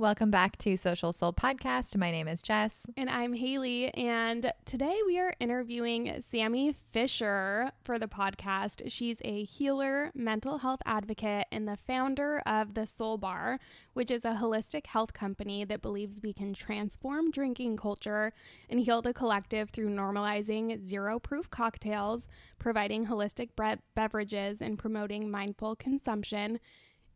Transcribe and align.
Welcome 0.00 0.30
back 0.30 0.56
to 0.60 0.78
Social 0.78 1.12
Soul 1.12 1.34
Podcast. 1.34 1.94
My 1.94 2.10
name 2.10 2.26
is 2.26 2.40
Jess. 2.40 2.86
And 2.96 3.10
I'm 3.10 3.34
Haley. 3.34 3.92
And 3.92 4.50
today 4.64 4.98
we 5.04 5.18
are 5.18 5.34
interviewing 5.40 6.22
Sammy 6.26 6.74
Fisher 6.90 7.70
for 7.84 7.98
the 7.98 8.08
podcast. 8.08 8.90
She's 8.90 9.18
a 9.26 9.44
healer, 9.44 10.10
mental 10.14 10.56
health 10.56 10.80
advocate, 10.86 11.44
and 11.52 11.68
the 11.68 11.76
founder 11.76 12.38
of 12.46 12.72
the 12.72 12.86
Soul 12.86 13.18
Bar, 13.18 13.58
which 13.92 14.10
is 14.10 14.24
a 14.24 14.38
holistic 14.40 14.86
health 14.86 15.12
company 15.12 15.66
that 15.66 15.82
believes 15.82 16.22
we 16.22 16.32
can 16.32 16.54
transform 16.54 17.30
drinking 17.30 17.76
culture 17.76 18.32
and 18.70 18.80
heal 18.80 19.02
the 19.02 19.12
collective 19.12 19.68
through 19.68 19.90
normalizing 19.90 20.82
zero 20.82 21.18
proof 21.18 21.50
cocktails, 21.50 22.26
providing 22.58 23.04
holistic 23.04 23.50
bre- 23.54 23.82
beverages, 23.94 24.62
and 24.62 24.78
promoting 24.78 25.30
mindful 25.30 25.76
consumption. 25.76 26.58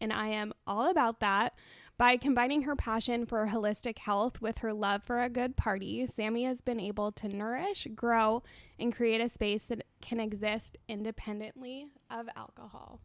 And 0.01 0.12
I 0.12 0.29
am 0.29 0.53
all 0.66 0.91
about 0.91 1.21
that. 1.21 1.55
By 1.97 2.17
combining 2.17 2.63
her 2.63 2.75
passion 2.75 3.25
for 3.25 3.47
holistic 3.47 3.99
health 3.99 4.41
with 4.41 4.59
her 4.59 4.73
love 4.73 5.05
for 5.05 5.23
a 5.23 5.29
good 5.29 5.57
party, 5.57 6.05
Sammy 6.07 6.43
has 6.43 6.61
been 6.61 6.80
able 6.80 7.12
to 7.12 7.29
nourish, 7.29 7.87
grow, 7.95 8.43
and 8.80 8.93
create 8.93 9.21
a 9.21 9.29
space 9.29 9.62
that 9.66 9.85
can 10.01 10.19
exist 10.19 10.77
independently 10.88 11.87
of 12.11 12.29
alcohol. 12.35 12.99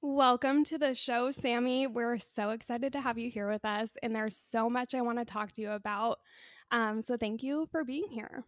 Welcome 0.00 0.62
to 0.64 0.78
the 0.78 0.94
show, 0.94 1.32
Sammy. 1.32 1.88
We're 1.88 2.18
so 2.18 2.50
excited 2.50 2.92
to 2.92 3.00
have 3.00 3.18
you 3.18 3.28
here 3.28 3.50
with 3.50 3.64
us, 3.64 3.96
and 4.04 4.14
there's 4.14 4.36
so 4.36 4.70
much 4.70 4.94
I 4.94 5.00
want 5.00 5.18
to 5.18 5.24
talk 5.24 5.50
to 5.52 5.62
you 5.62 5.72
about. 5.72 6.20
Um, 6.70 7.02
so 7.02 7.16
thank 7.16 7.42
you 7.42 7.66
for 7.70 7.84
being 7.84 8.08
here. 8.08 8.44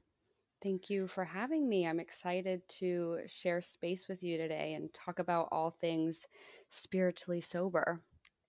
Thank 0.63 0.89
you 0.91 1.09
for 1.09 1.25
having 1.25 1.69
me. 1.69 1.87
I'm 1.87 1.99
excited 1.99 2.63
to 2.79 3.19
share 3.27 3.61
space 3.61 4.07
with 4.07 4.23
you 4.23 4.39
today 4.39 4.75
and 4.75 4.93
talk 4.95 5.19
about 5.19 5.49
all 5.51 5.71
things 5.71 6.27
spiritually 6.69 7.41
sober. 7.41 8.01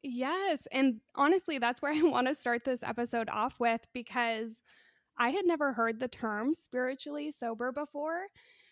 Yes. 0.03 0.67
And 0.71 1.01
honestly, 1.15 1.57
that's 1.57 1.81
where 1.81 1.93
I 1.93 2.01
want 2.03 2.27
to 2.27 2.35
start 2.35 2.65
this 2.65 2.83
episode 2.83 3.29
off 3.29 3.59
with 3.59 3.81
because 3.93 4.61
I 5.17 5.29
had 5.29 5.45
never 5.45 5.73
heard 5.73 5.99
the 5.99 6.07
term 6.07 6.53
spiritually 6.53 7.31
sober 7.31 7.71
before. 7.71 8.27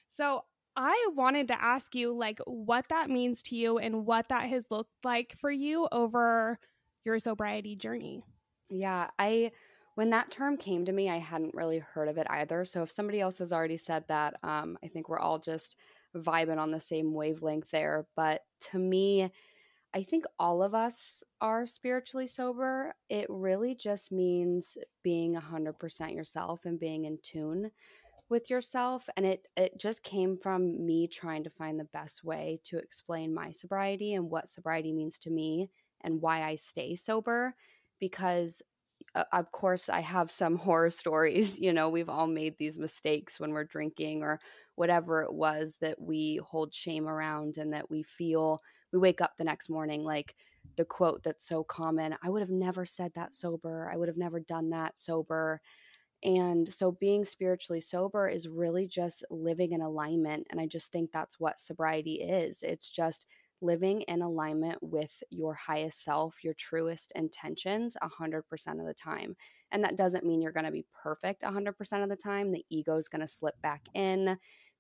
So 0.09 0.43
I 0.75 1.08
wanted 1.15 1.47
to 1.49 1.61
ask 1.63 1.95
you, 1.95 2.13
like, 2.13 2.39
what 2.45 2.86
that 2.89 3.09
means 3.09 3.41
to 3.43 3.55
you 3.55 3.77
and 3.77 4.05
what 4.05 4.30
that 4.30 4.47
has 4.49 4.67
looked 4.71 4.91
like 5.03 5.36
for 5.39 5.52
you 5.52 5.88
over 5.91 6.59
your 7.03 7.19
sobriety 7.19 7.75
journey. 7.75 8.23
Yeah. 8.69 9.09
I 9.19 9.52
when 9.95 10.09
that 10.11 10.31
term 10.31 10.58
came 10.58 10.86
to 10.86 10.92
me, 10.92 11.09
I 11.09 11.17
hadn't 11.17 11.53
really 11.53 11.80
heard 11.80 12.08
of 12.08 12.17
it 12.17 12.28
either. 12.30 12.66
So 12.66 12.84
if 12.84 12.92
somebody 12.92 13.20
else 13.20 13.39
has 13.39 13.52
already 13.52 13.78
said 13.78 14.06
that, 14.08 14.36
um, 14.44 14.78
I 14.83 14.88
think 14.88 15.09
we're 15.09 15.20
all 15.20 15.39
just 15.39 15.75
vibing 16.16 16.59
on 16.59 16.72
the 16.72 16.80
same 16.80 17.14
wavelength 17.14 17.70
there. 17.72 18.08
But 18.16 18.42
to 18.72 18.80
me, 18.80 19.31
I 19.94 20.03
think 20.03 20.25
all 20.39 20.64
of 20.64 20.73
us 20.73 21.23
are 21.42 21.66
spiritually 21.66 22.28
sober. 22.28 22.95
It 23.09 23.25
really 23.30 23.75
just 23.75 24.11
means 24.11 24.78
being 25.03 25.36
100% 25.36 26.16
yourself 26.16 26.61
and 26.66 26.80
being 26.80 27.05
in 27.05 27.17
tune 27.22 27.72
with 28.30 28.50
yourself 28.50 29.09
and 29.17 29.26
it 29.26 29.45
it 29.58 29.78
just 29.78 30.03
came 30.03 30.38
from 30.38 30.86
me 30.86 31.05
trying 31.05 31.44
to 31.44 31.50
find 31.50 31.78
the 31.78 31.89
best 31.92 32.23
way 32.23 32.58
to 32.64 32.78
explain 32.78 33.33
my 33.33 33.52
sobriety 33.52 34.14
and 34.14 34.31
what 34.31 34.48
sobriety 34.48 34.94
means 34.94 35.20
to 35.20 35.30
me 35.30 35.70
and 36.00 36.22
why 36.22 36.42
I 36.42 36.55
stay 36.55 36.95
sober 36.95 37.53
because 38.00 38.61
of 39.31 39.52
course 39.52 39.90
i 39.90 40.00
have 40.00 40.31
some 40.31 40.56
horror 40.56 40.90
stories 40.90 41.59
you 41.59 41.73
know 41.73 41.90
we've 41.90 42.09
all 42.09 42.28
made 42.28 42.58
these 42.58 42.80
mistakes 42.80 43.40
when 43.40 43.52
we're 43.52 43.64
drinking 43.64 44.23
or 44.23 44.40
whatever 44.76 45.22
it 45.22 45.34
was 45.34 45.78
that 45.81 46.00
we 46.00 46.40
hold 46.45 46.73
shame 46.73 47.08
around 47.08 47.58
and 47.58 47.73
that 47.73 47.89
we 47.89 48.04
feel 48.04 48.62
we 48.92 49.00
wake 49.00 49.22
up 49.22 49.34
the 49.38 49.44
next 49.44 49.70
morning 49.70 50.04
like 50.04 50.36
the 50.77 50.86
quote 50.86 51.23
that's 51.23 51.45
so 51.48 51.64
common 51.64 52.16
i 52.23 52.30
would 52.30 52.42
have 52.42 52.50
never 52.50 52.86
said 52.86 53.11
that 53.14 53.33
sober. 53.33 53.89
I 53.92 53.98
would 53.98 54.08
have 54.08 54.17
never 54.17 54.39
done 54.39 54.70
that 54.70 54.98
sober. 54.98 55.60
And 56.23 56.71
so 56.71 56.92
being 56.92 57.26
spiritually 57.26 57.82
sober 57.82 58.27
is 58.30 58.48
really 58.48 58.88
just 58.88 59.26
living 59.32 59.71
in 59.73 59.82
alignment 59.82 60.48
and 60.52 60.60
i 60.61 60.67
just 60.67 60.92
think 60.92 61.11
that's 61.11 61.39
what 61.39 61.60
sobriety 61.60 62.21
is. 62.21 62.64
It's 62.64 62.89
just 62.89 63.27
living 63.61 64.02
in 64.02 64.22
alignment 64.22 64.77
with 64.82 65.23
your 65.30 65.54
highest 65.54 66.04
self, 66.04 66.44
your 66.44 66.54
truest 66.55 67.11
intentions 67.16 67.95
100% 68.02 68.42
of 68.80 68.86
the 68.86 68.94
time. 68.94 69.36
And 69.72 69.83
that 69.83 69.98
doesn't 69.98 70.26
mean 70.26 70.42
you're 70.42 70.52
going 70.52 70.66
to 70.66 70.72
be 70.72 70.86
perfect 70.94 71.44
100% 71.44 72.04
of 72.04 72.10
the 72.10 72.16
time. 72.16 72.52
The 72.52 72.66
ego 72.70 72.98
is 72.98 73.08
going 73.08 73.21
to 73.21 73.27
slip 73.27 73.61
back 73.61 73.82
in, 73.94 74.38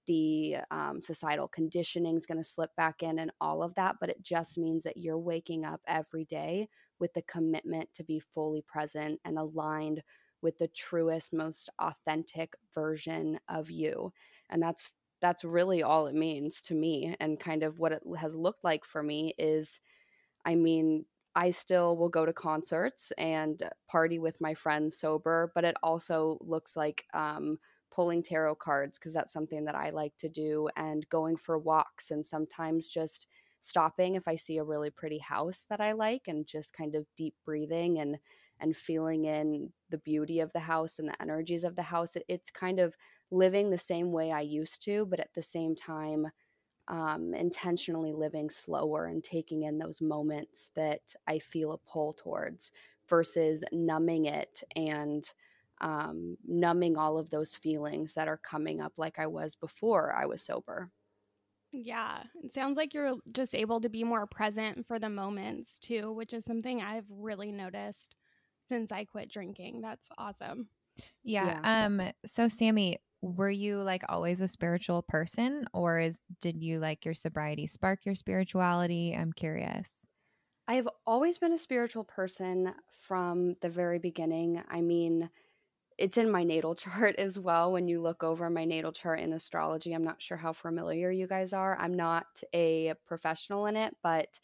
the 0.07 0.57
um, 0.71 1.01
societal 1.01 1.47
conditioning 1.47 2.15
is 2.15 2.25
going 2.25 2.39
to 2.39 2.43
slip 2.43 2.75
back 2.75 3.03
in, 3.03 3.19
and 3.19 3.31
all 3.39 3.61
of 3.61 3.75
that. 3.75 3.97
But 3.99 4.09
it 4.09 4.21
just 4.23 4.57
means 4.57 4.83
that 4.83 4.97
you're 4.97 5.17
waking 5.17 5.63
up 5.63 5.81
every 5.87 6.25
day 6.25 6.67
with 6.99 7.13
the 7.13 7.21
commitment 7.23 7.93
to 7.93 8.03
be 8.03 8.19
fully 8.19 8.61
present 8.61 9.19
and 9.25 9.37
aligned 9.37 10.01
with 10.41 10.57
the 10.57 10.69
truest, 10.69 11.33
most 11.33 11.69
authentic 11.79 12.53
version 12.73 13.39
of 13.47 13.69
you. 13.69 14.11
And 14.49 14.61
that's 14.61 14.95
that's 15.21 15.43
really 15.43 15.83
all 15.83 16.07
it 16.07 16.15
means 16.15 16.61
to 16.63 16.73
me 16.75 17.15
and 17.19 17.39
kind 17.39 17.63
of 17.63 17.79
what 17.79 17.91
it 17.91 18.01
has 18.17 18.35
looked 18.35 18.63
like 18.63 18.85
for 18.85 19.03
me 19.03 19.33
is 19.37 19.79
i 20.45 20.55
mean 20.55 21.05
i 21.35 21.49
still 21.51 21.97
will 21.97 22.09
go 22.09 22.25
to 22.25 22.33
concerts 22.33 23.11
and 23.17 23.63
party 23.87 24.19
with 24.19 24.41
my 24.41 24.53
friends 24.53 24.97
sober 24.97 25.51
but 25.55 25.63
it 25.63 25.75
also 25.83 26.37
looks 26.41 26.75
like 26.75 27.05
um, 27.13 27.59
pulling 27.91 28.23
tarot 28.23 28.55
cards 28.55 28.97
because 28.97 29.13
that's 29.13 29.33
something 29.33 29.65
that 29.65 29.75
i 29.75 29.89
like 29.89 30.15
to 30.17 30.29
do 30.29 30.67
and 30.75 31.07
going 31.09 31.35
for 31.37 31.57
walks 31.57 32.11
and 32.11 32.25
sometimes 32.25 32.87
just 32.87 33.27
stopping 33.61 34.15
if 34.15 34.27
i 34.27 34.35
see 34.35 34.57
a 34.57 34.63
really 34.63 34.89
pretty 34.89 35.19
house 35.19 35.65
that 35.69 35.81
i 35.81 35.91
like 35.91 36.23
and 36.27 36.47
just 36.47 36.73
kind 36.73 36.95
of 36.95 37.05
deep 37.15 37.35
breathing 37.45 37.99
and 37.99 38.17
and 38.59 38.77
feeling 38.77 39.25
in 39.25 39.73
the 39.89 39.97
beauty 39.97 40.39
of 40.39 40.53
the 40.53 40.59
house 40.59 40.99
and 40.99 41.07
the 41.09 41.21
energies 41.21 41.63
of 41.63 41.75
the 41.75 41.81
house 41.83 42.15
it, 42.15 42.23
it's 42.27 42.51
kind 42.51 42.79
of 42.79 42.95
living 43.31 43.69
the 43.69 43.77
same 43.77 44.11
way 44.11 44.31
I 44.31 44.41
used 44.41 44.81
to, 44.83 45.05
but 45.05 45.19
at 45.19 45.33
the 45.33 45.41
same 45.41 45.75
time, 45.75 46.27
um, 46.87 47.33
intentionally 47.33 48.13
living 48.13 48.49
slower 48.49 49.05
and 49.05 49.23
taking 49.23 49.63
in 49.63 49.77
those 49.79 50.01
moments 50.01 50.71
that 50.75 51.15
I 51.27 51.39
feel 51.39 51.71
a 51.71 51.77
pull 51.77 52.13
towards 52.13 52.71
versus 53.07 53.63
numbing 53.71 54.25
it 54.25 54.63
and 54.75 55.23
um, 55.79 56.37
numbing 56.45 56.97
all 56.97 57.17
of 57.17 57.29
those 57.29 57.55
feelings 57.55 58.13
that 58.15 58.27
are 58.27 58.37
coming 58.37 58.81
up 58.81 58.93
like 58.97 59.19
I 59.19 59.27
was 59.27 59.55
before 59.55 60.15
I 60.15 60.25
was 60.25 60.41
sober. 60.43 60.91
Yeah, 61.73 62.23
it 62.43 62.53
sounds 62.53 62.75
like 62.75 62.93
you're 62.93 63.17
just 63.31 63.55
able 63.55 63.79
to 63.81 63.89
be 63.89 64.03
more 64.03 64.27
present 64.27 64.85
for 64.85 64.99
the 64.99 65.09
moments 65.09 65.79
too, 65.79 66.11
which 66.11 66.33
is 66.33 66.43
something 66.43 66.81
I've 66.81 67.09
really 67.09 67.51
noticed 67.51 68.15
since 68.67 68.91
I 68.91 69.05
quit 69.05 69.29
drinking. 69.29 69.79
That's 69.81 70.09
awesome. 70.17 70.69
Yeah. 71.23 71.55
yeah. 71.59 71.61
Um 71.63 72.01
so 72.25 72.47
Sammy, 72.47 72.97
were 73.21 73.49
you 73.49 73.77
like 73.77 74.03
always 74.09 74.41
a 74.41 74.47
spiritual 74.47 75.03
person 75.03 75.65
or 75.73 75.99
is 75.99 76.19
did 76.41 76.61
you 76.61 76.79
like 76.79 77.05
your 77.05 77.13
sobriety 77.13 77.67
spark 77.67 78.05
your 78.05 78.15
spirituality? 78.15 79.15
I'm 79.17 79.31
curious. 79.31 80.07
I've 80.67 80.87
always 81.05 81.37
been 81.37 81.53
a 81.53 81.57
spiritual 81.57 82.03
person 82.03 82.73
from 82.89 83.55
the 83.61 83.69
very 83.69 83.99
beginning. 83.99 84.61
I 84.69 84.81
mean, 84.81 85.29
it's 85.97 86.17
in 86.17 86.31
my 86.31 86.43
natal 86.43 86.75
chart 86.75 87.15
as 87.17 87.37
well. 87.37 87.71
When 87.71 87.87
you 87.87 88.01
look 88.01 88.23
over 88.23 88.49
my 88.49 88.65
natal 88.65 88.91
chart 88.91 89.19
in 89.19 89.33
astrology, 89.33 89.93
I'm 89.93 90.03
not 90.03 90.21
sure 90.21 90.37
how 90.37 90.53
familiar 90.53 91.11
you 91.11 91.27
guys 91.27 91.53
are. 91.53 91.77
I'm 91.77 91.93
not 91.93 92.25
a 92.53 92.93
professional 93.05 93.67
in 93.67 93.75
it, 93.75 93.95
but 94.01 94.39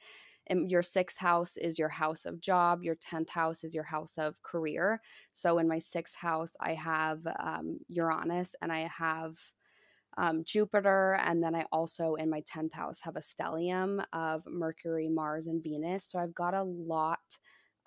and 0.48 0.72
your 0.72 0.82
sixth 0.84 1.18
house 1.20 1.58
is 1.58 1.78
your 1.80 1.90
house 1.90 2.26
of 2.26 2.42
job 2.42 2.84
your 2.84 2.96
10th 2.96 3.30
house 3.30 3.64
is 3.64 3.74
your 3.74 3.84
house 3.84 4.18
of 4.18 4.42
career 4.44 5.02
so 5.34 5.58
in 5.60 5.68
my 5.68 5.78
sixth 5.78 6.16
house 6.16 6.52
i 6.60 6.74
have 6.74 7.20
um, 7.40 7.78
uranus 7.88 8.56
and 8.62 8.72
i 8.72 8.80
have 8.88 9.38
um, 10.18 10.44
jupiter 10.44 11.20
and 11.24 11.44
then 11.44 11.54
i 11.56 11.66
also 11.72 12.16
in 12.16 12.30
my 12.30 12.42
10th 12.42 12.74
house 12.74 13.00
have 13.02 13.16
a 13.16 13.20
stellium 13.22 14.04
of 14.14 14.44
mercury 14.48 15.08
mars 15.10 15.48
and 15.48 15.64
venus 15.64 16.04
so 16.06 16.20
i've 16.20 16.34
got 16.34 16.54
a 16.54 16.64
lot 16.64 17.38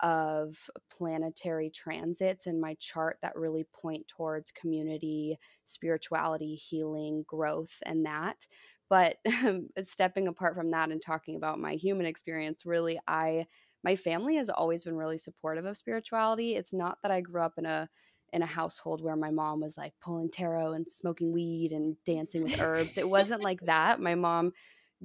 of 0.01 0.69
planetary 0.89 1.69
transits 1.69 2.47
in 2.47 2.59
my 2.59 2.75
chart 2.79 3.17
that 3.21 3.35
really 3.35 3.65
point 3.71 4.07
towards 4.07 4.51
community, 4.51 5.37
spirituality, 5.65 6.55
healing, 6.55 7.23
growth, 7.27 7.75
and 7.85 8.05
that. 8.05 8.47
But 8.91 9.15
stepping 9.81 10.27
apart 10.27 10.53
from 10.53 10.69
that 10.71 10.91
and 10.91 11.01
talking 11.01 11.37
about 11.37 11.61
my 11.61 11.75
human 11.75 12.05
experience, 12.05 12.65
really, 12.65 12.99
I 13.07 13.47
my 13.85 13.95
family 13.95 14.35
has 14.35 14.49
always 14.49 14.83
been 14.83 14.97
really 14.97 15.17
supportive 15.17 15.63
of 15.63 15.77
spirituality. 15.77 16.55
It's 16.55 16.73
not 16.73 16.97
that 17.01 17.09
I 17.09 17.21
grew 17.21 17.41
up 17.41 17.53
in 17.57 17.65
a 17.65 17.87
in 18.33 18.41
a 18.41 18.45
household 18.45 19.01
where 19.01 19.15
my 19.15 19.31
mom 19.31 19.61
was 19.61 19.77
like 19.77 19.93
pulling 20.01 20.29
tarot 20.29 20.73
and 20.73 20.91
smoking 20.91 21.31
weed 21.31 21.71
and 21.71 21.95
dancing 22.05 22.43
with 22.43 22.59
herbs. 22.59 22.97
It 22.97 23.09
wasn't 23.09 23.41
like 23.41 23.61
that. 23.65 24.01
My 24.01 24.15
mom 24.15 24.51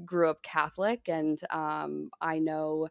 grew 0.04 0.30
up 0.30 0.42
Catholic, 0.42 1.08
and 1.08 1.40
um, 1.50 2.10
I 2.20 2.40
know 2.40 2.88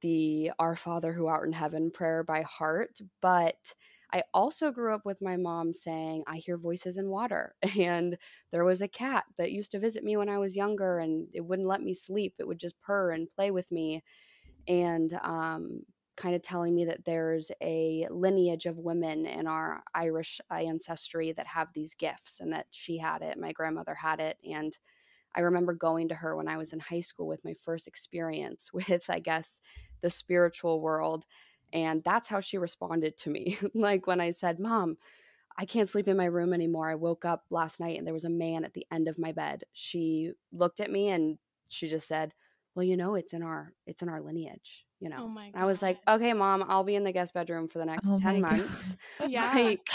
the 0.00 0.50
Our 0.58 0.74
Father 0.74 1.12
who 1.12 1.26
art 1.28 1.46
in 1.46 1.52
heaven 1.52 1.92
prayer 1.92 2.24
by 2.24 2.42
heart, 2.42 2.98
but 3.20 3.74
I 4.12 4.24
also 4.34 4.70
grew 4.70 4.94
up 4.94 5.06
with 5.06 5.22
my 5.22 5.36
mom 5.36 5.72
saying, 5.72 6.24
I 6.26 6.36
hear 6.36 6.58
voices 6.58 6.98
in 6.98 7.08
water. 7.08 7.54
And 7.78 8.18
there 8.50 8.64
was 8.64 8.82
a 8.82 8.88
cat 8.88 9.24
that 9.38 9.52
used 9.52 9.72
to 9.72 9.78
visit 9.78 10.04
me 10.04 10.16
when 10.16 10.28
I 10.28 10.38
was 10.38 10.56
younger 10.56 10.98
and 10.98 11.28
it 11.32 11.40
wouldn't 11.40 11.68
let 11.68 11.82
me 11.82 11.94
sleep. 11.94 12.34
It 12.38 12.46
would 12.46 12.58
just 12.58 12.80
purr 12.80 13.10
and 13.12 13.30
play 13.34 13.50
with 13.50 13.72
me. 13.72 14.02
And 14.68 15.12
um, 15.22 15.80
kind 16.16 16.34
of 16.34 16.42
telling 16.42 16.74
me 16.74 16.84
that 16.84 17.04
there's 17.04 17.50
a 17.62 18.06
lineage 18.10 18.66
of 18.66 18.78
women 18.78 19.26
in 19.26 19.46
our 19.46 19.82
Irish 19.94 20.40
ancestry 20.50 21.32
that 21.32 21.46
have 21.46 21.68
these 21.72 21.94
gifts 21.94 22.40
and 22.40 22.52
that 22.52 22.66
she 22.70 22.98
had 22.98 23.22
it, 23.22 23.38
my 23.38 23.52
grandmother 23.52 23.94
had 23.94 24.20
it. 24.20 24.36
And 24.48 24.76
I 25.34 25.40
remember 25.40 25.72
going 25.72 26.08
to 26.08 26.14
her 26.16 26.36
when 26.36 26.48
I 26.48 26.58
was 26.58 26.72
in 26.72 26.80
high 26.80 27.00
school 27.00 27.26
with 27.26 27.44
my 27.44 27.54
first 27.54 27.88
experience 27.88 28.70
with, 28.72 29.08
I 29.08 29.20
guess, 29.20 29.60
the 30.02 30.10
spiritual 30.10 30.80
world. 30.80 31.24
And 31.72 32.02
that's 32.04 32.28
how 32.28 32.40
she 32.40 32.58
responded 32.58 33.16
to 33.18 33.30
me. 33.30 33.58
like 33.74 34.06
when 34.06 34.20
I 34.20 34.30
said, 34.30 34.58
Mom, 34.58 34.96
I 35.58 35.64
can't 35.66 35.88
sleep 35.88 36.08
in 36.08 36.16
my 36.16 36.26
room 36.26 36.52
anymore. 36.52 36.88
I 36.88 36.94
woke 36.94 37.24
up 37.24 37.44
last 37.50 37.80
night 37.80 37.98
and 37.98 38.06
there 38.06 38.14
was 38.14 38.24
a 38.24 38.30
man 38.30 38.64
at 38.64 38.74
the 38.74 38.86
end 38.90 39.08
of 39.08 39.18
my 39.18 39.32
bed. 39.32 39.64
She 39.72 40.32
looked 40.52 40.80
at 40.80 40.90
me 40.90 41.08
and 41.08 41.38
she 41.68 41.88
just 41.88 42.06
said, 42.08 42.32
well 42.74 42.84
you 42.84 42.96
know 42.96 43.14
it's 43.14 43.32
in 43.32 43.42
our 43.42 43.72
it's 43.86 44.02
in 44.02 44.08
our 44.08 44.20
lineage 44.20 44.84
you 45.00 45.08
oh 45.08 45.16
know 45.16 45.24
Oh 45.24 45.28
my 45.28 45.50
i 45.54 45.64
was 45.64 45.82
like 45.82 45.98
okay 46.08 46.32
mom 46.32 46.64
i'll 46.68 46.84
be 46.84 46.94
in 46.94 47.04
the 47.04 47.12
guest 47.12 47.34
bedroom 47.34 47.68
for 47.68 47.78
the 47.78 47.84
next 47.86 48.10
Oh 48.10 48.18
10 48.18 48.40
months 48.40 48.96
Yeah. 49.28 49.52
like 49.54 49.90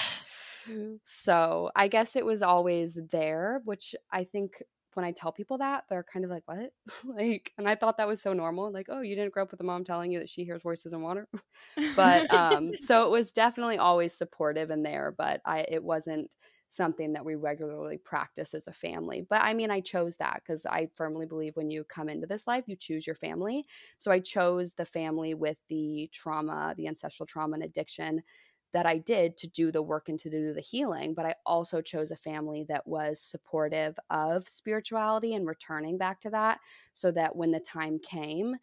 so 1.03 1.71
i 1.75 1.87
guess 1.87 2.15
it 2.15 2.25
was 2.25 2.41
always 2.41 2.99
there 3.11 3.61
which 3.65 3.95
i 4.11 4.23
think 4.23 4.61
when 4.97 5.05
i 5.05 5.11
tell 5.11 5.31
people 5.31 5.59
that 5.59 5.83
they're 5.89 6.03
kind 6.03 6.25
of 6.25 6.31
like 6.31 6.43
what? 6.45 6.71
Like 7.05 7.53
and 7.57 7.69
i 7.69 7.75
thought 7.75 7.97
that 7.97 8.07
was 8.07 8.19
so 8.21 8.33
normal 8.33 8.71
like 8.71 8.87
oh 8.89 9.01
you 9.01 9.15
didn't 9.15 9.31
grow 9.31 9.43
up 9.43 9.51
with 9.51 9.61
a 9.61 9.63
mom 9.63 9.83
telling 9.83 10.11
you 10.11 10.19
that 10.19 10.29
she 10.29 10.43
hears 10.43 10.63
voices 10.63 10.91
in 10.91 11.01
water? 11.01 11.27
But 11.95 12.31
um 12.33 12.71
so 12.79 13.05
it 13.05 13.11
was 13.11 13.31
definitely 13.31 13.77
always 13.77 14.13
supportive 14.13 14.71
in 14.71 14.83
there 14.83 15.13
but 15.15 15.41
i 15.45 15.59
it 15.69 15.83
wasn't 15.83 16.35
something 16.69 17.13
that 17.13 17.23
we 17.23 17.35
regularly 17.35 17.97
practice 17.97 18.53
as 18.53 18.67
a 18.67 18.73
family 18.73 19.25
but 19.29 19.41
i 19.41 19.53
mean 19.53 19.71
i 19.71 19.79
chose 19.79 20.17
that 20.17 20.41
because 20.43 20.65
i 20.65 20.89
firmly 20.95 21.25
believe 21.25 21.55
when 21.55 21.69
you 21.69 21.83
come 21.85 22.09
into 22.09 22.27
this 22.27 22.45
life 22.45 22.65
you 22.67 22.75
choose 22.75 23.07
your 23.07 23.15
family 23.15 23.65
so 23.99 24.11
i 24.11 24.19
chose 24.19 24.73
the 24.73 24.85
family 24.85 25.33
with 25.33 25.59
the 25.69 26.09
trauma 26.11 26.73
the 26.75 26.87
ancestral 26.87 27.25
trauma 27.25 27.53
and 27.53 27.63
addiction 27.63 28.21
that 28.73 28.85
i 28.85 28.97
did 28.97 29.37
to 29.37 29.47
do 29.47 29.71
the 29.71 29.81
work 29.81 30.09
and 30.09 30.19
to 30.19 30.29
do 30.29 30.53
the 30.53 30.61
healing 30.61 31.13
but 31.13 31.25
i 31.25 31.33
also 31.45 31.81
chose 31.81 32.11
a 32.11 32.15
family 32.15 32.65
that 32.67 32.87
was 32.87 33.19
supportive 33.19 33.97
of 34.09 34.47
spirituality 34.47 35.33
and 35.33 35.47
returning 35.47 35.97
back 35.97 36.19
to 36.21 36.29
that 36.29 36.59
so 36.93 37.11
that 37.11 37.35
when 37.35 37.51
the 37.51 37.59
time 37.59 37.99
came 37.99 38.55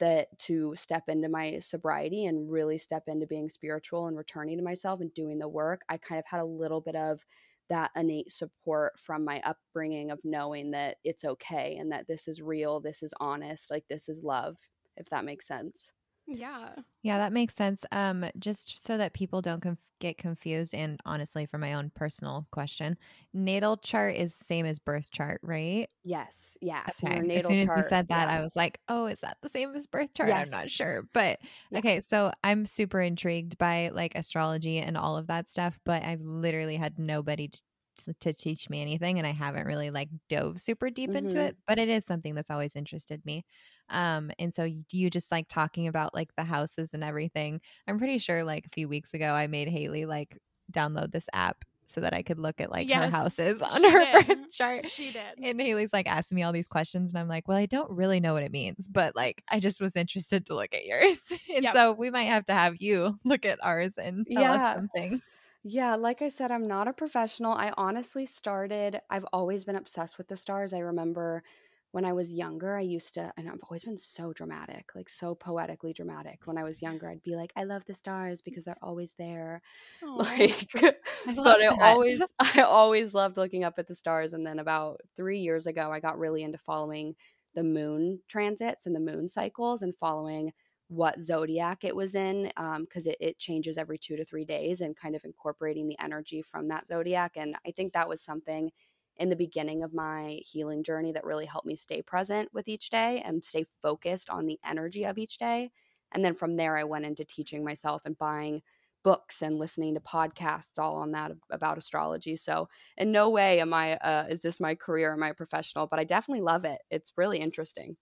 that 0.00 0.36
to 0.38 0.74
step 0.74 1.04
into 1.08 1.28
my 1.28 1.58
sobriety 1.60 2.24
and 2.24 2.50
really 2.50 2.78
step 2.78 3.04
into 3.06 3.26
being 3.26 3.48
spiritual 3.48 4.08
and 4.08 4.16
returning 4.16 4.56
to 4.58 4.64
myself 4.64 5.00
and 5.00 5.14
doing 5.14 5.38
the 5.38 5.48
work, 5.48 5.82
I 5.88 5.98
kind 5.98 6.18
of 6.18 6.24
had 6.26 6.40
a 6.40 6.44
little 6.44 6.80
bit 6.80 6.96
of 6.96 7.24
that 7.68 7.92
innate 7.94 8.32
support 8.32 8.98
from 8.98 9.24
my 9.24 9.40
upbringing 9.44 10.10
of 10.10 10.18
knowing 10.24 10.72
that 10.72 10.96
it's 11.04 11.24
okay 11.24 11.76
and 11.78 11.92
that 11.92 12.08
this 12.08 12.26
is 12.26 12.42
real, 12.42 12.80
this 12.80 13.02
is 13.02 13.14
honest, 13.20 13.70
like 13.70 13.84
this 13.88 14.08
is 14.08 14.24
love, 14.24 14.58
if 14.96 15.08
that 15.10 15.24
makes 15.24 15.46
sense. 15.46 15.92
Yeah. 16.30 16.82
Yeah, 17.02 17.16
that 17.18 17.32
makes 17.32 17.54
sense. 17.54 17.84
Um, 17.92 18.26
just 18.38 18.78
so 18.78 18.98
that 18.98 19.14
people 19.14 19.40
don't 19.40 19.60
conf- 19.62 19.78
get 20.00 20.18
confused, 20.18 20.74
and 20.74 21.00
honestly, 21.06 21.46
for 21.46 21.56
my 21.56 21.72
own 21.74 21.90
personal 21.90 22.46
question, 22.52 22.98
natal 23.32 23.78
chart 23.78 24.16
is 24.16 24.34
same 24.34 24.66
as 24.66 24.78
birth 24.78 25.10
chart, 25.10 25.40
right? 25.42 25.88
Yes. 26.02 26.56
Yeah. 26.60 26.86
So 26.90 27.06
Okay. 27.06 27.22
your 27.22 27.30
As 27.34 27.46
soon 27.46 27.58
as 27.60 27.70
chart. 27.70 27.74
you 27.74 27.82
said 27.82 28.08
that, 28.08 28.28
yeah. 28.28 28.30
I 28.30 28.40
was 28.40 28.56
like, 28.56 28.80
"Oh, 28.88 29.06
is 29.06 29.20
that 29.20 29.38
the 29.42 29.48
same 29.48 29.74
as 29.76 29.86
birth 29.86 30.12
chart?" 30.14 30.34
I'm 30.36 30.50
not 30.50 30.70
sure, 30.70 31.02
but 31.14 31.40
Yeah. 31.70 31.80
okay. 31.80 32.00
So 32.00 32.32
I'm 32.44 32.66
super 32.66 33.00
intrigued 33.02 33.58
by 33.58 33.90
like 33.90 34.14
astrology 34.16 34.78
and 34.78 34.96
all 34.96 35.16
of 35.16 35.26
that 35.28 35.48
stuff, 35.48 35.78
but 35.84 36.02
I've 36.04 36.22
literally 36.22 36.76
had 36.76 36.98
nobody 36.98 37.48
to, 37.48 37.62
to, 38.06 38.14
to 38.14 38.32
teach 38.34 38.70
me 38.70 38.80
anything, 38.82 39.18
and 39.18 39.26
I 39.26 39.32
haven't 39.32 39.66
really 39.66 39.90
like 39.90 40.08
dove 40.28 40.60
super 40.60 40.90
deep 40.90 41.14
into 41.14 41.38
Mhm. 41.38 41.46
it. 41.46 41.56
But 41.66 41.78
it 41.78 41.88
is 41.90 42.04
something 42.06 42.34
that's 42.34 42.50
always 42.50 42.74
interested 42.76 43.24
me. 43.26 43.44
Um, 43.90 44.30
and 44.38 44.54
so 44.54 44.64
you 44.90 45.10
just 45.10 45.30
like 45.30 45.48
talking 45.48 45.86
about 45.88 46.14
like 46.14 46.34
the 46.36 46.44
houses 46.44 46.94
and 46.94 47.04
everything. 47.04 47.60
I'm 47.86 47.98
pretty 47.98 48.18
sure 48.18 48.44
like 48.44 48.66
a 48.66 48.70
few 48.70 48.88
weeks 48.88 49.14
ago, 49.14 49.32
I 49.32 49.46
made 49.46 49.68
Haley 49.68 50.06
like 50.06 50.38
download 50.72 51.12
this 51.12 51.28
app 51.32 51.64
so 51.84 52.00
that 52.00 52.14
I 52.14 52.22
could 52.22 52.38
look 52.38 52.60
at 52.60 52.70
like 52.70 52.90
her 52.92 53.08
houses 53.08 53.62
on 53.62 53.84
her 53.84 54.06
did. 54.12 54.26
birth 54.26 54.50
chart. 54.52 54.86
She 54.86 55.10
did. 55.12 55.40
And 55.42 55.60
Haley's 55.60 55.92
like 55.92 56.06
asking 56.08 56.36
me 56.36 56.42
all 56.42 56.52
these 56.52 56.66
questions, 56.68 57.10
and 57.10 57.18
I'm 57.18 57.28
like, 57.28 57.48
well, 57.48 57.56
I 57.56 57.66
don't 57.66 57.90
really 57.90 58.20
know 58.20 58.34
what 58.34 58.42
it 58.42 58.52
means, 58.52 58.88
but 58.88 59.16
like, 59.16 59.42
I 59.48 59.58
just 59.60 59.80
was 59.80 59.96
interested 59.96 60.46
to 60.46 60.54
look 60.54 60.74
at 60.74 60.84
yours. 60.84 61.22
and 61.54 61.68
Yep. 61.68 61.70
so 61.70 61.92
we 61.92 62.10
might 62.10 62.24
have 62.24 62.44
to 62.46 62.52
have 62.52 62.76
you 62.80 63.18
look 63.24 63.44
at 63.46 63.58
ours 63.64 63.96
and 63.98 64.26
tell 64.30 64.50
us 64.50 64.62
Yeah. 64.62 64.74
something. 64.74 65.22
Yeah, 65.64 65.96
like 65.96 66.22
I 66.22 66.28
said, 66.30 66.50
I'm 66.52 66.66
not 66.66 66.88
a 66.88 66.92
professional. 66.92 67.52
I 67.52 67.72
honestly 67.76 68.26
started, 68.26 69.00
I've 69.10 69.26
always 69.32 69.64
been 69.64 69.76
obsessed 69.76 70.18
with 70.18 70.28
the 70.28 70.36
stars. 70.36 70.74
I 70.74 70.78
remember 70.80 71.42
when 71.92 72.04
I 72.04 72.12
was 72.12 72.32
younger, 72.32 72.76
I 72.76 72.82
used 72.82 73.14
to, 73.14 73.32
and 73.36 73.48
I've 73.48 73.62
always 73.64 73.84
been 73.84 73.98
so 73.98 74.32
dramatic, 74.32 74.90
like 74.94 75.08
so 75.08 75.34
poetically 75.34 75.92
dramatic. 75.92 76.40
When 76.44 76.56
I 76.56 76.62
was 76.62 76.80
younger, 76.80 77.08
I'd 77.08 77.22
be 77.22 77.34
like, 77.34 77.52
I 77.56 77.64
love 77.64 77.84
the 77.86 77.94
stars 77.94 78.42
because 78.42 78.64
they're 78.64 78.76
always 78.80 79.14
there. 79.18 79.60
Aw. 80.04 80.14
Like, 80.14 80.68
I 80.74 81.34
but 81.34 81.60
I 81.60 81.66
always, 81.66 82.20
I 82.38 82.62
always 82.62 83.12
loved 83.12 83.36
looking 83.36 83.64
up 83.64 83.78
at 83.78 83.88
the 83.88 83.94
stars. 83.94 84.32
And 84.32 84.46
then 84.46 84.60
about 84.60 85.00
three 85.16 85.40
years 85.40 85.66
ago, 85.66 85.90
I 85.90 85.98
got 85.98 86.18
really 86.18 86.42
into 86.44 86.58
following 86.58 87.16
the 87.54 87.64
moon 87.64 88.20
transits 88.28 88.86
and 88.86 88.94
the 88.94 89.00
moon 89.00 89.28
cycles 89.28 89.82
and 89.82 89.96
following 89.96 90.52
what 90.90 91.20
zodiac 91.20 91.84
it 91.84 91.94
was 91.94 92.16
in 92.16 92.50
um, 92.56 92.82
because 92.82 93.06
it, 93.06 93.16
it 93.20 93.38
changes 93.38 93.78
every 93.78 93.96
two 93.96 94.16
to 94.16 94.24
three 94.24 94.44
days 94.44 94.80
and 94.80 94.96
kind 94.96 95.14
of 95.14 95.24
incorporating 95.24 95.86
the 95.86 95.98
energy 96.00 96.42
from 96.42 96.66
that 96.66 96.84
zodiac 96.84 97.36
and 97.36 97.54
i 97.64 97.70
think 97.70 97.92
that 97.92 98.08
was 98.08 98.20
something 98.20 98.72
in 99.20 99.28
the 99.30 99.36
beginning 99.36 99.84
of 99.84 99.94
my 99.94 100.40
healing 100.44 100.82
journey 100.82 101.12
that 101.12 101.24
really 101.24 101.46
helped 101.46 101.66
me 101.66 101.76
stay 101.76 102.02
present 102.02 102.52
with 102.54 102.68
each 102.68 102.90
day 102.90 103.20
and 103.22 103.44
stay 103.44 103.64
focused 103.82 104.30
on 104.30 104.46
the 104.46 104.58
energy 104.64 105.04
of 105.04 105.18
each 105.18 105.38
day 105.38 105.70
and 106.12 106.24
then 106.24 106.34
from 106.34 106.56
there 106.56 106.76
i 106.76 106.84
went 106.84 107.04
into 107.04 107.24
teaching 107.24 107.64
myself 107.64 108.02
and 108.04 108.18
buying 108.18 108.62
books 109.02 109.40
and 109.42 109.58
listening 109.58 109.94
to 109.94 110.00
podcasts 110.00 110.78
all 110.78 110.96
on 110.96 111.12
that 111.12 111.32
about 111.50 111.78
astrology 111.78 112.36
so 112.36 112.68
in 112.98 113.12
no 113.12 113.30
way 113.30 113.60
am 113.60 113.72
i 113.72 113.96
uh, 113.98 114.26
is 114.28 114.40
this 114.40 114.60
my 114.60 114.74
career 114.74 115.12
am 115.12 115.22
i 115.22 115.30
a 115.30 115.34
professional 115.34 115.86
but 115.86 115.98
i 115.98 116.04
definitely 116.04 116.42
love 116.42 116.64
it 116.64 116.80
it's 116.90 117.12
really 117.16 117.38
interesting 117.38 117.96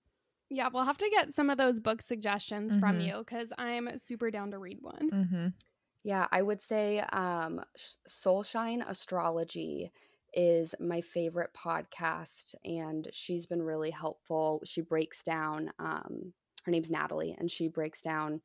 Yeah, 0.51 0.69
we'll 0.73 0.85
have 0.85 0.99
to 0.99 1.11
get 1.11 1.35
some 1.35 1.51
of 1.51 1.59
those 1.59 1.79
book 1.81 2.01
suggestions 2.01 2.75
from 2.75 3.01
Mhm. 3.01 3.01
you 3.01 3.19
because 3.19 3.53
I'm 3.59 3.99
super 3.99 4.31
down 4.31 4.51
to 4.53 4.59
read 4.59 4.79
one. 4.81 5.13
Mm-hmm. 5.13 5.49
Yeah, 6.05 6.29
I 6.33 6.43
would 6.43 6.61
say 6.61 7.01
um, 7.01 7.65
Sh- 7.77 7.95
Soulshine 8.09 8.89
Astrology 8.89 9.93
is 10.39 10.73
my 10.79 11.01
favorite 11.01 11.51
podcast, 11.53 12.55
and 12.65 13.09
she's 13.13 13.45
been 13.45 13.61
really 13.61 13.91
helpful. 13.91 14.63
She 14.65 14.83
breaks 14.83 15.25
down, 15.25 15.73
um, 15.81 16.33
her 16.63 16.71
name's 16.71 16.93
Natalie, 16.93 17.35
and 17.37 17.51
she 17.51 17.67
breaks 17.67 18.01
down 18.01 18.41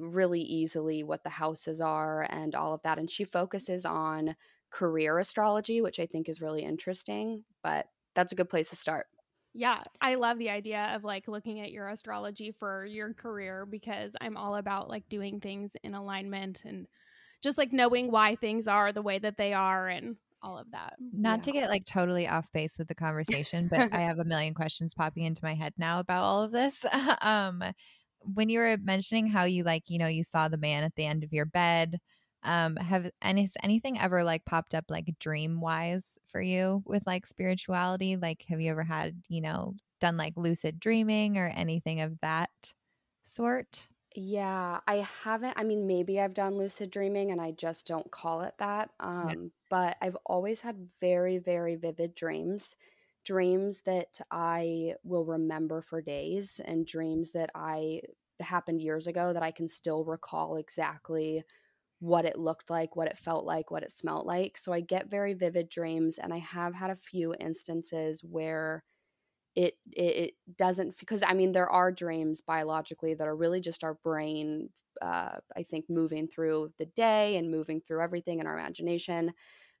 really 0.00 0.40
easily 0.40 1.04
what 1.04 1.22
the 1.22 1.30
houses 1.30 1.80
are 1.80 2.26
and 2.28 2.56
all 2.56 2.74
of 2.74 2.82
that. 2.82 2.98
And 2.98 3.08
she 3.08 3.22
focuses 3.22 3.86
on 3.86 4.34
career 4.70 5.20
astrology, 5.20 5.80
which 5.80 6.00
I 6.00 6.06
think 6.06 6.28
is 6.28 6.40
really 6.40 6.64
interesting, 6.64 7.44
but 7.62 7.86
that's 8.16 8.32
a 8.32 8.36
good 8.36 8.50
place 8.50 8.70
to 8.70 8.76
start. 8.76 9.06
Yeah, 9.54 9.80
I 10.00 10.16
love 10.16 10.38
the 10.38 10.50
idea 10.50 10.90
of 10.92 11.04
like 11.04 11.28
looking 11.28 11.60
at 11.60 11.70
your 11.70 11.88
astrology 11.88 12.52
for 12.58 12.84
your 12.84 13.14
career 13.14 13.64
because 13.64 14.12
I'm 14.20 14.36
all 14.36 14.56
about 14.56 14.88
like 14.88 15.08
doing 15.08 15.38
things 15.38 15.76
in 15.84 15.94
alignment 15.94 16.64
and 16.64 16.88
just 17.44 17.58
like 17.58 17.72
knowing 17.72 18.10
why 18.10 18.34
things 18.34 18.66
are 18.66 18.90
the 18.90 19.02
way 19.02 19.20
that 19.20 19.36
they 19.36 19.52
are 19.52 19.86
and 19.86 20.16
all 20.42 20.58
of 20.58 20.70
that. 20.72 20.94
Not 21.12 21.42
to 21.44 21.52
get 21.52 21.70
like 21.70 21.84
totally 21.84 22.28
off 22.28 22.46
base 22.52 22.78
with 22.78 22.88
the 22.88 22.94
conversation, 22.94 23.68
but 23.68 23.92
I 23.92 24.00
have 24.00 24.18
a 24.18 24.24
million 24.24 24.54
questions 24.54 24.94
popping 24.94 25.24
into 25.24 25.44
my 25.44 25.54
head 25.54 25.72
now 25.76 26.00
about 26.00 26.24
all 26.24 26.42
of 26.42 26.52
this. 26.52 26.84
um, 27.20 27.62
when 28.20 28.48
you 28.48 28.58
were 28.58 28.76
mentioning 28.82 29.26
how 29.26 29.44
you 29.44 29.64
like, 29.64 29.84
you 29.88 29.98
know, 29.98 30.06
you 30.06 30.24
saw 30.24 30.48
the 30.48 30.56
man 30.56 30.84
at 30.84 30.94
the 30.96 31.06
end 31.06 31.24
of 31.24 31.32
your 31.32 31.46
bed, 31.46 31.98
um, 32.44 32.76
have 32.76 33.08
any 33.22 33.48
anything 33.62 34.00
ever 34.00 34.24
like 34.24 34.44
popped 34.44 34.74
up 34.74 34.86
like 34.88 35.14
dream 35.20 35.60
wise 35.60 36.18
for 36.26 36.40
you 36.40 36.82
with 36.86 37.06
like 37.06 37.26
spirituality? 37.26 38.16
Like, 38.16 38.44
have 38.48 38.60
you 38.60 38.70
ever 38.70 38.84
had, 38.84 39.22
you 39.28 39.40
know, 39.40 39.74
done 40.00 40.16
like 40.16 40.34
lucid 40.36 40.80
dreaming 40.80 41.38
or 41.38 41.48
anything 41.48 42.00
of 42.00 42.18
that 42.20 42.50
sort? 43.22 43.86
Yeah, 44.14 44.80
I 44.86 45.06
haven't. 45.24 45.54
I 45.56 45.64
mean, 45.64 45.86
maybe 45.86 46.20
I've 46.20 46.34
done 46.34 46.58
lucid 46.58 46.90
dreaming 46.90 47.30
and 47.30 47.40
I 47.40 47.52
just 47.52 47.86
don't 47.86 48.10
call 48.10 48.42
it 48.42 48.54
that. 48.58 48.90
Um, 49.00 49.52
but 49.72 49.98
I've 50.02 50.18
always 50.26 50.62
had 50.62 50.90
very, 51.00 51.38
very 51.38 51.76
vivid 51.76 52.14
dreams, 52.14 52.76
dreams 53.24 53.82
that 53.82 54.20
I 54.30 54.96
will 55.04 55.26
remember 55.26 55.82
for 55.82 56.02
days, 56.02 56.60
and 56.64 56.86
dreams 56.86 57.32
that 57.32 57.50
I 57.56 58.02
happened 58.40 58.82
years 58.82 59.08
ago 59.08 59.32
that 59.34 59.42
I 59.44 59.52
can 59.52 59.68
still 59.68 60.04
recall 60.04 60.58
exactly 60.58 61.44
what 62.00 62.26
it 62.26 62.38
looked 62.38 62.70
like, 62.70 62.96
what 62.96 63.08
it 63.08 63.18
felt 63.18 63.44
like, 63.46 63.70
what 63.70 63.84
it 63.84 63.92
smelled 63.92 64.26
like. 64.26 64.58
So 64.58 64.72
I 64.72 64.80
get 64.82 65.10
very 65.10 65.34
vivid 65.34 65.70
dreams, 65.70 66.18
and 66.18 66.34
I 66.34 66.38
have 66.38 66.74
had 66.74 66.90
a 66.90 66.96
few 66.96 67.34
instances 67.40 68.24
where 68.24 68.84
it 69.54 69.74
it, 69.92 70.34
doesn't 70.56 70.98
because 70.98 71.22
I 71.26 71.34
mean 71.34 71.52
there 71.52 71.68
are 71.68 71.92
dreams 71.92 72.40
biologically 72.40 73.14
that 73.14 73.28
are 73.28 73.36
really 73.36 73.60
just 73.60 73.84
our 73.84 73.94
brain 73.94 74.70
uh, 75.00 75.38
I 75.56 75.62
think, 75.64 75.88
moving 75.90 76.28
through 76.28 76.74
the 76.78 76.86
day 76.86 77.36
and 77.36 77.50
moving 77.50 77.80
through 77.80 78.02
everything 78.02 78.40
in 78.40 78.46
our 78.46 78.56
imagination. 78.58 79.32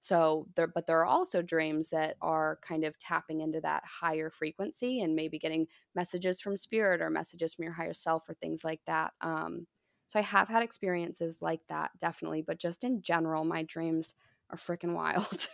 So 0.02 0.48
there, 0.56 0.66
but 0.66 0.86
there 0.86 0.98
are 1.00 1.06
also 1.06 1.42
dreams 1.42 1.90
that 1.90 2.16
are 2.20 2.58
kind 2.60 2.84
of 2.84 2.98
tapping 2.98 3.40
into 3.40 3.60
that 3.62 3.84
higher 3.86 4.30
frequency 4.30 5.00
and 5.00 5.14
maybe 5.16 5.38
getting 5.38 5.68
messages 5.94 6.40
from 6.40 6.56
spirit 6.56 7.00
or 7.00 7.08
messages 7.08 7.54
from 7.54 7.64
your 7.64 7.72
higher 7.74 7.94
self 7.94 8.28
or 8.28 8.34
things 8.34 8.64
like 8.64 8.82
that. 8.86 9.14
Um, 9.22 9.66
so 10.08 10.18
I 10.18 10.22
have 10.22 10.48
had 10.48 10.62
experiences 10.62 11.40
like 11.40 11.66
that, 11.68 11.92
definitely. 11.98 12.42
But 12.42 12.58
just 12.58 12.84
in 12.84 13.00
general, 13.02 13.44
my 13.44 13.62
dreams 13.62 14.14
are 14.50 14.58
freaking 14.58 14.94
wild. 14.94 15.48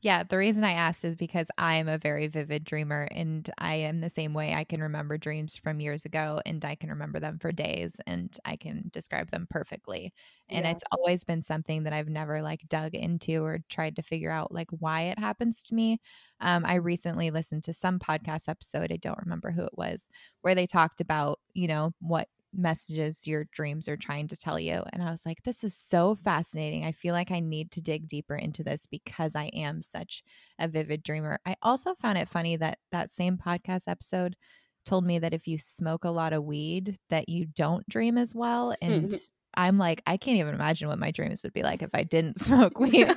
Yeah, 0.00 0.22
the 0.22 0.38
reason 0.38 0.62
I 0.62 0.72
asked 0.72 1.04
is 1.04 1.16
because 1.16 1.48
I'm 1.58 1.88
a 1.88 1.98
very 1.98 2.28
vivid 2.28 2.62
dreamer 2.62 3.08
and 3.10 3.48
I 3.58 3.74
am 3.74 4.00
the 4.00 4.08
same 4.08 4.32
way. 4.32 4.54
I 4.54 4.62
can 4.62 4.80
remember 4.80 5.18
dreams 5.18 5.56
from 5.56 5.80
years 5.80 6.04
ago 6.04 6.40
and 6.46 6.64
I 6.64 6.76
can 6.76 6.90
remember 6.90 7.18
them 7.18 7.38
for 7.40 7.50
days 7.50 8.00
and 8.06 8.34
I 8.44 8.56
can 8.56 8.90
describe 8.92 9.30
them 9.30 9.48
perfectly. 9.50 10.12
And 10.48 10.64
yeah. 10.64 10.70
it's 10.70 10.84
always 10.92 11.24
been 11.24 11.42
something 11.42 11.82
that 11.82 11.92
I've 11.92 12.08
never 12.08 12.42
like 12.42 12.68
dug 12.68 12.94
into 12.94 13.42
or 13.42 13.58
tried 13.68 13.96
to 13.96 14.02
figure 14.02 14.30
out 14.30 14.52
like 14.52 14.70
why 14.70 15.02
it 15.02 15.18
happens 15.18 15.64
to 15.64 15.74
me. 15.74 16.00
Um, 16.40 16.64
I 16.64 16.76
recently 16.76 17.32
listened 17.32 17.64
to 17.64 17.74
some 17.74 17.98
podcast 17.98 18.48
episode, 18.48 18.92
I 18.92 18.96
don't 18.96 19.18
remember 19.18 19.50
who 19.50 19.64
it 19.64 19.76
was, 19.76 20.08
where 20.42 20.54
they 20.54 20.66
talked 20.66 21.00
about, 21.00 21.40
you 21.54 21.66
know, 21.66 21.92
what 22.00 22.28
messages 22.58 23.26
your 23.26 23.46
dreams 23.52 23.88
are 23.88 23.96
trying 23.96 24.28
to 24.28 24.36
tell 24.36 24.58
you. 24.58 24.82
And 24.92 25.02
I 25.02 25.10
was 25.10 25.22
like, 25.24 25.42
this 25.44 25.64
is 25.64 25.76
so 25.76 26.16
fascinating. 26.16 26.84
I 26.84 26.92
feel 26.92 27.14
like 27.14 27.30
I 27.30 27.40
need 27.40 27.70
to 27.72 27.80
dig 27.80 28.08
deeper 28.08 28.34
into 28.34 28.62
this 28.62 28.86
because 28.86 29.34
I 29.34 29.46
am 29.54 29.80
such 29.80 30.22
a 30.58 30.68
vivid 30.68 31.02
dreamer. 31.02 31.38
I 31.46 31.56
also 31.62 31.94
found 31.94 32.18
it 32.18 32.28
funny 32.28 32.56
that 32.56 32.78
that 32.92 33.10
same 33.10 33.38
podcast 33.38 33.82
episode 33.86 34.36
told 34.84 35.04
me 35.04 35.18
that 35.18 35.34
if 35.34 35.46
you 35.46 35.58
smoke 35.58 36.04
a 36.04 36.10
lot 36.10 36.32
of 36.32 36.44
weed 36.44 36.98
that 37.10 37.28
you 37.28 37.46
don't 37.46 37.86
dream 37.88 38.16
as 38.16 38.34
well 38.34 38.74
and 38.80 39.18
I'm 39.54 39.76
like 39.76 40.02
I 40.06 40.16
can't 40.16 40.38
even 40.38 40.54
imagine 40.54 40.88
what 40.88 40.98
my 40.98 41.10
dreams 41.10 41.42
would 41.42 41.52
be 41.52 41.62
like 41.62 41.82
if 41.82 41.90
I 41.92 42.04
didn't 42.04 42.38
smoke 42.40 42.78
weed. 42.78 43.12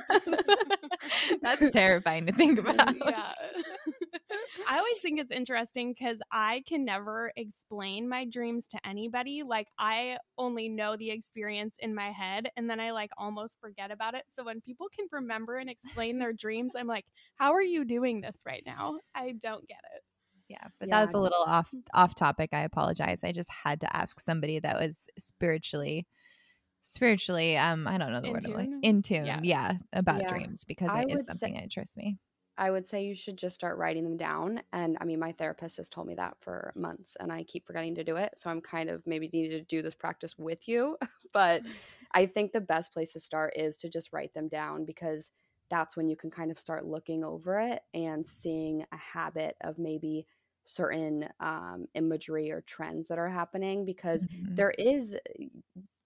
That's 1.42 1.70
terrifying 1.70 2.26
to 2.26 2.32
think 2.32 2.58
about. 2.58 2.94
Yeah. 2.96 3.32
I 4.68 4.78
always 4.78 4.98
think 4.98 5.20
it's 5.20 5.32
interesting 5.32 5.92
because 5.92 6.20
I 6.30 6.62
can 6.66 6.84
never 6.84 7.32
explain 7.36 8.08
my 8.08 8.24
dreams 8.24 8.68
to 8.68 8.78
anybody. 8.86 9.42
Like, 9.42 9.68
I 9.78 10.18
only 10.38 10.68
know 10.68 10.96
the 10.96 11.10
experience 11.10 11.76
in 11.78 11.94
my 11.94 12.10
head 12.10 12.48
and 12.56 12.68
then 12.68 12.80
I 12.80 12.92
like 12.92 13.10
almost 13.16 13.56
forget 13.60 13.90
about 13.90 14.14
it. 14.14 14.24
So, 14.34 14.44
when 14.44 14.60
people 14.60 14.88
can 14.96 15.06
remember 15.10 15.56
and 15.56 15.70
explain 15.70 16.18
their 16.18 16.32
dreams, 16.32 16.74
I'm 16.76 16.86
like, 16.86 17.06
how 17.36 17.52
are 17.52 17.62
you 17.62 17.84
doing 17.84 18.20
this 18.20 18.38
right 18.46 18.62
now? 18.66 18.98
I 19.14 19.32
don't 19.32 19.66
get 19.66 19.80
it. 19.94 20.02
Yeah, 20.48 20.68
but 20.78 20.88
yeah. 20.88 21.00
that 21.00 21.06
was 21.06 21.14
a 21.14 21.18
little 21.18 21.42
off 21.46 21.70
off 21.94 22.14
topic. 22.14 22.50
I 22.52 22.62
apologize. 22.62 23.24
I 23.24 23.32
just 23.32 23.50
had 23.50 23.80
to 23.80 23.96
ask 23.96 24.20
somebody 24.20 24.58
that 24.58 24.78
was 24.78 25.08
spiritually 25.18 26.06
spiritually 26.82 27.56
um 27.56 27.86
i 27.86 27.96
don't 27.96 28.12
know 28.12 28.20
the 28.20 28.26
in 28.26 28.32
word 28.32 28.42
tune? 28.44 28.54
like 28.56 28.68
in 28.82 29.02
tune 29.02 29.24
yeah, 29.24 29.38
yeah 29.42 29.72
about 29.92 30.20
yeah. 30.20 30.28
dreams 30.28 30.64
because 30.64 30.90
I 30.90 31.02
it 31.02 31.12
is 31.12 31.26
something 31.26 31.54
say, 31.54 31.54
that 31.54 31.62
interests 31.62 31.96
me 31.96 32.18
I 32.58 32.70
would 32.70 32.86
say 32.86 33.04
you 33.04 33.14
should 33.14 33.38
just 33.38 33.54
start 33.54 33.78
writing 33.78 34.04
them 34.04 34.16
down. 34.16 34.62
And 34.72 34.98
I 35.00 35.04
mean, 35.04 35.18
my 35.18 35.32
therapist 35.32 35.78
has 35.78 35.88
told 35.88 36.06
me 36.06 36.14
that 36.16 36.36
for 36.40 36.72
months 36.76 37.16
and 37.18 37.32
I 37.32 37.44
keep 37.44 37.66
forgetting 37.66 37.94
to 37.94 38.04
do 38.04 38.16
it. 38.16 38.32
So 38.36 38.50
I'm 38.50 38.60
kind 38.60 38.90
of 38.90 39.02
maybe 39.06 39.30
needing 39.32 39.58
to 39.58 39.64
do 39.64 39.80
this 39.80 39.94
practice 39.94 40.34
with 40.38 40.68
you. 40.68 40.96
but 41.32 41.62
I 42.12 42.26
think 42.26 42.52
the 42.52 42.60
best 42.60 42.92
place 42.92 43.14
to 43.14 43.20
start 43.20 43.54
is 43.56 43.76
to 43.78 43.88
just 43.88 44.12
write 44.12 44.34
them 44.34 44.48
down 44.48 44.84
because 44.84 45.30
that's 45.70 45.96
when 45.96 46.08
you 46.08 46.16
can 46.16 46.30
kind 46.30 46.50
of 46.50 46.58
start 46.58 46.84
looking 46.84 47.24
over 47.24 47.58
it 47.58 47.82
and 47.94 48.24
seeing 48.24 48.84
a 48.92 48.96
habit 48.96 49.56
of 49.62 49.78
maybe 49.78 50.26
certain 50.64 51.28
um, 51.40 51.86
imagery 51.94 52.50
or 52.50 52.60
trends 52.60 53.08
that 53.08 53.18
are 53.18 53.28
happening 53.28 53.84
because 53.84 54.26
mm-hmm. 54.26 54.54
there 54.54 54.72
is 54.78 55.16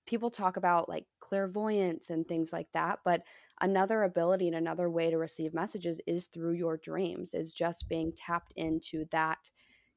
people 0.06 0.30
talk 0.30 0.56
about 0.56 0.88
like 0.88 1.04
clairvoyance 1.20 2.10
and 2.10 2.26
things 2.26 2.52
like 2.52 2.68
that 2.72 3.00
but 3.04 3.22
another 3.60 4.02
ability 4.02 4.46
and 4.46 4.56
another 4.56 4.90
way 4.90 5.10
to 5.10 5.18
receive 5.18 5.54
messages 5.54 6.00
is 6.06 6.26
through 6.26 6.52
your 6.52 6.76
dreams 6.76 7.34
is 7.34 7.52
just 7.52 7.88
being 7.88 8.12
tapped 8.16 8.52
into 8.56 9.06
that 9.10 9.50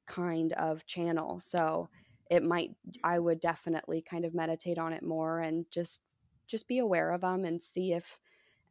kind 0.08 0.54
of 0.54 0.86
channel. 0.86 1.40
So 1.40 1.90
it 2.30 2.44
might 2.44 2.70
i 3.04 3.18
would 3.18 3.40
definitely 3.40 4.04
kind 4.08 4.24
of 4.24 4.36
meditate 4.36 4.78
on 4.78 4.94
it 4.94 5.02
more 5.02 5.40
and 5.40 5.66
just 5.72 6.02
just 6.48 6.68
be 6.68 6.78
aware 6.78 7.12
of 7.12 7.22
them 7.22 7.44
and 7.44 7.62
see 7.62 7.92
if 7.92 8.20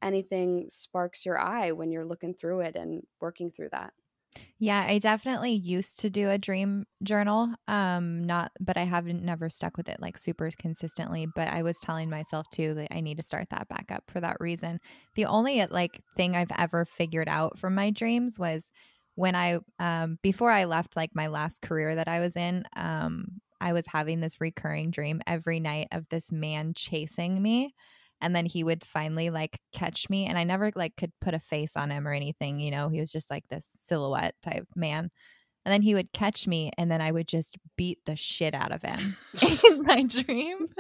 anything 0.00 0.68
sparks 0.70 1.26
your 1.26 1.38
eye 1.38 1.72
when 1.72 1.90
you're 1.90 2.06
looking 2.06 2.32
through 2.32 2.60
it 2.60 2.76
and 2.76 3.02
working 3.20 3.50
through 3.50 3.68
that 3.70 3.92
yeah, 4.58 4.84
I 4.88 4.98
definitely 4.98 5.52
used 5.52 5.98
to 6.00 6.10
do 6.10 6.30
a 6.30 6.38
dream 6.38 6.86
journal. 7.02 7.54
Um 7.68 8.24
not 8.24 8.52
but 8.60 8.76
I 8.76 8.84
haven't 8.84 9.22
never 9.24 9.48
stuck 9.48 9.76
with 9.76 9.88
it 9.88 10.00
like 10.00 10.18
super 10.18 10.50
consistently, 10.58 11.26
but 11.26 11.48
I 11.48 11.62
was 11.62 11.78
telling 11.78 12.10
myself 12.10 12.46
too 12.50 12.74
that 12.74 12.88
I 12.94 13.00
need 13.00 13.16
to 13.18 13.22
start 13.22 13.48
that 13.50 13.68
back 13.68 13.90
up 13.90 14.04
for 14.10 14.20
that 14.20 14.36
reason. 14.40 14.80
The 15.14 15.26
only 15.26 15.64
like 15.66 16.00
thing 16.16 16.36
I've 16.36 16.52
ever 16.56 16.84
figured 16.84 17.28
out 17.28 17.58
from 17.58 17.74
my 17.74 17.90
dreams 17.90 18.38
was 18.38 18.70
when 19.14 19.34
I 19.34 19.58
um 19.78 20.18
before 20.22 20.50
I 20.50 20.64
left 20.64 20.96
like 20.96 21.14
my 21.14 21.28
last 21.28 21.62
career 21.62 21.94
that 21.94 22.08
I 22.08 22.20
was 22.20 22.36
in, 22.36 22.64
um 22.76 23.40
I 23.60 23.72
was 23.72 23.86
having 23.88 24.20
this 24.20 24.40
recurring 24.40 24.90
dream 24.90 25.20
every 25.26 25.60
night 25.60 25.88
of 25.92 26.08
this 26.08 26.30
man 26.32 26.74
chasing 26.74 27.42
me 27.42 27.74
and 28.20 28.34
then 28.34 28.46
he 28.46 28.64
would 28.64 28.84
finally 28.84 29.30
like 29.30 29.58
catch 29.72 30.08
me 30.10 30.26
and 30.26 30.38
i 30.38 30.44
never 30.44 30.70
like 30.74 30.96
could 30.96 31.12
put 31.20 31.34
a 31.34 31.40
face 31.40 31.76
on 31.76 31.90
him 31.90 32.06
or 32.06 32.12
anything 32.12 32.60
you 32.60 32.70
know 32.70 32.88
he 32.88 33.00
was 33.00 33.12
just 33.12 33.30
like 33.30 33.44
this 33.48 33.70
silhouette 33.78 34.34
type 34.42 34.66
man. 34.74 35.10
And 35.64 35.72
then 35.72 35.82
he 35.82 35.94
would 35.94 36.14
catch 36.14 36.46
me 36.46 36.70
and 36.78 36.90
then 36.90 37.02
i 37.02 37.10
would 37.10 37.28
just 37.28 37.56
beat 37.76 37.98
the 38.06 38.16
shit 38.16 38.54
out 38.54 38.72
of 38.72 38.80
him 38.80 39.16
in 39.64 39.82
my 39.82 40.02
dream. 40.02 40.68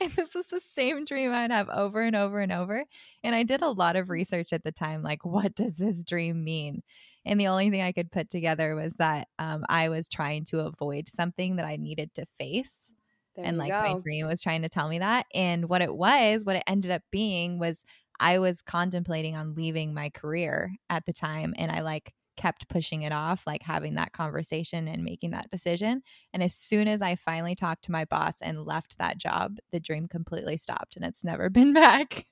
And 0.00 0.10
this 0.12 0.34
was 0.34 0.46
the 0.46 0.60
same 0.60 1.04
dream 1.04 1.32
i'd 1.32 1.50
have 1.50 1.68
over 1.68 2.00
and 2.00 2.16
over 2.16 2.40
and 2.40 2.52
over. 2.52 2.84
And 3.22 3.34
i 3.34 3.42
did 3.42 3.60
a 3.60 3.68
lot 3.68 3.96
of 3.96 4.08
research 4.08 4.52
at 4.52 4.64
the 4.64 4.72
time 4.72 5.02
like 5.02 5.24
what 5.24 5.54
does 5.54 5.76
this 5.76 6.04
dream 6.04 6.42
mean? 6.44 6.82
And 7.26 7.38
the 7.40 7.48
only 7.48 7.68
thing 7.70 7.82
i 7.82 7.92
could 7.92 8.10
put 8.12 8.30
together 8.30 8.74
was 8.74 8.94
that 8.94 9.28
um, 9.38 9.64
i 9.68 9.90
was 9.90 10.08
trying 10.08 10.44
to 10.46 10.60
avoid 10.60 11.08
something 11.08 11.56
that 11.56 11.66
i 11.66 11.76
needed 11.76 12.14
to 12.14 12.24
face 12.38 12.90
there 13.34 13.44
and 13.44 13.58
like 13.58 13.70
go. 13.70 13.80
my 13.80 14.00
dream 14.00 14.26
was 14.26 14.42
trying 14.42 14.62
to 14.62 14.68
tell 14.68 14.88
me 14.88 14.98
that. 14.98 15.26
And 15.34 15.68
what 15.68 15.82
it 15.82 15.94
was, 15.94 16.44
what 16.44 16.56
it 16.56 16.64
ended 16.66 16.90
up 16.90 17.02
being 17.10 17.58
was 17.58 17.84
I 18.20 18.38
was 18.38 18.62
contemplating 18.62 19.36
on 19.36 19.54
leaving 19.54 19.94
my 19.94 20.10
career 20.10 20.72
at 20.88 21.04
the 21.06 21.12
time. 21.12 21.54
And 21.56 21.70
I 21.70 21.80
like 21.80 22.12
kept 22.36 22.68
pushing 22.68 23.02
it 23.02 23.12
off, 23.12 23.46
like 23.46 23.62
having 23.62 23.94
that 23.94 24.12
conversation 24.12 24.88
and 24.88 25.04
making 25.04 25.30
that 25.30 25.50
decision. 25.50 26.02
And 26.32 26.42
as 26.42 26.54
soon 26.54 26.88
as 26.88 27.02
I 27.02 27.14
finally 27.16 27.54
talked 27.54 27.84
to 27.84 27.92
my 27.92 28.04
boss 28.04 28.40
and 28.40 28.64
left 28.64 28.98
that 28.98 29.18
job, 29.18 29.58
the 29.72 29.80
dream 29.80 30.08
completely 30.08 30.56
stopped 30.56 30.96
and 30.96 31.04
it's 31.04 31.24
never 31.24 31.50
been 31.50 31.72
back. 31.72 32.26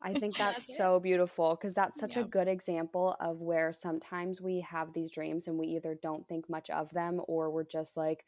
I 0.00 0.14
think 0.14 0.36
that's, 0.38 0.66
that's 0.66 0.76
so 0.76 1.00
beautiful 1.00 1.56
because 1.56 1.74
that's 1.74 1.98
such 1.98 2.16
a 2.16 2.24
good 2.24 2.48
example 2.48 3.16
of 3.20 3.40
where 3.40 3.72
sometimes 3.72 4.40
we 4.40 4.60
have 4.60 4.92
these 4.92 5.10
dreams 5.10 5.48
and 5.48 5.58
we 5.58 5.66
either 5.68 5.98
don't 6.00 6.26
think 6.28 6.48
much 6.48 6.70
of 6.70 6.90
them 6.90 7.20
or 7.26 7.50
we're 7.50 7.64
just 7.64 7.96
like, 7.96 8.24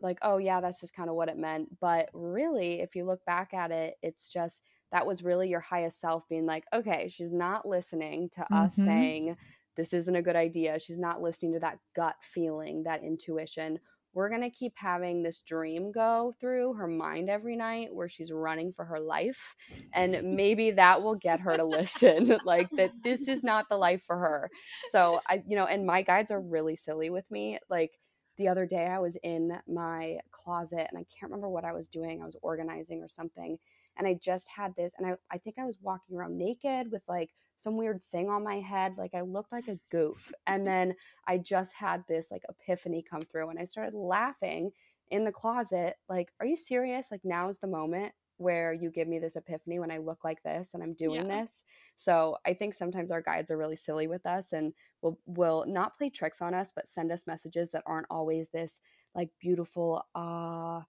like, 0.00 0.18
oh, 0.22 0.38
yeah, 0.38 0.60
that's 0.60 0.80
just 0.80 0.94
kind 0.94 1.08
of 1.08 1.16
what 1.16 1.28
it 1.28 1.36
meant. 1.36 1.78
But 1.80 2.10
really, 2.12 2.80
if 2.80 2.94
you 2.94 3.04
look 3.04 3.24
back 3.24 3.54
at 3.54 3.70
it, 3.70 3.94
it's 4.02 4.28
just 4.28 4.62
that 4.92 5.06
was 5.06 5.22
really 5.22 5.48
your 5.48 5.60
highest 5.60 6.00
self 6.00 6.28
being 6.28 6.46
like, 6.46 6.64
okay, 6.72 7.08
she's 7.08 7.32
not 7.32 7.66
listening 7.66 8.30
to 8.30 8.40
mm-hmm. 8.40 8.54
us 8.54 8.74
saying 8.74 9.36
this 9.76 9.92
isn't 9.92 10.16
a 10.16 10.22
good 10.22 10.36
idea. 10.36 10.78
She's 10.78 10.98
not 10.98 11.22
listening 11.22 11.52
to 11.54 11.60
that 11.60 11.78
gut 11.94 12.16
feeling, 12.20 12.82
that 12.84 13.04
intuition. 13.04 13.78
We're 14.14 14.30
going 14.30 14.42
to 14.42 14.50
keep 14.50 14.72
having 14.76 15.22
this 15.22 15.42
dream 15.42 15.92
go 15.92 16.34
through 16.40 16.74
her 16.74 16.88
mind 16.88 17.30
every 17.30 17.54
night 17.54 17.90
where 17.92 18.08
she's 18.08 18.32
running 18.32 18.72
for 18.72 18.84
her 18.86 18.98
life. 18.98 19.54
And 19.92 20.34
maybe 20.34 20.72
that 20.72 21.02
will 21.02 21.14
get 21.14 21.40
her 21.40 21.56
to 21.56 21.64
listen, 21.64 22.38
like 22.44 22.70
that 22.72 22.90
this 23.04 23.28
is 23.28 23.44
not 23.44 23.68
the 23.68 23.76
life 23.76 24.02
for 24.02 24.16
her. 24.16 24.50
So, 24.90 25.20
I, 25.28 25.42
you 25.46 25.56
know, 25.56 25.66
and 25.66 25.86
my 25.86 26.02
guides 26.02 26.30
are 26.30 26.40
really 26.40 26.74
silly 26.74 27.10
with 27.10 27.30
me. 27.30 27.58
Like, 27.70 27.92
the 28.38 28.48
other 28.48 28.66
day 28.66 28.86
I 28.86 29.00
was 29.00 29.16
in 29.22 29.58
my 29.66 30.18
closet 30.30 30.86
and 30.88 30.98
I 30.98 31.04
can't 31.04 31.30
remember 31.30 31.48
what 31.48 31.64
I 31.64 31.72
was 31.72 31.88
doing. 31.88 32.22
I 32.22 32.26
was 32.26 32.36
organizing 32.40 33.02
or 33.02 33.08
something. 33.08 33.58
And 33.96 34.06
I 34.06 34.14
just 34.14 34.48
had 34.48 34.76
this, 34.76 34.92
and 34.96 35.06
I, 35.08 35.14
I 35.30 35.38
think 35.38 35.56
I 35.58 35.64
was 35.64 35.78
walking 35.82 36.16
around 36.16 36.38
naked 36.38 36.92
with 36.92 37.02
like 37.08 37.30
some 37.56 37.76
weird 37.76 38.00
thing 38.00 38.28
on 38.28 38.44
my 38.44 38.60
head. 38.60 38.94
Like 38.96 39.12
I 39.12 39.22
looked 39.22 39.50
like 39.50 39.66
a 39.66 39.80
goof. 39.90 40.32
And 40.46 40.64
then 40.66 40.94
I 41.26 41.38
just 41.38 41.74
had 41.74 42.04
this 42.08 42.30
like 42.30 42.42
epiphany 42.48 43.04
come 43.08 43.22
through 43.22 43.50
and 43.50 43.58
I 43.58 43.64
started 43.64 43.94
laughing 43.94 44.70
in 45.10 45.24
the 45.24 45.32
closet. 45.32 45.96
Like, 46.08 46.28
are 46.38 46.46
you 46.46 46.56
serious? 46.56 47.08
Like, 47.10 47.22
now 47.24 47.48
is 47.48 47.58
the 47.58 47.66
moment 47.66 48.12
where 48.38 48.72
you 48.72 48.90
give 48.90 49.08
me 49.08 49.18
this 49.18 49.36
epiphany 49.36 49.78
when 49.78 49.90
I 49.90 49.98
look 49.98 50.24
like 50.24 50.42
this 50.42 50.74
and 50.74 50.82
I'm 50.82 50.94
doing 50.94 51.26
yeah. 51.26 51.40
this. 51.40 51.62
So 51.96 52.36
I 52.46 52.54
think 52.54 52.74
sometimes 52.74 53.10
our 53.10 53.20
guides 53.20 53.50
are 53.50 53.58
really 53.58 53.76
silly 53.76 54.06
with 54.06 54.24
us 54.26 54.52
and 54.52 54.72
will 55.02 55.18
will 55.26 55.64
not 55.66 55.96
play 55.96 56.08
tricks 56.08 56.40
on 56.40 56.54
us, 56.54 56.72
but 56.74 56.88
send 56.88 57.12
us 57.12 57.26
messages 57.26 57.72
that 57.72 57.82
aren't 57.86 58.06
always 58.10 58.48
this 58.48 58.80
like 59.14 59.30
beautiful 59.40 60.06
ah 60.14 60.78
uh, 60.78 60.82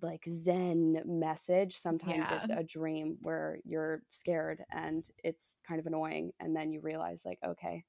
like 0.00 0.24
zen 0.28 1.02
message. 1.04 1.76
Sometimes 1.76 2.28
yeah. 2.30 2.40
it's 2.40 2.50
a 2.50 2.62
dream 2.62 3.18
where 3.20 3.58
you're 3.64 4.02
scared 4.08 4.64
and 4.70 5.06
it's 5.22 5.58
kind 5.66 5.80
of 5.80 5.86
annoying 5.86 6.32
and 6.40 6.56
then 6.56 6.72
you 6.72 6.80
realize 6.80 7.24
like, 7.26 7.38
okay, 7.44 7.84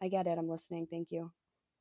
I 0.00 0.08
get 0.08 0.26
it. 0.26 0.36
I'm 0.38 0.48
listening. 0.48 0.86
Thank 0.90 1.08
you. 1.10 1.32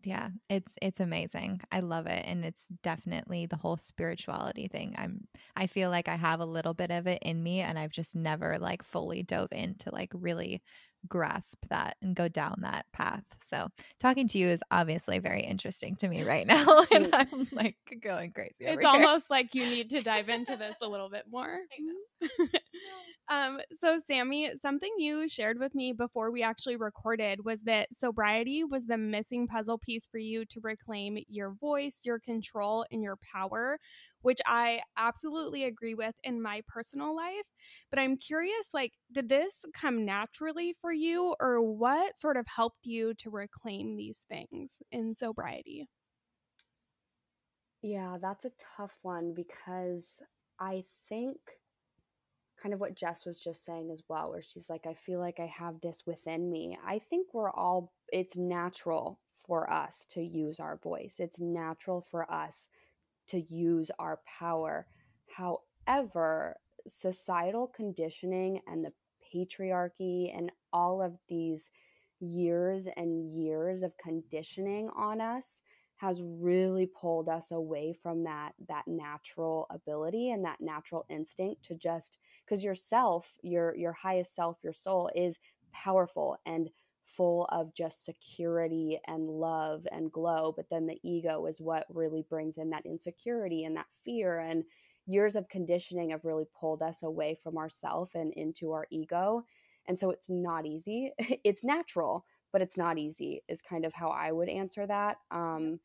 Yeah, 0.03 0.29
it's 0.49 0.77
it's 0.81 0.99
amazing. 0.99 1.61
I 1.71 1.79
love 1.81 2.05
it 2.05 2.23
and 2.25 2.45
it's 2.45 2.69
definitely 2.83 3.45
the 3.45 3.57
whole 3.57 3.77
spirituality 3.77 4.67
thing. 4.67 4.95
I'm 4.97 5.27
I 5.55 5.67
feel 5.67 5.89
like 5.89 6.07
I 6.07 6.15
have 6.15 6.39
a 6.39 6.45
little 6.45 6.73
bit 6.73 6.91
of 6.91 7.07
it 7.07 7.21
in 7.23 7.43
me 7.43 7.59
and 7.61 7.77
I've 7.79 7.91
just 7.91 8.15
never 8.15 8.57
like 8.59 8.83
fully 8.83 9.23
dove 9.23 9.51
into 9.51 9.91
like 9.91 10.11
really 10.13 10.61
grasp 11.07 11.65
that 11.69 11.97
and 12.01 12.15
go 12.15 12.27
down 12.27 12.59
that 12.61 12.85
path. 12.91 13.23
So, 13.41 13.69
talking 13.99 14.27
to 14.29 14.37
you 14.37 14.49
is 14.49 14.63
obviously 14.71 15.19
very 15.19 15.43
interesting 15.43 15.95
to 15.97 16.07
me 16.07 16.23
right 16.23 16.47
now 16.47 16.85
and 16.91 17.13
I'm 17.13 17.47
like 17.51 17.77
going 18.01 18.31
crazy. 18.31 18.65
It's 18.65 18.85
almost 18.85 19.29
like 19.29 19.53
you 19.53 19.65
need 19.65 19.89
to 19.91 20.01
dive 20.01 20.29
into 20.29 20.55
this 20.55 20.75
a 20.81 20.87
little 20.87 21.09
bit 21.09 21.25
more. 21.29 21.59
Um, 23.29 23.59
so 23.73 23.99
Sammy, 23.99 24.51
something 24.61 24.89
you 24.97 25.27
shared 25.27 25.59
with 25.59 25.75
me 25.75 25.91
before 25.91 26.31
we 26.31 26.43
actually 26.43 26.77
recorded 26.77 27.43
was 27.43 27.61
that 27.63 27.93
sobriety 27.93 28.63
was 28.63 28.85
the 28.85 28.97
missing 28.97 29.47
puzzle 29.47 29.77
piece 29.77 30.07
for 30.07 30.17
you 30.17 30.45
to 30.45 30.61
reclaim 30.61 31.17
your 31.27 31.51
voice, 31.51 32.01
your 32.05 32.19
control, 32.19 32.85
and 32.89 33.03
your 33.03 33.17
power, 33.17 33.79
which 34.21 34.39
I 34.45 34.81
absolutely 34.97 35.65
agree 35.65 35.93
with 35.93 36.15
in 36.23 36.41
my 36.41 36.61
personal 36.67 37.13
life. 37.15 37.43
But 37.89 37.99
I'm 37.99 38.15
curious, 38.15 38.69
like, 38.73 38.93
did 39.11 39.27
this 39.27 39.65
come 39.73 40.05
naturally 40.05 40.75
for 40.79 40.86
you, 40.91 41.35
or 41.39 41.61
what 41.61 42.17
sort 42.17 42.37
of 42.37 42.47
helped 42.47 42.85
you 42.85 43.13
to 43.15 43.29
reclaim 43.29 43.95
these 43.95 44.25
things 44.29 44.81
in 44.91 45.15
sobriety? 45.15 45.87
Yeah, 47.81 48.17
that's 48.21 48.45
a 48.45 48.51
tough 48.77 48.97
one 49.01 49.33
because 49.33 50.21
I 50.59 50.83
think 51.07 51.37
kind 52.61 52.73
of 52.73 52.79
what 52.79 52.95
Jess 52.95 53.25
was 53.25 53.39
just 53.39 53.63
saying 53.63 53.91
as 53.91 54.03
well, 54.09 54.31
where 54.31 54.41
she's 54.41 54.69
like, 54.69 54.87
I 54.87 54.93
feel 54.93 55.19
like 55.19 55.39
I 55.39 55.45
have 55.45 55.79
this 55.81 56.03
within 56.05 56.49
me. 56.49 56.77
I 56.85 56.99
think 56.99 57.33
we're 57.33 57.51
all, 57.51 57.93
it's 58.11 58.35
natural 58.35 59.19
for 59.35 59.71
us 59.71 60.05
to 60.07 60.21
use 60.21 60.59
our 60.59 60.77
voice, 60.77 61.17
it's 61.19 61.39
natural 61.39 62.01
for 62.01 62.29
us 62.31 62.67
to 63.27 63.39
use 63.39 63.91
our 63.99 64.19
power. 64.39 64.87
However, 65.27 66.57
societal 66.87 67.67
conditioning 67.67 68.61
and 68.67 68.83
the 68.83 68.93
patriarchy 69.33 70.35
and 70.35 70.51
all 70.73 71.01
of 71.01 71.17
these 71.27 71.71
years 72.19 72.87
and 72.97 73.33
years 73.33 73.83
of 73.83 73.97
conditioning 73.97 74.89
on 74.95 75.21
us 75.21 75.61
has 75.97 76.21
really 76.23 76.85
pulled 76.85 77.27
us 77.27 77.51
away 77.51 77.93
from 77.93 78.23
that 78.23 78.53
that 78.67 78.87
natural 78.87 79.67
ability 79.71 80.31
and 80.31 80.45
that 80.45 80.61
natural 80.61 81.05
instinct 81.09 81.63
to 81.63 81.75
just 81.75 82.19
because 82.45 82.63
yourself 82.63 83.33
your 83.41 83.75
your 83.75 83.93
highest 83.93 84.35
self 84.35 84.57
your 84.63 84.73
soul 84.73 85.09
is 85.15 85.39
powerful 85.71 86.37
and 86.45 86.69
full 87.03 87.45
of 87.51 87.73
just 87.73 88.03
security 88.03 88.99
and 89.07 89.29
love 89.29 89.87
and 89.91 90.11
glow 90.11 90.53
but 90.55 90.69
then 90.69 90.85
the 90.87 90.99
ego 91.03 91.45
is 91.45 91.61
what 91.61 91.85
really 91.89 92.23
brings 92.29 92.57
in 92.57 92.69
that 92.69 92.85
insecurity 92.85 93.63
and 93.63 93.75
that 93.75 93.85
fear 94.03 94.39
and 94.39 94.63
years 95.07 95.35
of 95.35 95.49
conditioning 95.49 96.11
have 96.11 96.25
really 96.25 96.45
pulled 96.59 96.81
us 96.81 97.03
away 97.03 97.35
from 97.41 97.57
ourself 97.57 98.11
and 98.15 98.33
into 98.33 98.71
our 98.71 98.85
ego 98.91 99.43
and 99.87 99.97
so 99.97 100.11
it's 100.11 100.29
not 100.29 100.65
easy 100.65 101.11
it's 101.43 101.63
natural 101.63 102.25
but 102.51 102.61
it's 102.61 102.77
not 102.77 102.97
easy 102.97 103.41
is 103.47 103.61
kind 103.61 103.85
of 103.85 103.93
how 103.93 104.09
i 104.09 104.31
would 104.31 104.49
answer 104.49 104.85
that 104.85 105.17
um, 105.31 105.79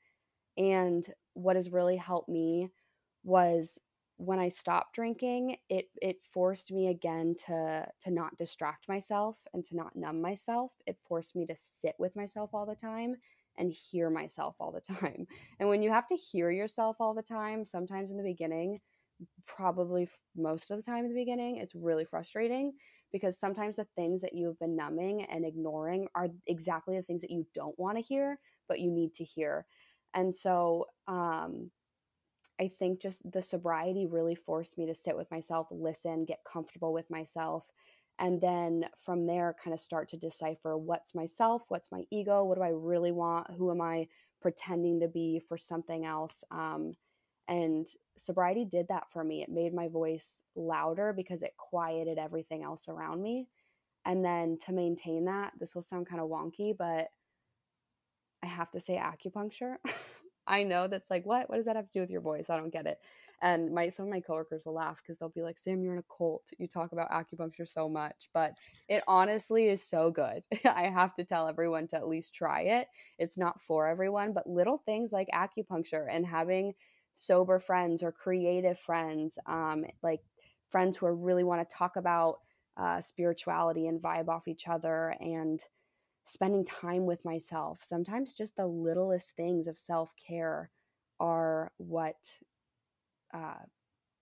and 0.56 1.06
what 1.34 1.56
has 1.56 1.70
really 1.70 1.96
helped 1.96 2.28
me 2.28 2.68
was 3.24 3.78
when 4.16 4.38
I 4.38 4.48
stopped 4.48 4.94
drinking, 4.94 5.56
it 5.68 5.86
it 6.00 6.22
forced 6.22 6.70
me 6.70 6.88
again 6.88 7.34
to 7.46 7.86
to 8.00 8.10
not 8.10 8.36
distract 8.36 8.88
myself 8.88 9.38
and 9.52 9.64
to 9.64 9.76
not 9.76 9.96
numb 9.96 10.20
myself. 10.20 10.72
It 10.86 10.98
forced 11.08 11.34
me 11.34 11.46
to 11.46 11.54
sit 11.56 11.94
with 11.98 12.14
myself 12.14 12.50
all 12.52 12.66
the 12.66 12.76
time 12.76 13.16
and 13.56 13.72
hear 13.72 14.10
myself 14.10 14.56
all 14.60 14.70
the 14.70 14.80
time. 14.94 15.26
And 15.58 15.68
when 15.68 15.82
you 15.82 15.90
have 15.90 16.06
to 16.08 16.16
hear 16.16 16.50
yourself 16.50 17.00
all 17.00 17.14
the 17.14 17.22
time, 17.22 17.64
sometimes 17.64 18.10
in 18.10 18.16
the 18.16 18.22
beginning, 18.22 18.80
probably 19.46 20.08
most 20.36 20.70
of 20.70 20.76
the 20.76 20.82
time 20.82 21.04
in 21.04 21.12
the 21.12 21.20
beginning, 21.20 21.56
it's 21.56 21.74
really 21.74 22.04
frustrating 22.04 22.72
because 23.12 23.38
sometimes 23.38 23.76
the 23.76 23.86
things 23.96 24.22
that 24.22 24.34
you've 24.34 24.58
been 24.58 24.76
numbing 24.76 25.24
and 25.24 25.44
ignoring 25.44 26.08
are 26.14 26.28
exactly 26.46 26.96
the 26.96 27.02
things 27.02 27.20
that 27.22 27.30
you 27.30 27.46
don't 27.54 27.78
want 27.78 27.96
to 27.98 28.02
hear, 28.02 28.38
but 28.68 28.80
you 28.80 28.90
need 28.90 29.12
to 29.14 29.24
hear. 29.24 29.66
And 30.14 30.34
so 30.34 30.86
um, 31.08 31.70
I 32.60 32.68
think 32.68 33.00
just 33.00 33.30
the 33.30 33.42
sobriety 33.42 34.06
really 34.06 34.34
forced 34.34 34.78
me 34.78 34.86
to 34.86 34.94
sit 34.94 35.16
with 35.16 35.30
myself, 35.30 35.68
listen, 35.70 36.24
get 36.24 36.44
comfortable 36.50 36.92
with 36.92 37.10
myself. 37.10 37.66
And 38.18 38.40
then 38.40 38.86
from 38.96 39.26
there, 39.26 39.56
kind 39.62 39.74
of 39.74 39.80
start 39.80 40.08
to 40.10 40.16
decipher 40.16 40.76
what's 40.76 41.14
myself, 41.14 41.62
what's 41.68 41.90
my 41.90 42.04
ego, 42.10 42.44
what 42.44 42.56
do 42.56 42.62
I 42.62 42.68
really 42.68 43.10
want, 43.10 43.48
who 43.56 43.70
am 43.70 43.80
I 43.80 44.06
pretending 44.40 45.00
to 45.00 45.08
be 45.08 45.40
for 45.40 45.56
something 45.56 46.04
else. 46.04 46.44
Um, 46.50 46.92
and 47.48 47.86
sobriety 48.18 48.64
did 48.64 48.88
that 48.88 49.10
for 49.10 49.24
me. 49.24 49.42
It 49.42 49.48
made 49.48 49.74
my 49.74 49.88
voice 49.88 50.42
louder 50.54 51.12
because 51.12 51.42
it 51.42 51.54
quieted 51.56 52.18
everything 52.18 52.62
else 52.62 52.88
around 52.88 53.22
me. 53.22 53.48
And 54.04 54.24
then 54.24 54.58
to 54.66 54.72
maintain 54.72 55.26
that, 55.26 55.52
this 55.58 55.74
will 55.74 55.82
sound 55.82 56.08
kind 56.08 56.20
of 56.20 56.28
wonky, 56.28 56.76
but 56.76 57.08
I 58.42 58.46
have 58.46 58.70
to 58.72 58.80
say 58.80 58.96
acupuncture. 58.96 59.76
I 60.46 60.64
know 60.64 60.88
that's 60.88 61.10
like, 61.10 61.24
what? 61.24 61.48
What 61.48 61.56
does 61.56 61.66
that 61.66 61.76
have 61.76 61.86
to 61.86 61.92
do 61.92 62.00
with 62.00 62.10
your 62.10 62.20
voice? 62.20 62.50
I 62.50 62.56
don't 62.56 62.72
get 62.72 62.86
it. 62.86 62.98
And 63.42 63.72
my 63.72 63.88
some 63.88 64.06
of 64.06 64.10
my 64.10 64.20
coworkers 64.20 64.62
will 64.64 64.74
laugh 64.74 65.00
because 65.02 65.18
they'll 65.18 65.28
be 65.28 65.42
like, 65.42 65.58
Sam, 65.58 65.82
you're 65.82 65.92
in 65.92 65.98
a 65.98 66.16
cult. 66.16 66.44
You 66.58 66.68
talk 66.68 66.92
about 66.92 67.10
acupuncture 67.10 67.68
so 67.68 67.88
much. 67.88 68.28
But 68.32 68.54
it 68.88 69.02
honestly 69.06 69.68
is 69.68 69.84
so 69.84 70.10
good. 70.10 70.44
I 70.64 70.84
have 70.84 71.14
to 71.16 71.24
tell 71.24 71.48
everyone 71.48 71.88
to 71.88 71.96
at 71.96 72.08
least 72.08 72.34
try 72.34 72.62
it. 72.62 72.88
It's 73.18 73.38
not 73.38 73.60
for 73.60 73.88
everyone, 73.88 74.32
but 74.32 74.48
little 74.48 74.78
things 74.78 75.12
like 75.12 75.28
acupuncture 75.34 76.06
and 76.10 76.26
having 76.26 76.74
sober 77.14 77.58
friends 77.58 78.02
or 78.02 78.12
creative 78.12 78.78
friends, 78.78 79.38
um, 79.46 79.84
like 80.02 80.20
friends 80.70 80.96
who 80.96 81.06
are 81.06 81.14
really 81.14 81.44
want 81.44 81.68
to 81.68 81.76
talk 81.76 81.96
about 81.96 82.38
uh, 82.76 83.00
spirituality 83.00 83.86
and 83.86 84.02
vibe 84.02 84.28
off 84.28 84.48
each 84.48 84.68
other 84.68 85.14
and 85.20 85.60
spending 86.24 86.64
time 86.64 87.04
with 87.04 87.24
myself. 87.24 87.80
Sometimes 87.82 88.32
just 88.32 88.56
the 88.56 88.66
littlest 88.66 89.36
things 89.36 89.66
of 89.66 89.78
self 89.78 90.12
care 90.16 90.70
are 91.20 91.72
what 91.76 92.16
uh, 93.34 93.62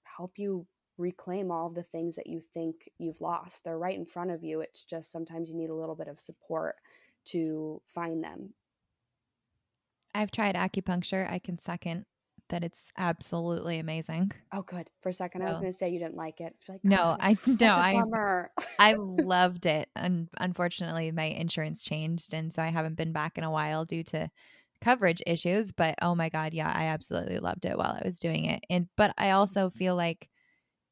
help 0.05 0.33
you 0.37 0.67
reclaim 0.99 1.51
all 1.51 1.71
the 1.71 1.83
things 1.83 2.17
that 2.17 2.27
you 2.27 2.41
think 2.53 2.91
you've 2.99 3.21
lost. 3.21 3.65
They're 3.65 3.79
right 3.79 3.97
in 3.97 4.05
front 4.05 4.31
of 4.31 4.45
you. 4.45 4.61
It's 4.61 4.85
just 4.85 5.11
sometimes 5.11 5.49
you 5.49 5.57
need 5.57 5.71
a 5.71 5.75
little 5.75 5.95
bit 5.95 6.09
of 6.09 6.21
support 6.21 6.75
to 7.27 7.81
find 7.87 8.23
them. 8.23 8.55
I've 10.15 10.31
tried 10.31 10.57
acupuncture. 10.57 11.31
I 11.31 11.39
can 11.39 11.59
second 11.59 12.05
that 12.51 12.63
it's 12.63 12.93
absolutely 12.99 13.79
amazing. 13.79 14.33
Oh, 14.53 14.63
good. 14.63 14.89
For 15.01 15.09
a 15.09 15.15
second, 15.15 15.41
so, 15.41 15.47
I 15.47 15.51
was 15.51 15.59
going 15.59 15.73
to 15.73 15.77
say 15.77 15.89
you 15.89 15.99
didn't 15.99 16.17
like 16.17 16.41
it. 16.41 16.55
Like, 16.69 16.85
no, 16.85 17.17
I 17.19 17.37
no, 17.47 17.73
I 17.73 18.47
I 18.79 18.95
loved 18.99 19.67
it, 19.67 19.89
and 19.97 20.29
unfortunately, 20.39 21.11
my 21.13 21.25
insurance 21.25 21.83
changed, 21.83 22.35
and 22.35 22.53
so 22.53 22.63
I 22.63 22.69
haven't 22.69 22.97
been 22.97 23.13
back 23.13 23.39
in 23.39 23.45
a 23.45 23.51
while 23.51 23.85
due 23.85 24.05
to 24.05 24.31
coverage 24.81 25.23
issues. 25.27 25.73
But 25.73 25.95
oh 26.03 26.15
my 26.15 26.29
god, 26.29 26.53
yeah, 26.53 26.73
I 26.75 26.87
absolutely 26.87 27.39
loved 27.39 27.65
it 27.65 27.79
while 27.79 27.99
I 27.99 28.03
was 28.05 28.19
doing 28.19 28.45
it, 28.45 28.65
and 28.69 28.89
but 28.97 29.15
I 29.17 29.31
also 29.31 29.71
feel 29.71 29.97
like 29.97 30.29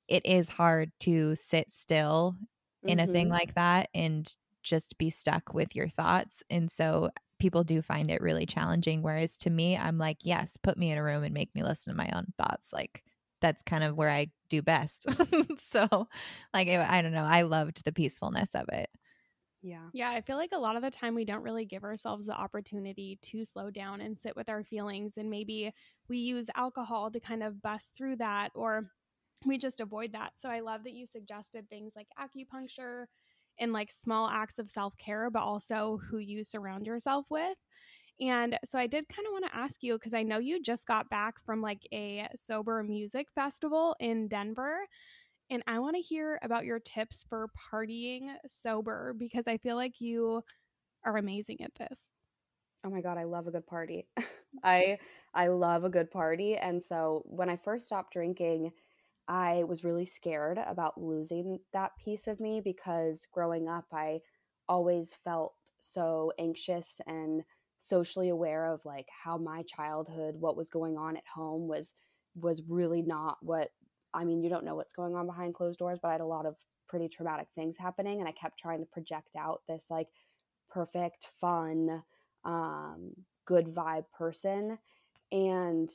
it 0.09 0.25
is 0.25 0.49
hard 0.49 0.91
to 1.01 1.37
sit 1.37 1.71
still 1.71 2.37
in 2.83 2.99
mm-hmm. 2.99 3.11
a 3.11 3.13
thing 3.13 3.27
mm-hmm. 3.27 3.35
like 3.35 3.55
that 3.55 3.91
and 3.95 4.33
just 4.63 4.97
be 4.97 5.11
stuck 5.11 5.53
with 5.55 5.77
your 5.77 5.89
thoughts, 5.89 6.43
and 6.51 6.71
so 6.71 7.11
people 7.39 7.65
do 7.65 7.83
find 7.83 8.11
it 8.11 8.21
really 8.21 8.47
challenging. 8.47 9.03
Whereas 9.03 9.37
to 9.39 9.51
me, 9.51 9.77
I'm 9.77 9.99
like, 9.99 10.19
yes, 10.23 10.57
put 10.57 10.79
me 10.79 10.91
in 10.91 10.99
a 10.99 11.03
room 11.03 11.23
and 11.23 11.35
make 11.35 11.55
me 11.55 11.63
listen 11.63 11.93
to 11.93 11.97
my 11.97 12.11
own 12.15 12.27
thoughts. 12.39 12.73
Like 12.73 13.05
that's 13.41 13.63
kind 13.63 13.85
of 13.85 13.97
where 13.97 14.11
I 14.11 14.29
do 14.49 14.63
best. 14.63 15.07
so, 15.59 16.09
like, 16.53 16.69
I 16.69 17.03
don't 17.03 17.13
know. 17.13 17.25
I 17.25 17.43
loved 17.43 17.85
the 17.85 17.93
peacefulness 17.93 18.51
of 18.55 18.69
it. 18.73 18.91
Yeah. 19.61 19.91
Yeah. 19.93 20.11
I 20.11 20.21
feel 20.21 20.37
like 20.37 20.53
a 20.53 20.59
lot 20.59 20.77
of 20.77 20.83
the 20.83 20.91
time 20.91 21.15
we 21.15 21.25
don't 21.25 21.43
really 21.43 21.65
give 21.65 21.83
ourselves 21.83 22.27
the 22.27 22.35
opportunity 22.35 23.19
to 23.23 23.45
slow 23.45 23.71
down 23.71 24.01
and 24.01 24.19
sit 24.19 24.37
with 24.37 24.49
our 24.49 24.63
feelings. 24.63 25.15
And 25.17 25.31
maybe 25.31 25.73
we 26.09 26.19
use 26.19 26.49
alcohol 26.55 27.11
to 27.11 27.19
kind 27.21 27.43
of 27.43 27.61
bust 27.61 27.97
through 27.97 28.17
that 28.17 28.53
or 28.55 28.91
we 29.45 29.59
just 29.59 29.81
avoid 29.81 30.13
that. 30.13 30.33
So 30.39 30.49
I 30.49 30.61
love 30.61 30.85
that 30.85 30.93
you 30.93 31.07
suggested 31.07 31.69
things 31.69 31.95
like 31.97 32.09
acupuncture 32.19 33.07
in 33.59 33.73
like 33.73 33.91
small 33.91 34.29
acts 34.29 34.59
of 34.59 34.71
self 34.71 34.97
care, 34.99 35.31
but 35.31 35.43
also 35.43 35.99
who 35.99 36.19
you 36.19 36.45
surround 36.45 36.87
yourself 36.87 37.27
with. 37.31 37.59
And 38.21 38.59
so 38.65 38.79
I 38.79 38.87
did 38.89 39.09
kind 39.09 39.27
of 39.27 39.33
want 39.33 39.47
to 39.47 39.57
ask 39.57 39.83
you 39.83 39.95
because 39.95 40.15
I 40.15 40.23
know 40.25 40.39
you 40.39 40.63
just 40.63 40.87
got 40.87 41.09
back 41.11 41.37
from 41.45 41.63
like 41.63 41.87
a 41.93 42.29
sober 42.37 42.83
music 42.83 43.29
festival 43.35 43.97
in 44.01 44.29
Denver. 44.29 44.87
And 45.51 45.63
I 45.67 45.79
want 45.81 45.97
to 45.97 46.03
hear 46.03 46.39
about 46.43 46.65
your 46.67 46.81
tips 46.81 47.25
for 47.29 47.51
partying 47.73 48.37
sober 48.47 49.15
because 49.19 49.49
I 49.49 49.59
feel 49.59 49.77
like 49.77 50.01
you 50.01 50.43
are 51.05 51.17
amazing 51.17 51.63
at 51.63 51.75
this. 51.77 52.11
Oh 52.85 52.91
my 52.91 53.01
god, 53.01 53.19
I 53.19 53.25
love 53.25 53.47
a 53.47 53.51
good 53.51 53.67
party. 53.67 54.09
I 54.63 54.99
I 55.35 55.49
love 55.49 55.85
a 55.85 55.91
good 55.91 56.11
party 56.11 56.57
and 56.57 56.83
so 56.83 57.23
when 57.27 57.49
I 57.49 57.57
first 57.57 57.87
stopped 57.87 58.13
drinking, 58.13 58.73
I 59.29 59.65
was 59.65 59.85
really 59.85 60.07
scared 60.07 60.59
about 60.67 61.01
losing 61.01 61.59
that 61.73 61.93
piece 62.03 62.27
of 62.27 62.41
me 62.41 62.61
because 62.65 63.27
growing 63.31 63.69
up, 63.69 63.85
I 63.93 64.21
always 64.69 65.15
felt 65.25 65.55
so 65.81 66.33
anxious 66.39 67.01
and 67.07 67.43
socially 67.81 68.29
aware 68.31 68.67
of 68.67 68.85
like 68.85 69.07
how 69.25 69.37
my 69.39 69.63
childhood 69.63 70.35
what 70.39 70.57
was 70.57 70.69
going 70.69 70.97
on 70.97 71.17
at 71.17 71.23
home 71.33 71.69
was 71.69 71.95
was 72.35 72.63
really 72.69 73.03
not 73.03 73.39
what 73.41 73.69
i 74.15 74.25
mean 74.25 74.43
you 74.43 74.51
don't 74.51 74.65
know 74.65 74.75
what's 74.75 74.93
going 74.93 75.15
on 75.15 75.27
behind 75.27 75.55
closed 75.55 75.79
doors 75.79 75.99
but 76.03 76.09
i 76.09 76.13
had 76.13 76.21
a 76.21 76.27
lot 76.27 76.45
of 76.45 76.57
pretty 76.89 77.09
traumatic 77.09 77.47
things 77.55 77.77
happening 77.77 78.19
and 78.19 78.29
i 78.29 78.33
kept 78.33 78.59
trying 78.59 78.81
to 78.81 78.87
project 78.87 79.37
out 79.39 79.63
this 79.69 79.87
like 79.91 80.09
perfect 80.69 81.29
fun 81.41 82.03
um, 82.45 83.13
good 83.47 83.67
vibe 83.67 84.05
person 84.17 84.79
and 85.33 85.91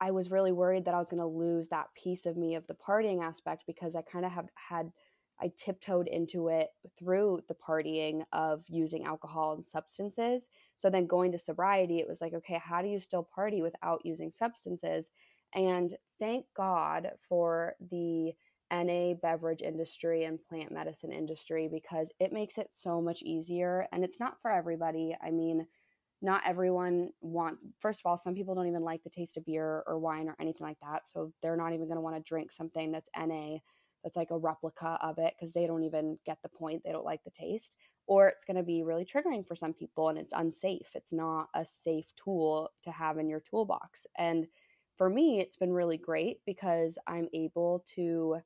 i 0.00 0.10
was 0.10 0.30
really 0.30 0.52
worried 0.52 0.84
that 0.84 0.94
i 0.94 0.98
was 0.98 1.08
going 1.08 1.20
to 1.20 1.26
lose 1.26 1.68
that 1.68 1.88
piece 1.94 2.26
of 2.26 2.36
me 2.36 2.54
of 2.54 2.66
the 2.66 2.74
partying 2.74 3.22
aspect 3.22 3.64
because 3.66 3.96
i 3.96 4.02
kind 4.02 4.24
of 4.24 4.32
have 4.32 4.48
had 4.54 4.92
I 5.40 5.52
tiptoed 5.56 6.08
into 6.08 6.48
it 6.48 6.70
through 6.98 7.42
the 7.48 7.54
partying 7.54 8.24
of 8.32 8.64
using 8.68 9.04
alcohol 9.04 9.52
and 9.52 9.64
substances. 9.64 10.50
So 10.76 10.90
then 10.90 11.06
going 11.06 11.32
to 11.32 11.38
sobriety, 11.38 11.98
it 11.98 12.08
was 12.08 12.20
like, 12.20 12.34
okay, 12.34 12.60
how 12.62 12.82
do 12.82 12.88
you 12.88 13.00
still 13.00 13.22
party 13.22 13.62
without 13.62 14.04
using 14.04 14.32
substances? 14.32 15.10
And 15.54 15.94
thank 16.18 16.46
God 16.56 17.12
for 17.28 17.74
the 17.90 18.32
NA 18.70 19.14
beverage 19.14 19.62
industry 19.62 20.24
and 20.24 20.42
plant 20.44 20.72
medicine 20.72 21.12
industry 21.12 21.68
because 21.72 22.12
it 22.20 22.32
makes 22.32 22.58
it 22.58 22.68
so 22.70 23.00
much 23.00 23.22
easier. 23.22 23.86
And 23.92 24.04
it's 24.04 24.20
not 24.20 24.40
for 24.42 24.50
everybody. 24.50 25.16
I 25.22 25.30
mean, 25.30 25.66
not 26.20 26.42
everyone 26.46 27.10
want 27.20 27.58
first 27.80 28.00
of 28.00 28.06
all 28.06 28.16
some 28.16 28.34
people 28.34 28.54
don't 28.54 28.66
even 28.66 28.82
like 28.82 29.02
the 29.04 29.10
taste 29.10 29.36
of 29.36 29.44
beer 29.44 29.82
or 29.86 29.98
wine 29.98 30.28
or 30.28 30.36
anything 30.40 30.66
like 30.66 30.78
that 30.80 31.06
so 31.06 31.32
they're 31.42 31.56
not 31.56 31.72
even 31.72 31.86
going 31.86 31.96
to 31.96 32.00
want 32.00 32.16
to 32.16 32.28
drink 32.28 32.50
something 32.50 32.90
that's 32.90 33.08
na 33.16 33.58
that's 34.02 34.16
like 34.16 34.30
a 34.30 34.38
replica 34.38 34.98
of 35.02 35.18
it 35.18 35.34
because 35.38 35.52
they 35.52 35.66
don't 35.66 35.84
even 35.84 36.18
get 36.24 36.38
the 36.42 36.48
point. 36.48 36.82
They 36.84 36.92
don't 36.92 37.04
like 37.04 37.24
the 37.24 37.30
taste. 37.30 37.76
Or 38.06 38.28
it's 38.28 38.44
going 38.44 38.56
to 38.56 38.62
be 38.62 38.82
really 38.82 39.04
triggering 39.04 39.46
for 39.46 39.54
some 39.54 39.74
people 39.74 40.08
and 40.08 40.18
it's 40.18 40.32
unsafe. 40.32 40.90
It's 40.94 41.12
not 41.12 41.48
a 41.54 41.64
safe 41.64 42.06
tool 42.16 42.70
to 42.84 42.90
have 42.90 43.18
in 43.18 43.28
your 43.28 43.40
toolbox. 43.40 44.06
And 44.16 44.46
for 44.96 45.10
me, 45.10 45.40
it's 45.40 45.56
been 45.56 45.72
really 45.72 45.98
great 45.98 46.40
because 46.46 46.98
I'm 47.06 47.28
able 47.34 47.84
to 47.94 48.38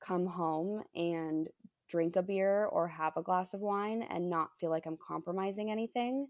come 0.00 0.26
home 0.26 0.82
and 0.94 1.48
drink 1.88 2.16
a 2.16 2.22
beer 2.22 2.64
or 2.66 2.88
have 2.88 3.16
a 3.16 3.22
glass 3.22 3.54
of 3.54 3.60
wine 3.60 4.02
and 4.02 4.28
not 4.28 4.50
feel 4.58 4.70
like 4.70 4.86
I'm 4.86 4.98
compromising 5.06 5.70
anything. 5.70 6.26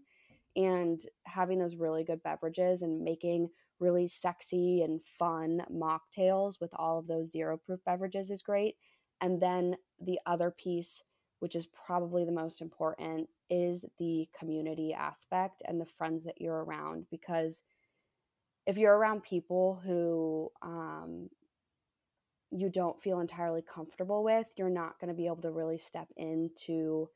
And 0.55 1.01
having 1.25 1.59
those 1.59 1.75
really 1.75 2.03
good 2.03 2.23
beverages 2.23 2.81
and 2.81 3.03
making 3.03 3.49
really 3.79 4.07
sexy 4.07 4.81
and 4.83 5.03
fun 5.03 5.61
mocktails 5.71 6.61
with 6.61 6.71
all 6.73 6.99
of 6.99 7.07
those 7.07 7.31
zero 7.31 7.57
proof 7.57 7.81
beverages 7.85 8.31
is 8.31 8.41
great. 8.41 8.75
And 9.21 9.41
then 9.41 9.75
the 9.99 10.19
other 10.25 10.51
piece, 10.51 11.03
which 11.39 11.55
is 11.55 11.67
probably 11.67 12.23
the 12.23 12.31
most 12.31 12.61
important, 12.61 13.29
is 13.49 13.85
the 13.99 14.27
community 14.37 14.93
aspect 14.93 15.61
and 15.67 15.79
the 15.79 15.85
friends 15.85 16.23
that 16.23 16.39
you're 16.39 16.63
around. 16.63 17.07
Because 17.11 17.61
if 18.65 18.77
you're 18.77 18.97
around 18.97 19.23
people 19.23 19.81
who 19.85 20.49
um, 20.61 21.29
you 22.51 22.69
don't 22.69 22.99
feel 22.99 23.19
entirely 23.19 23.61
comfortable 23.61 24.23
with, 24.23 24.47
you're 24.57 24.69
not 24.69 24.99
going 24.99 25.09
to 25.09 25.13
be 25.13 25.27
able 25.27 25.41
to 25.41 25.51
really 25.51 25.77
step 25.77 26.07
into 26.15 27.09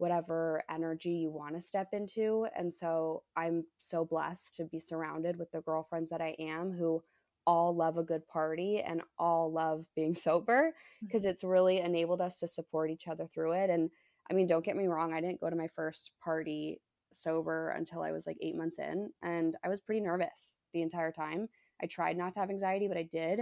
whatever 0.00 0.62
energy 0.70 1.10
you 1.10 1.30
want 1.30 1.54
to 1.54 1.60
step 1.60 1.88
into. 1.92 2.46
And 2.56 2.72
so 2.72 3.22
I'm 3.36 3.64
so 3.78 4.02
blessed 4.02 4.54
to 4.54 4.64
be 4.64 4.80
surrounded 4.80 5.38
with 5.38 5.52
the 5.52 5.60
girlfriends 5.60 6.08
that 6.08 6.22
I 6.22 6.34
am 6.38 6.72
who 6.72 7.02
all 7.46 7.76
love 7.76 7.98
a 7.98 8.02
good 8.02 8.26
party 8.26 8.80
and 8.80 9.02
all 9.18 9.52
love 9.52 9.84
being 9.94 10.14
sober 10.26 10.72
because 11.02 11.22
mm-hmm. 11.22 11.30
it's 11.30 11.44
really 11.44 11.80
enabled 11.80 12.22
us 12.22 12.38
to 12.38 12.48
support 12.48 12.90
each 12.90 13.08
other 13.08 13.26
through 13.26 13.52
it. 13.52 13.68
And 13.68 13.90
I 14.30 14.32
mean, 14.32 14.46
don't 14.46 14.64
get 14.64 14.76
me 14.76 14.86
wrong, 14.86 15.12
I 15.12 15.20
didn't 15.20 15.40
go 15.40 15.50
to 15.50 15.56
my 15.56 15.68
first 15.68 16.12
party 16.24 16.80
sober 17.12 17.70
until 17.70 18.00
I 18.00 18.12
was 18.12 18.26
like 18.26 18.38
eight 18.40 18.56
months 18.56 18.78
in, 18.78 19.10
and 19.22 19.56
I 19.64 19.68
was 19.68 19.80
pretty 19.80 20.00
nervous 20.00 20.60
the 20.72 20.82
entire 20.82 21.12
time. 21.12 21.48
I 21.82 21.86
tried 21.86 22.16
not 22.16 22.34
to 22.34 22.40
have 22.40 22.50
anxiety, 22.50 22.88
but 22.88 22.96
I 22.96 23.02
did. 23.02 23.40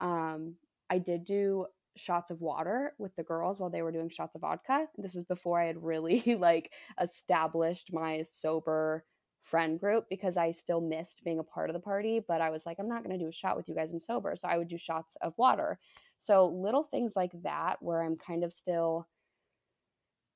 Um, 0.00 0.56
I 0.88 0.98
did 0.98 1.24
do 1.24 1.66
shots 1.96 2.30
of 2.30 2.40
water 2.40 2.94
with 2.98 3.14
the 3.16 3.22
girls 3.22 3.58
while 3.58 3.70
they 3.70 3.82
were 3.82 3.92
doing 3.92 4.08
shots 4.08 4.34
of 4.34 4.42
vodka. 4.42 4.86
This 4.96 5.14
was 5.14 5.24
before 5.24 5.60
I 5.60 5.66
had 5.66 5.82
really 5.82 6.36
like 6.38 6.72
established 7.00 7.92
my 7.92 8.22
sober 8.22 9.04
friend 9.42 9.80
group 9.80 10.06
because 10.10 10.36
I 10.36 10.50
still 10.50 10.80
missed 10.80 11.24
being 11.24 11.38
a 11.38 11.44
part 11.44 11.70
of 11.70 11.74
the 11.74 11.80
party, 11.80 12.20
but 12.26 12.40
I 12.40 12.50
was 12.50 12.66
like 12.66 12.78
I'm 12.78 12.88
not 12.88 13.02
going 13.04 13.18
to 13.18 13.22
do 13.22 13.28
a 13.28 13.32
shot 13.32 13.56
with 13.56 13.68
you 13.68 13.74
guys 13.74 13.90
I'm 13.90 14.00
sober. 14.00 14.34
So 14.36 14.48
I 14.48 14.58
would 14.58 14.68
do 14.68 14.78
shots 14.78 15.16
of 15.22 15.34
water. 15.36 15.78
So 16.18 16.46
little 16.48 16.82
things 16.84 17.16
like 17.16 17.32
that 17.42 17.76
where 17.80 18.02
I'm 18.02 18.16
kind 18.16 18.44
of 18.44 18.52
still 18.52 19.08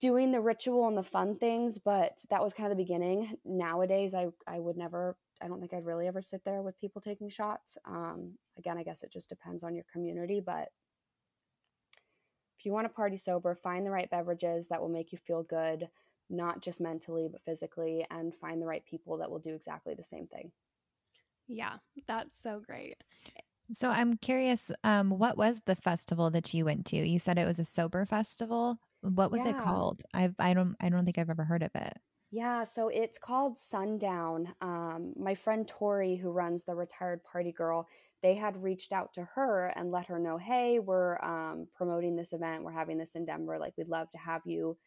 doing 0.00 0.32
the 0.32 0.40
ritual 0.40 0.88
and 0.88 0.96
the 0.96 1.02
fun 1.02 1.36
things, 1.36 1.78
but 1.78 2.18
that 2.30 2.42
was 2.42 2.52
kind 2.54 2.70
of 2.70 2.76
the 2.76 2.82
beginning. 2.82 3.36
Nowadays 3.44 4.14
I 4.14 4.28
I 4.46 4.58
would 4.58 4.76
never 4.76 5.16
I 5.42 5.48
don't 5.48 5.60
think 5.60 5.74
I'd 5.74 5.84
really 5.84 6.06
ever 6.06 6.22
sit 6.22 6.42
there 6.44 6.62
with 6.62 6.78
people 6.78 7.02
taking 7.02 7.28
shots. 7.28 7.76
Um, 7.84 8.38
again, 8.56 8.78
I 8.78 8.82
guess 8.82 9.02
it 9.02 9.12
just 9.12 9.28
depends 9.28 9.62
on 9.62 9.74
your 9.74 9.84
community, 9.92 10.40
but 10.44 10.68
if 12.64 12.66
you 12.66 12.72
want 12.72 12.86
to 12.86 12.94
party 12.94 13.18
sober, 13.18 13.54
find 13.54 13.84
the 13.84 13.90
right 13.90 14.08
beverages 14.08 14.68
that 14.68 14.80
will 14.80 14.88
make 14.88 15.12
you 15.12 15.18
feel 15.18 15.42
good, 15.42 15.86
not 16.30 16.62
just 16.62 16.80
mentally, 16.80 17.28
but 17.30 17.42
physically, 17.42 18.06
and 18.10 18.34
find 18.34 18.62
the 18.62 18.66
right 18.66 18.82
people 18.86 19.18
that 19.18 19.30
will 19.30 19.38
do 19.38 19.54
exactly 19.54 19.92
the 19.92 20.02
same 20.02 20.26
thing. 20.26 20.50
Yeah, 21.46 21.74
that's 22.08 22.34
so 22.42 22.62
great. 22.66 22.96
So 23.70 23.90
I'm 23.90 24.16
curious, 24.16 24.72
um, 24.82 25.10
what 25.10 25.36
was 25.36 25.60
the 25.66 25.76
festival 25.76 26.30
that 26.30 26.54
you 26.54 26.64
went 26.64 26.86
to? 26.86 26.96
You 26.96 27.18
said 27.18 27.36
it 27.36 27.46
was 27.46 27.58
a 27.58 27.66
sober 27.66 28.06
festival. 28.06 28.78
What 29.02 29.30
was 29.30 29.44
yeah. 29.44 29.50
it 29.50 29.58
called? 29.58 30.02
I've 30.14 30.34
I 30.38 30.54
don't 30.54 30.74
I 30.80 30.88
don't 30.88 31.04
think 31.04 31.18
I've 31.18 31.28
ever 31.28 31.44
heard 31.44 31.62
of 31.62 31.70
it. 31.74 31.98
Yeah, 32.30 32.64
so 32.64 32.88
it's 32.88 33.18
called 33.18 33.58
Sundown. 33.58 34.54
Um, 34.62 35.12
my 35.18 35.34
friend 35.34 35.68
Tori, 35.68 36.16
who 36.16 36.30
runs 36.30 36.64
the 36.64 36.74
Retired 36.74 37.22
Party 37.24 37.52
Girl, 37.52 37.86
they 38.24 38.34
had 38.34 38.62
reached 38.62 38.90
out 38.90 39.12
to 39.12 39.28
her 39.34 39.70
and 39.76 39.90
let 39.90 40.06
her 40.06 40.18
know, 40.18 40.38
hey, 40.38 40.78
we're 40.78 41.22
um, 41.22 41.68
promoting 41.74 42.16
this 42.16 42.32
event. 42.32 42.64
We're 42.64 42.72
having 42.72 42.96
this 42.96 43.16
in 43.16 43.26
Denver. 43.26 43.58
Like, 43.58 43.74
we'd 43.76 43.86
love 43.86 44.10
to 44.12 44.18
have 44.18 44.40
you 44.46 44.78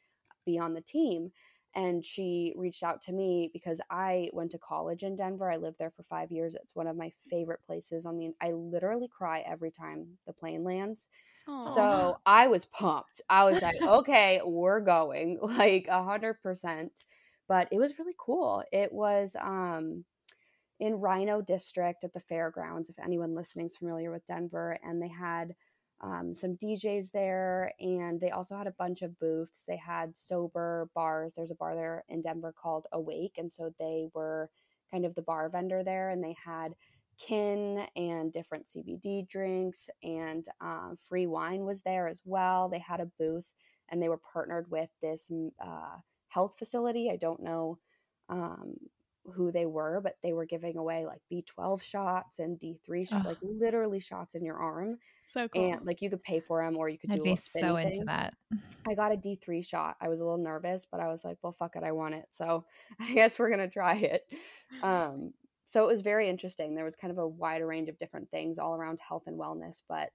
be 0.44 0.58
on 0.58 0.74
the 0.74 0.82
team. 0.82 1.32
And 1.76 2.04
she 2.04 2.56
reached 2.58 2.82
out 2.82 3.00
to 3.04 3.12
me 3.14 3.52
because 3.54 3.80
I 3.92 4.32
went 4.34 4.50
to 4.52 4.58
college 4.58 5.04
in 5.04 5.16
Denver. 5.16 5.52
I 5.52 5.58
lived 5.58 5.78
there 5.78 5.92
for 5.96 6.02
five 6.02 6.32
years. 6.32 6.56
It's 6.56 6.76
one 6.76 6.88
of 6.88 6.98
my 6.98 7.12
favorite 7.30 7.60
places 7.68 8.08
on 8.08 8.18
the. 8.18 8.32
I 8.42 8.54
literally 8.54 9.08
cry 9.08 9.44
every 9.48 9.70
time 9.70 10.08
the 10.26 10.34
plane 10.34 10.64
lands. 10.64 11.08
Aww. 11.48 11.76
So 11.76 12.18
I 12.26 12.48
was 12.48 12.66
pumped. 12.66 13.22
I 13.30 13.44
was 13.44 13.62
like, 13.62 13.80
okay, 13.80 14.42
we're 14.44 14.80
going 14.80 15.38
like 15.44 15.86
a 15.88 16.02
hundred 16.02 16.42
percent. 16.42 17.04
But 17.48 17.68
it 17.72 17.78
was 17.78 18.00
really 18.00 18.16
cool. 18.18 18.64
It 18.72 18.92
was 18.92 19.36
um 19.40 20.06
in 20.80 21.00
RiNo 21.00 21.46
District 21.46 22.04
at 22.04 22.14
the 22.14 22.20
fairgrounds, 22.20 22.90
if 22.90 23.00
anyone 23.00 23.36
listening 23.36 23.66
is 23.66 23.78
familiar 23.78 24.12
with 24.12 24.26
Denver. 24.26 24.78
And 24.84 25.02
they 25.02 25.08
had 25.08 25.56
um, 26.02 26.36
some 26.36 26.56
DJs 26.58 27.12
there, 27.12 27.74
and 27.80 28.20
they 28.22 28.30
also 28.30 28.56
had 28.56 28.68
a 28.68 28.76
bunch 28.78 29.02
of 29.02 29.18
booths. 29.20 29.64
They 29.68 29.78
had 29.78 30.16
sober 30.16 30.90
bars. 30.94 31.34
There's 31.36 31.52
a 31.52 31.56
bar 31.56 31.76
there 31.76 32.04
in 32.10 32.22
Denver 32.22 32.54
called 32.54 32.86
Awake, 32.92 33.36
and 33.38 33.52
so 33.52 33.74
they 33.80 34.08
were 34.14 34.50
kind 34.92 35.06
of 35.06 35.16
the 35.16 35.24
bar 35.24 35.50
vendor 35.50 35.84
there, 35.84 36.12
and 36.12 36.24
they 36.24 36.36
had 36.44 36.74
kin 37.18 37.88
and 37.96 38.32
different 38.32 38.68
CBD 38.68 39.28
drinks, 39.28 39.90
and 40.04 40.46
uh, 40.62 40.92
Fre 41.00 41.22
wine 41.22 41.66
was 41.66 41.82
there 41.82 42.08
as 42.08 42.22
well. 42.26 42.70
They 42.70 42.80
had 42.80 43.00
a 43.00 43.10
booth, 43.20 43.52
and 43.90 44.02
they 44.02 44.10
were 44.10 44.20
partnered 44.20 44.70
with 44.70 44.90
this 45.02 45.32
uh, 45.60 45.98
health 46.28 46.56
facility. 46.60 47.10
I 47.10 47.16
don't 47.16 47.42
know 47.42 47.80
um, 48.30 48.76
who 49.34 49.52
they 49.52 49.66
were, 49.66 50.02
but 50.02 50.18
they 50.24 50.34
were 50.34 50.46
giving 50.46 50.78
away 50.78 51.06
like 51.06 51.22
B12 51.32 51.82
shots 51.82 52.40
and 52.40 52.60
D3 52.60 53.08
shots, 53.08 53.26
like 53.26 53.38
literally 53.42 54.00
shots 54.00 54.36
in 54.36 54.44
your 54.44 54.58
arm. 54.58 54.98
So 55.34 55.48
cool. 55.50 55.74
And 55.74 55.86
like 55.86 56.02
you 56.02 56.10
could 56.10 56.24
pay 56.24 56.40
for 56.40 56.64
them 56.64 56.78
or 56.78 56.90
you 56.90 56.98
could 56.98 57.12
I'd 57.12 57.18
do 57.18 57.24
be 57.24 57.36
so 57.36 57.76
thing. 57.76 57.90
into 57.90 58.06
that. 58.06 58.34
I 58.88 58.94
got 58.94 59.12
a 59.12 59.18
D3 59.18 59.66
shot. 59.66 59.98
I 60.02 60.08
was 60.08 60.20
a 60.20 60.24
little 60.24 60.38
nervous, 60.44 60.88
but 60.90 61.00
I 61.00 61.08
was 61.08 61.26
like, 61.26 61.38
well, 61.42 61.54
fuck 61.54 61.76
it. 61.76 61.84
I 61.84 61.92
want 61.92 62.16
it. 62.16 62.26
So 62.32 62.66
I 63.00 63.14
guess 63.14 63.38
we're 63.38 63.50
going 63.50 63.68
to 63.68 63.74
try 63.74 63.96
it. 63.96 64.24
Um, 64.82 65.34
so 65.68 65.84
it 65.84 65.88
was 65.88 66.02
very 66.02 66.30
interesting. 66.30 66.74
There 66.74 66.86
was 66.86 66.96
kind 66.96 67.12
of 67.12 67.18
a 67.18 67.28
wide 67.28 67.62
range 67.62 67.90
of 67.90 68.00
different 68.00 68.32
things 68.32 68.58
all 68.58 68.74
around 68.74 69.00
health 69.00 69.24
and 69.28 69.38
wellness, 69.38 69.84
but 69.88 70.12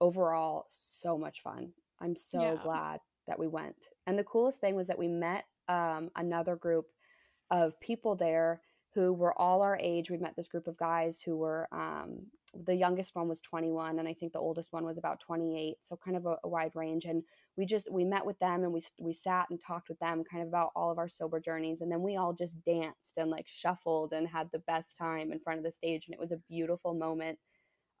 overall, 0.00 0.66
so 0.68 1.16
much 1.16 1.40
fun. 1.40 1.72
I'm 2.00 2.14
so 2.14 2.40
yeah. 2.42 2.62
glad 2.62 3.00
that 3.26 3.38
we 3.38 3.48
went. 3.48 3.88
And 4.06 4.18
the 4.18 4.24
coolest 4.24 4.60
thing 4.60 4.76
was 4.76 4.86
that 4.88 4.98
we 4.98 5.08
met 5.08 5.46
um, 5.68 6.10
another 6.14 6.56
group 6.56 6.86
of 7.50 7.78
people 7.80 8.16
there 8.16 8.60
who 8.94 9.12
were 9.12 9.38
all 9.38 9.62
our 9.62 9.78
age. 9.80 10.10
We 10.10 10.16
met 10.16 10.36
this 10.36 10.48
group 10.48 10.66
of 10.66 10.78
guys 10.78 11.20
who 11.20 11.36
were 11.36 11.68
um, 11.70 12.26
the 12.64 12.74
youngest 12.74 13.14
one 13.14 13.28
was 13.28 13.40
21, 13.42 13.98
and 13.98 14.08
I 14.08 14.14
think 14.14 14.32
the 14.32 14.38
oldest 14.38 14.72
one 14.72 14.84
was 14.84 14.96
about 14.96 15.20
28. 15.20 15.76
So 15.80 15.98
kind 16.02 16.16
of 16.16 16.24
a, 16.26 16.36
a, 16.44 16.48
wide 16.48 16.70
range. 16.74 17.04
And 17.04 17.22
we 17.56 17.66
just 17.66 17.92
we 17.92 18.04
met 18.04 18.24
with 18.24 18.38
them 18.38 18.62
and 18.62 18.72
we 18.72 18.80
we 18.98 19.12
sat 19.12 19.50
and 19.50 19.60
talked 19.60 19.88
with 19.88 19.98
them 19.98 20.24
kind 20.30 20.42
of 20.42 20.48
about 20.48 20.70
all 20.74 20.90
of 20.90 20.98
our 20.98 21.08
sober 21.08 21.40
journeys. 21.40 21.82
And 21.82 21.92
then 21.92 22.02
we 22.02 22.16
all 22.16 22.32
just 22.32 22.62
danced 22.64 23.18
and 23.18 23.30
like 23.30 23.46
shuffled 23.46 24.12
and 24.12 24.26
had 24.26 24.48
the 24.52 24.60
best 24.60 24.96
time 24.96 25.32
in 25.32 25.40
front 25.40 25.58
of 25.58 25.64
the 25.64 25.72
stage. 25.72 26.06
And 26.06 26.14
it 26.14 26.20
was 26.20 26.32
a 26.32 26.40
beautiful 26.48 26.94
moment 26.94 27.38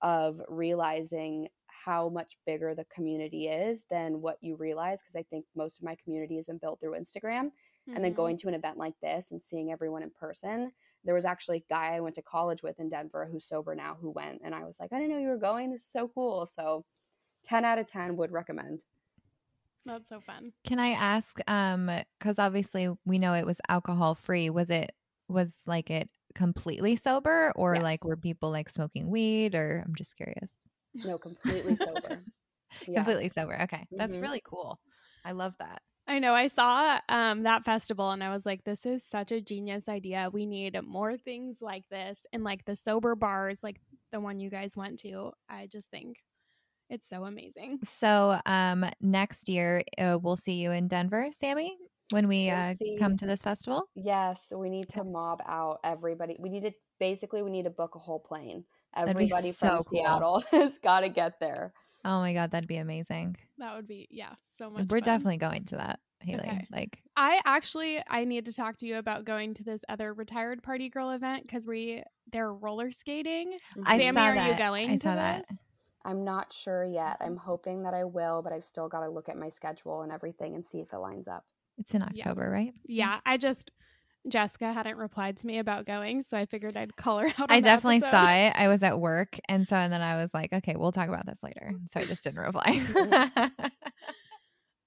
of 0.02 0.40
realizing 0.48 1.48
how 1.66 2.08
much 2.08 2.38
bigger 2.46 2.74
the 2.74 2.86
community 2.86 3.48
is 3.48 3.84
than 3.90 4.20
what 4.20 4.38
you 4.40 4.56
realize 4.56 5.02
because 5.02 5.16
I 5.16 5.24
think 5.24 5.44
most 5.54 5.78
of 5.78 5.84
my 5.84 5.96
community 6.02 6.36
has 6.36 6.46
been 6.46 6.58
built 6.58 6.80
through 6.80 6.98
Instagram. 6.98 7.50
Mm-hmm. 7.88 7.96
And 7.96 8.04
then 8.04 8.12
mm-hmm. 8.12 8.16
going 8.16 8.36
to 8.38 8.48
an 8.48 8.54
event 8.54 8.78
like 8.78 8.94
this 9.00 9.30
and 9.30 9.42
seeing 9.42 9.70
everyone 9.70 10.02
in 10.02 10.10
person, 10.10 10.72
there 11.04 11.14
was 11.14 11.24
actually 11.24 11.58
a 11.58 11.72
guy 11.72 11.94
I 11.94 12.00
went 12.00 12.16
to 12.16 12.22
college 12.22 12.62
with 12.62 12.80
in 12.80 12.88
Denver 12.88 13.28
who's 13.30 13.46
sober 13.46 13.74
now 13.74 13.96
who 14.00 14.10
went. 14.10 14.40
And 14.44 14.54
I 14.54 14.64
was 14.64 14.80
like, 14.80 14.92
I 14.92 14.96
didn't 14.96 15.12
know 15.12 15.18
you 15.18 15.28
were 15.28 15.36
going. 15.36 15.70
This 15.70 15.82
is 15.82 15.92
so 15.92 16.08
cool. 16.08 16.46
So 16.46 16.84
10 17.44 17.64
out 17.64 17.78
of 17.78 17.86
10 17.86 18.16
would 18.16 18.32
recommend. 18.32 18.84
That's 19.84 20.08
so 20.08 20.20
fun. 20.20 20.52
Can 20.66 20.80
I 20.80 20.90
ask 20.90 21.38
um 21.48 21.88
cuz 22.18 22.40
obviously 22.40 22.92
we 23.04 23.20
know 23.20 23.34
it 23.34 23.46
was 23.46 23.60
alcohol 23.68 24.16
free. 24.16 24.50
Was 24.50 24.68
it 24.68 24.92
was 25.28 25.62
like 25.66 25.90
it 25.90 26.10
completely 26.34 26.96
sober 26.96 27.52
or 27.54 27.74
yes. 27.74 27.82
like 27.82 28.04
were 28.04 28.16
people 28.16 28.50
like 28.50 28.68
smoking 28.68 29.08
weed 29.10 29.54
or 29.54 29.84
I'm 29.86 29.94
just 29.94 30.16
curious. 30.16 30.66
No, 30.94 31.18
completely 31.18 31.76
sober. 31.76 32.24
Yeah. 32.86 32.96
Completely 32.96 33.30
sober. 33.30 33.58
Okay. 33.62 33.78
Mm-hmm. 33.78 33.96
That's 33.96 34.18
really 34.18 34.42
cool. 34.44 34.78
I 35.24 35.32
love 35.32 35.54
that. 35.60 35.80
I 36.08 36.18
know. 36.18 36.34
I 36.34 36.48
saw 36.48 37.00
um, 37.08 37.42
that 37.42 37.64
festival 37.64 38.10
and 38.10 38.22
I 38.22 38.32
was 38.32 38.46
like, 38.46 38.62
this 38.64 38.86
is 38.86 39.02
such 39.02 39.32
a 39.32 39.40
genius 39.40 39.88
idea. 39.88 40.30
We 40.32 40.46
need 40.46 40.78
more 40.84 41.16
things 41.16 41.58
like 41.60 41.88
this 41.90 42.18
and 42.32 42.44
like 42.44 42.64
the 42.64 42.76
sober 42.76 43.14
bars, 43.14 43.60
like 43.62 43.80
the 44.12 44.20
one 44.20 44.38
you 44.38 44.48
guys 44.48 44.76
went 44.76 45.00
to. 45.00 45.32
I 45.48 45.66
just 45.66 45.90
think 45.90 46.18
it's 46.88 47.08
so 47.08 47.24
amazing. 47.24 47.80
So, 47.84 48.40
um, 48.46 48.86
next 49.00 49.48
year 49.48 49.82
uh, 49.98 50.18
we'll 50.22 50.36
see 50.36 50.54
you 50.54 50.70
in 50.70 50.86
Denver, 50.86 51.28
Sammy, 51.32 51.76
when 52.10 52.28
we 52.28 52.46
we'll 52.46 52.54
uh, 52.54 52.74
come 53.00 53.16
to 53.16 53.26
this 53.26 53.42
festival. 53.42 53.88
Yes, 53.96 54.52
we 54.54 54.70
need 54.70 54.88
to 54.90 55.02
mob 55.02 55.40
out 55.46 55.80
everybody. 55.82 56.36
We 56.38 56.50
need 56.50 56.62
to 56.62 56.72
basically 57.00 57.42
we 57.42 57.50
need 57.50 57.64
to 57.64 57.70
book 57.70 57.96
a 57.96 57.98
whole 57.98 58.20
plane. 58.20 58.64
Everybody 58.96 59.50
so 59.50 59.68
from 59.68 59.76
cool. 59.78 59.84
Seattle 59.84 60.44
has 60.52 60.78
got 60.78 61.00
to 61.00 61.08
get 61.08 61.40
there. 61.40 61.72
Oh 62.06 62.20
my 62.20 62.32
god, 62.32 62.52
that'd 62.52 62.68
be 62.68 62.76
amazing. 62.76 63.36
That 63.58 63.74
would 63.74 63.88
be 63.88 64.06
yeah, 64.12 64.34
so 64.56 64.70
much. 64.70 64.86
We're 64.88 64.98
fun. 64.98 65.02
definitely 65.02 65.38
going 65.38 65.64
to 65.66 65.76
that. 65.76 65.98
Haley. 66.20 66.40
Okay. 66.40 66.66
Like 66.70 66.98
I 67.16 67.40
actually 67.44 68.00
I 68.08 68.24
need 68.24 68.46
to 68.46 68.52
talk 68.52 68.78
to 68.78 68.86
you 68.86 68.96
about 68.96 69.24
going 69.24 69.54
to 69.54 69.64
this 69.64 69.80
other 69.88 70.14
retired 70.14 70.62
party 70.62 70.88
girl 70.88 71.10
event 71.10 71.42
because 71.42 71.66
we 71.66 72.04
they're 72.32 72.52
roller 72.52 72.92
skating. 72.92 73.58
Mm-hmm. 73.76 73.82
I 73.86 73.98
Sammy, 73.98 74.14
saw 74.14 74.24
are 74.24 74.34
that. 74.34 74.50
you 74.52 74.56
going 74.56 74.90
I 74.90 74.96
saw 74.96 75.14
that. 75.16 75.48
This? 75.48 75.58
I'm 76.04 76.24
not 76.24 76.52
sure 76.52 76.84
yet. 76.84 77.16
I'm 77.20 77.36
hoping 77.36 77.82
that 77.82 77.92
I 77.92 78.04
will, 78.04 78.40
but 78.40 78.52
I've 78.52 78.64
still 78.64 78.88
got 78.88 79.00
to 79.00 79.10
look 79.10 79.28
at 79.28 79.36
my 79.36 79.48
schedule 79.48 80.02
and 80.02 80.12
everything 80.12 80.54
and 80.54 80.64
see 80.64 80.78
if 80.78 80.92
it 80.92 80.98
lines 80.98 81.26
up. 81.26 81.44
It's 81.78 81.94
in 81.94 82.02
October, 82.02 82.42
yeah. 82.42 82.48
right? 82.48 82.74
Mm. 82.74 82.80
Yeah. 82.86 83.20
I 83.26 83.36
just 83.36 83.72
Jessica 84.28 84.72
hadn't 84.72 84.96
replied 84.96 85.36
to 85.38 85.46
me 85.46 85.58
about 85.58 85.86
going, 85.86 86.22
so 86.22 86.36
I 86.36 86.46
figured 86.46 86.76
I'd 86.76 86.96
call 86.96 87.18
her 87.18 87.26
out. 87.38 87.50
I 87.50 87.60
definitely 87.60 87.96
episode. 87.96 88.10
saw 88.10 88.30
it. 88.32 88.52
I 88.56 88.68
was 88.68 88.82
at 88.82 88.98
work, 88.98 89.38
and 89.48 89.66
so 89.66 89.76
and 89.76 89.92
then 89.92 90.02
I 90.02 90.16
was 90.16 90.34
like, 90.34 90.52
okay, 90.52 90.74
we'll 90.76 90.92
talk 90.92 91.08
about 91.08 91.26
this 91.26 91.42
later. 91.42 91.72
So 91.90 92.00
I 92.00 92.04
just 92.04 92.24
didn't 92.24 92.40
reply. 92.40 92.82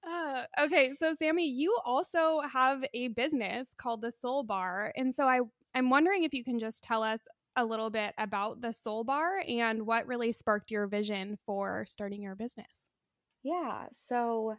uh, 0.06 0.42
okay, 0.64 0.92
so 0.98 1.14
Sammy, 1.18 1.48
you 1.48 1.78
also 1.84 2.40
have 2.52 2.84
a 2.94 3.08
business 3.08 3.74
called 3.76 4.02
the 4.02 4.12
Soul 4.12 4.42
Bar, 4.42 4.92
and 4.96 5.14
so 5.14 5.26
I 5.26 5.40
I'm 5.74 5.90
wondering 5.90 6.24
if 6.24 6.34
you 6.34 6.44
can 6.44 6.58
just 6.58 6.82
tell 6.82 7.02
us 7.02 7.20
a 7.56 7.64
little 7.64 7.90
bit 7.90 8.14
about 8.18 8.60
the 8.60 8.72
Soul 8.72 9.04
Bar 9.04 9.42
and 9.46 9.86
what 9.86 10.06
really 10.06 10.32
sparked 10.32 10.70
your 10.70 10.86
vision 10.86 11.38
for 11.46 11.84
starting 11.86 12.22
your 12.22 12.34
business. 12.34 12.88
Yeah, 13.42 13.86
so 13.92 14.56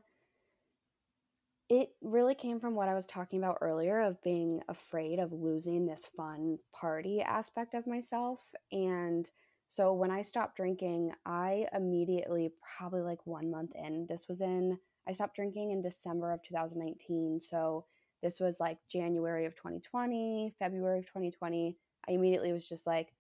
it 1.72 1.94
really 2.02 2.36
came 2.36 2.60
from 2.60 2.76
what 2.76 2.90
I 2.90 2.94
was 2.94 3.06
talking 3.06 3.40
about 3.40 3.60
earlier 3.62 4.02
of 4.02 4.22
being 4.22 4.60
afraid 4.68 5.20
of 5.20 5.32
losing 5.32 5.86
this 5.86 6.06
fun 6.18 6.60
party 6.74 7.22
aspect 7.22 7.76
of 7.76 7.88
myself. 7.88 8.42
And 8.74 9.32
so 9.70 9.94
when 9.94 10.12
I 10.12 10.22
stopped 10.22 10.58
drinking, 10.58 11.14
I 11.26 11.68
immediately, 11.74 12.52
probably 12.78 13.04
like 13.04 13.26
one 13.26 13.50
month 13.50 13.72
in, 13.74 14.06
this 14.10 14.28
was 14.28 14.42
in, 14.42 14.78
I 15.08 15.14
stopped 15.14 15.38
drinking 15.38 15.72
in 15.72 15.82
December 15.82 16.34
of 16.34 16.44
2019. 16.44 17.40
So 17.40 17.86
this 18.22 18.42
was 18.42 18.60
like 18.60 18.78
January 18.90 19.46
of 19.46 19.56
2020, 19.56 20.54
February 20.60 21.00
of 21.00 21.06
2020. 21.06 21.78
I 22.06 22.12
immediately 22.12 22.52
was 22.52 22.68
just 22.68 22.86
like 22.86 23.14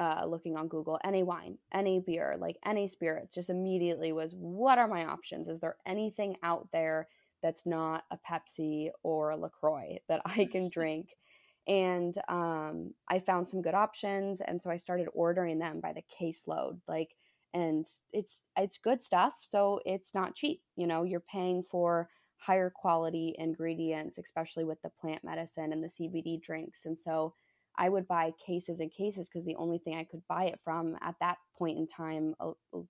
uh, 0.00 0.24
looking 0.26 0.56
on 0.56 0.66
Google, 0.66 0.98
any 1.04 1.22
wine, 1.22 1.58
any 1.72 2.00
beer, 2.00 2.36
like 2.40 2.56
any 2.66 2.88
spirits, 2.88 3.36
just 3.36 3.50
immediately 3.50 4.10
was 4.10 4.34
what 4.36 4.78
are 4.78 4.88
my 4.88 5.04
options? 5.04 5.46
Is 5.46 5.60
there 5.60 5.76
anything 5.86 6.34
out 6.42 6.66
there 6.72 7.06
that's 7.42 7.66
not 7.66 8.04
a 8.10 8.18
Pepsi 8.18 8.90
or 9.02 9.30
a 9.30 9.36
LaCroix 9.36 9.98
that 10.08 10.22
I 10.24 10.46
can 10.46 10.68
drink? 10.72 11.16
And 11.68 12.14
um, 12.28 12.94
I 13.08 13.18
found 13.18 13.48
some 13.48 13.60
good 13.60 13.74
options. 13.74 14.40
And 14.40 14.62
so 14.62 14.70
I 14.70 14.76
started 14.76 15.08
ordering 15.12 15.58
them 15.58 15.80
by 15.80 15.92
the 15.92 16.02
caseload. 16.02 16.80
Like, 16.86 17.16
and 17.54 17.86
it's 18.12 18.42
it's 18.56 18.76
good 18.76 19.00
stuff 19.00 19.34
so 19.40 19.80
it's 19.86 20.14
not 20.14 20.34
cheap 20.34 20.60
you 20.74 20.86
know 20.86 21.04
you're 21.04 21.20
paying 21.20 21.62
for 21.62 22.10
higher 22.38 22.70
quality 22.74 23.34
ingredients 23.38 24.18
especially 24.18 24.64
with 24.64 24.82
the 24.82 24.90
plant 25.00 25.22
medicine 25.22 25.72
and 25.72 25.82
the 25.82 25.88
cbd 25.88 26.42
drinks 26.42 26.84
and 26.86 26.98
so 26.98 27.32
I 27.78 27.88
would 27.88 28.08
buy 28.08 28.32
cases 28.44 28.80
and 28.80 28.90
cases 28.90 29.28
because 29.28 29.44
the 29.44 29.56
only 29.56 29.78
thing 29.78 29.96
I 29.96 30.04
could 30.04 30.22
buy 30.28 30.44
it 30.44 30.60
from 30.60 30.96
at 31.02 31.14
that 31.20 31.38
point 31.56 31.78
in 31.78 31.86
time, 31.86 32.34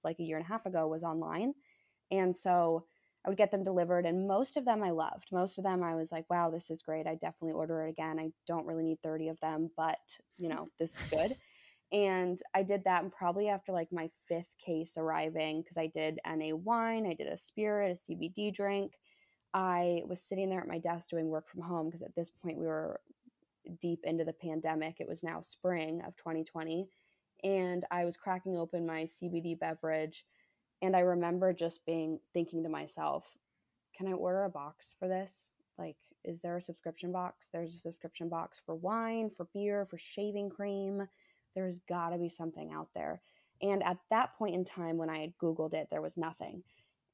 like 0.04 0.18
a 0.20 0.22
year 0.22 0.37
and 0.37 0.44
a 0.44 0.48
half 0.48 0.66
ago, 0.66 0.87
was 0.87 1.02
online. 1.02 1.54
And 2.11 2.35
so 2.35 2.85
I 3.26 3.28
would 3.28 3.38
get 3.38 3.50
them 3.50 3.64
delivered, 3.64 4.06
and 4.06 4.28
most 4.28 4.56
of 4.56 4.64
them 4.64 4.84
I 4.84 4.90
loved. 4.90 5.26
Most 5.32 5.58
of 5.58 5.64
them 5.64 5.82
I 5.82 5.96
was 5.96 6.12
like, 6.12 6.30
wow, 6.30 6.48
this 6.48 6.70
is 6.70 6.82
great. 6.82 7.08
I 7.08 7.14
definitely 7.14 7.52
order 7.52 7.82
it 7.82 7.90
again. 7.90 8.20
I 8.20 8.30
don't 8.46 8.66
really 8.66 8.84
need 8.84 9.02
30 9.02 9.28
of 9.28 9.40
them, 9.40 9.70
but 9.76 9.98
you 10.38 10.48
know, 10.48 10.68
this 10.78 10.98
is 11.00 11.06
good. 11.08 11.36
and 11.92 12.40
I 12.54 12.62
did 12.62 12.84
that, 12.84 13.02
and 13.02 13.12
probably 13.12 13.48
after 13.48 13.72
like 13.72 13.88
my 13.90 14.08
fifth 14.28 14.54
case 14.64 14.94
arriving, 14.96 15.62
because 15.62 15.76
I 15.76 15.88
did 15.88 16.20
NA 16.26 16.54
wine, 16.54 17.06
I 17.06 17.14
did 17.14 17.26
a 17.26 17.36
spirit, 17.36 17.98
a 17.98 18.12
CBD 18.12 18.54
drink. 18.54 18.92
I 19.52 20.02
was 20.06 20.22
sitting 20.22 20.50
there 20.50 20.60
at 20.60 20.68
my 20.68 20.78
desk 20.78 21.10
doing 21.10 21.28
work 21.28 21.48
from 21.48 21.62
home 21.62 21.86
because 21.86 22.02
at 22.02 22.14
this 22.14 22.30
point 22.30 22.58
we 22.58 22.66
were 22.66 23.00
deep 23.80 24.00
into 24.04 24.24
the 24.24 24.32
pandemic. 24.32 24.96
It 25.00 25.08
was 25.08 25.22
now 25.22 25.40
spring 25.40 26.02
of 26.06 26.16
2020. 26.16 26.86
And 27.44 27.84
I 27.90 28.04
was 28.04 28.16
cracking 28.16 28.56
open 28.56 28.86
my 28.86 29.04
CBD 29.04 29.58
beverage. 29.58 30.24
And 30.82 30.94
I 30.94 31.00
remember 31.00 31.52
just 31.52 31.86
being 31.86 32.20
thinking 32.32 32.62
to 32.62 32.68
myself, 32.68 33.36
can 33.96 34.08
I 34.08 34.12
order 34.12 34.44
a 34.44 34.50
box 34.50 34.94
for 34.98 35.08
this? 35.08 35.52
Like, 35.78 35.96
is 36.24 36.40
there 36.42 36.56
a 36.56 36.62
subscription 36.62 37.12
box? 37.12 37.48
There's 37.52 37.74
a 37.74 37.78
subscription 37.78 38.28
box 38.28 38.60
for 38.64 38.74
wine, 38.74 39.30
for 39.30 39.46
beer, 39.54 39.86
for 39.86 39.98
shaving 39.98 40.50
cream. 40.50 41.08
There's 41.54 41.78
got 41.88 42.10
to 42.10 42.18
be 42.18 42.28
something 42.28 42.72
out 42.72 42.88
there. 42.94 43.22
And 43.62 43.82
at 43.82 43.98
that 44.10 44.36
point 44.36 44.54
in 44.54 44.64
time, 44.64 44.98
when 44.98 45.08
I 45.08 45.20
had 45.20 45.38
Googled 45.38 45.72
it, 45.72 45.88
there 45.90 46.02
was 46.02 46.18
nothing. 46.18 46.62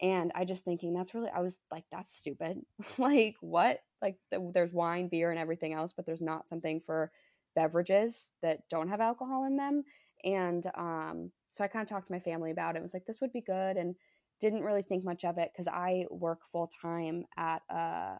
And 0.00 0.32
I 0.34 0.44
just 0.44 0.64
thinking, 0.64 0.92
that's 0.92 1.14
really, 1.14 1.30
I 1.30 1.40
was 1.40 1.58
like, 1.70 1.84
that's 1.92 2.12
stupid. 2.12 2.60
like, 2.98 3.36
what? 3.40 3.80
Like, 4.00 4.16
there's 4.52 4.72
wine, 4.72 5.06
beer, 5.08 5.30
and 5.30 5.38
everything 5.38 5.72
else, 5.72 5.92
but 5.92 6.06
there's 6.06 6.20
not 6.20 6.48
something 6.48 6.80
for 6.80 7.12
beverages 7.54 8.32
that 8.42 8.68
don't 8.68 8.88
have 8.88 9.00
alcohol 9.00 9.44
in 9.44 9.56
them. 9.56 9.84
And 10.24 10.66
um, 10.76 11.30
so 11.50 11.64
I 11.64 11.68
kind 11.68 11.82
of 11.82 11.88
talked 11.88 12.06
to 12.06 12.12
my 12.12 12.20
family 12.20 12.50
about 12.50 12.76
it. 12.76 12.78
It 12.78 12.82
was 12.82 12.94
like, 12.94 13.06
this 13.06 13.20
would 13.20 13.32
be 13.32 13.40
good. 13.40 13.76
And 13.76 13.94
didn't 14.40 14.64
really 14.64 14.82
think 14.82 15.04
much 15.04 15.24
of 15.24 15.38
it 15.38 15.50
because 15.52 15.68
I 15.68 16.04
work 16.10 16.40
full 16.50 16.68
time 16.82 17.24
at 17.36 17.62
a, 17.70 18.14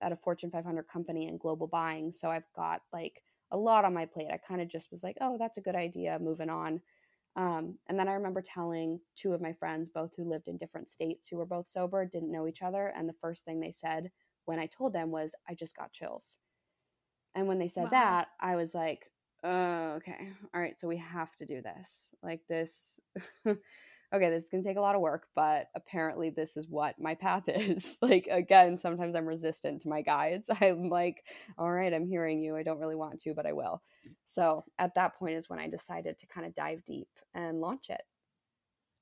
at 0.00 0.12
a 0.12 0.16
Fortune 0.16 0.50
500 0.50 0.86
company 0.86 1.26
in 1.26 1.36
global 1.36 1.66
buying. 1.66 2.12
So 2.12 2.28
I've 2.28 2.50
got 2.54 2.82
like 2.92 3.22
a 3.50 3.56
lot 3.56 3.84
on 3.84 3.92
my 3.92 4.06
plate. 4.06 4.28
I 4.32 4.36
kind 4.36 4.60
of 4.60 4.68
just 4.68 4.92
was 4.92 5.02
like, 5.02 5.16
oh, 5.20 5.36
that's 5.38 5.58
a 5.58 5.62
good 5.62 5.74
idea, 5.74 6.18
moving 6.20 6.48
on. 6.48 6.80
Um, 7.34 7.78
and 7.88 7.98
then 7.98 8.08
I 8.08 8.14
remember 8.14 8.42
telling 8.42 9.00
two 9.16 9.32
of 9.32 9.40
my 9.40 9.52
friends, 9.52 9.88
both 9.88 10.14
who 10.16 10.24
lived 10.24 10.48
in 10.48 10.58
different 10.58 10.88
states, 10.88 11.28
who 11.28 11.38
were 11.38 11.46
both 11.46 11.66
sober, 11.66 12.04
didn't 12.04 12.32
know 12.32 12.46
each 12.46 12.62
other. 12.62 12.92
And 12.96 13.08
the 13.08 13.14
first 13.20 13.44
thing 13.44 13.58
they 13.58 13.72
said 13.72 14.10
when 14.44 14.58
I 14.58 14.66
told 14.66 14.92
them 14.92 15.10
was, 15.10 15.34
I 15.48 15.54
just 15.54 15.76
got 15.76 15.92
chills. 15.92 16.38
And 17.34 17.48
when 17.48 17.58
they 17.58 17.68
said 17.68 17.84
wow. 17.84 17.90
that, 17.90 18.28
I 18.40 18.56
was 18.56 18.74
like, 18.74 19.10
oh, 19.42 19.92
okay. 19.96 20.28
All 20.54 20.60
right. 20.60 20.78
So 20.78 20.88
we 20.88 20.96
have 20.98 21.34
to 21.36 21.46
do 21.46 21.62
this. 21.62 22.10
Like, 22.22 22.40
this 22.48 23.00
okay, 24.14 24.28
this 24.30 24.44
is 24.44 24.50
to 24.50 24.62
take 24.62 24.76
a 24.76 24.80
lot 24.80 24.94
of 24.94 25.00
work, 25.00 25.28
but 25.34 25.68
apparently 25.74 26.30
this 26.30 26.56
is 26.56 26.68
what 26.68 27.00
my 27.00 27.14
path 27.14 27.44
is. 27.48 27.96
like, 28.02 28.28
again, 28.30 28.76
sometimes 28.76 29.14
I'm 29.14 29.26
resistant 29.26 29.82
to 29.82 29.88
my 29.88 30.02
guides. 30.02 30.50
I'm 30.60 30.88
like, 30.88 31.26
all 31.58 31.70
right, 31.70 31.92
I'm 31.92 32.06
hearing 32.06 32.40
you. 32.40 32.56
I 32.56 32.62
don't 32.62 32.78
really 32.78 32.96
want 32.96 33.20
to, 33.20 33.34
but 33.34 33.46
I 33.46 33.52
will. 33.52 33.82
So 34.24 34.64
at 34.78 34.94
that 34.96 35.16
point 35.16 35.36
is 35.36 35.48
when 35.48 35.58
I 35.58 35.68
decided 35.68 36.18
to 36.18 36.26
kind 36.26 36.46
of 36.46 36.54
dive 36.54 36.84
deep 36.84 37.08
and 37.34 37.60
launch 37.60 37.88
it. 37.88 38.02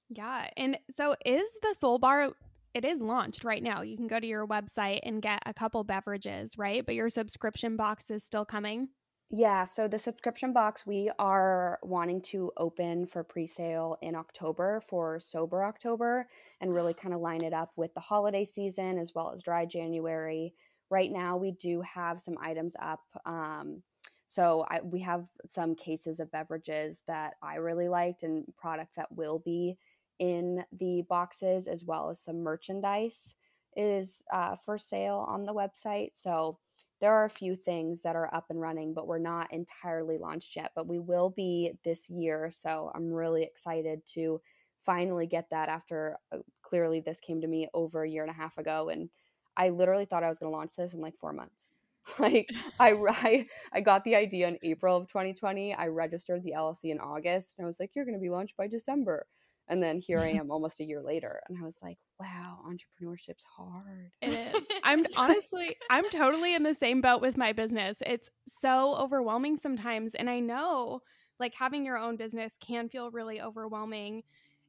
Yeah. 0.08 0.48
And 0.56 0.78
so 0.96 1.14
is 1.24 1.50
the 1.62 1.74
Soul 1.74 1.98
Bar 1.98 2.30
it 2.72 2.84
is 2.84 3.00
launched 3.00 3.42
right 3.42 3.64
now. 3.64 3.82
You 3.82 3.96
can 3.96 4.06
go 4.06 4.20
to 4.20 4.26
your 4.26 4.46
website 4.46 5.00
and 5.02 5.20
get 5.20 5.42
a 5.44 5.52
couple 5.52 5.82
beverages, 5.82 6.56
right? 6.56 6.86
But 6.86 6.94
your 6.94 7.10
subscription 7.10 7.76
box 7.76 8.10
is 8.10 8.22
still 8.22 8.44
coming. 8.44 8.90
Yeah, 9.32 9.62
so 9.62 9.86
the 9.86 9.98
subscription 9.98 10.52
box 10.52 10.84
we 10.84 11.08
are 11.20 11.78
wanting 11.82 12.20
to 12.22 12.50
open 12.56 13.06
for 13.06 13.22
pre-sale 13.22 13.96
in 14.02 14.16
October 14.16 14.80
for 14.80 15.20
Sober 15.20 15.62
October 15.62 16.26
and 16.60 16.74
really 16.74 16.94
kind 16.94 17.14
of 17.14 17.20
line 17.20 17.44
it 17.44 17.52
up 17.52 17.70
with 17.76 17.94
the 17.94 18.00
holiday 18.00 18.44
season 18.44 18.98
as 18.98 19.14
well 19.14 19.32
as 19.32 19.44
dry 19.44 19.66
January. 19.66 20.52
Right 20.90 21.12
now 21.12 21.36
we 21.36 21.52
do 21.52 21.80
have 21.82 22.20
some 22.20 22.38
items 22.42 22.74
up. 22.82 23.02
Um, 23.24 23.84
so 24.26 24.66
I, 24.68 24.80
we 24.82 24.98
have 25.02 25.26
some 25.46 25.76
cases 25.76 26.18
of 26.18 26.32
beverages 26.32 27.04
that 27.06 27.34
I 27.40 27.56
really 27.56 27.88
liked 27.88 28.24
and 28.24 28.44
product 28.56 28.96
that 28.96 29.12
will 29.12 29.38
be 29.38 29.78
in 30.18 30.64
the 30.72 31.04
boxes 31.08 31.68
as 31.68 31.84
well 31.84 32.10
as 32.10 32.18
some 32.18 32.42
merchandise 32.42 33.36
is 33.76 34.24
uh, 34.32 34.56
for 34.56 34.76
sale 34.76 35.24
on 35.28 35.46
the 35.46 35.54
website. 35.54 36.10
So 36.14 36.58
there 37.00 37.14
are 37.14 37.24
a 37.24 37.30
few 37.30 37.56
things 37.56 38.02
that 38.02 38.16
are 38.16 38.32
up 38.34 38.46
and 38.50 38.60
running, 38.60 38.94
but 38.94 39.06
we're 39.06 39.18
not 39.18 39.52
entirely 39.52 40.18
launched 40.18 40.56
yet. 40.56 40.72
But 40.74 40.86
we 40.86 40.98
will 40.98 41.30
be 41.30 41.72
this 41.84 42.08
year. 42.10 42.50
So 42.52 42.90
I'm 42.94 43.12
really 43.12 43.42
excited 43.42 44.04
to 44.14 44.40
finally 44.84 45.26
get 45.26 45.48
that 45.50 45.68
after 45.68 46.18
uh, 46.32 46.38
clearly 46.62 47.00
this 47.00 47.20
came 47.20 47.40
to 47.40 47.46
me 47.46 47.68
over 47.74 48.02
a 48.02 48.08
year 48.08 48.22
and 48.22 48.30
a 48.30 48.34
half 48.34 48.58
ago. 48.58 48.88
And 48.88 49.10
I 49.56 49.70
literally 49.70 50.04
thought 50.04 50.24
I 50.24 50.28
was 50.28 50.38
going 50.38 50.52
to 50.52 50.56
launch 50.56 50.76
this 50.76 50.94
in 50.94 51.00
like 51.00 51.16
four 51.16 51.32
months. 51.32 51.68
like 52.18 52.50
I, 52.80 52.94
I 53.08 53.46
I 53.72 53.80
got 53.80 54.04
the 54.04 54.16
idea 54.16 54.48
in 54.48 54.58
April 54.62 54.96
of 54.96 55.08
2020. 55.08 55.74
I 55.74 55.86
registered 55.88 56.42
the 56.42 56.52
LLC 56.56 56.90
in 56.90 57.00
August 57.00 57.56
and 57.58 57.64
I 57.64 57.66
was 57.66 57.80
like, 57.80 57.94
you're 57.94 58.04
going 58.04 58.16
to 58.16 58.20
be 58.20 58.30
launched 58.30 58.56
by 58.56 58.66
December. 58.66 59.26
And 59.70 59.82
then 59.82 60.00
here 60.00 60.18
I 60.18 60.28
am 60.32 60.50
almost 60.50 60.80
a 60.80 60.84
year 60.84 61.00
later. 61.00 61.40
And 61.48 61.56
I 61.58 61.64
was 61.64 61.78
like, 61.82 61.96
wow, 62.18 62.58
entrepreneurship's 62.66 63.44
hard. 63.44 64.10
It 64.20 64.28
is. 64.54 64.66
I'm 64.82 65.00
honestly, 65.16 65.76
I'm 65.88 66.10
totally 66.10 66.54
in 66.54 66.64
the 66.64 66.74
same 66.74 67.00
boat 67.00 67.22
with 67.22 67.38
my 67.38 67.52
business. 67.52 67.98
It's 68.04 68.28
so 68.46 68.96
overwhelming 68.96 69.56
sometimes. 69.56 70.14
And 70.14 70.28
I 70.28 70.40
know 70.40 71.00
like 71.38 71.54
having 71.54 71.86
your 71.86 71.96
own 71.96 72.16
business 72.16 72.56
can 72.60 72.90
feel 72.90 73.10
really 73.10 73.40
overwhelming 73.40 74.24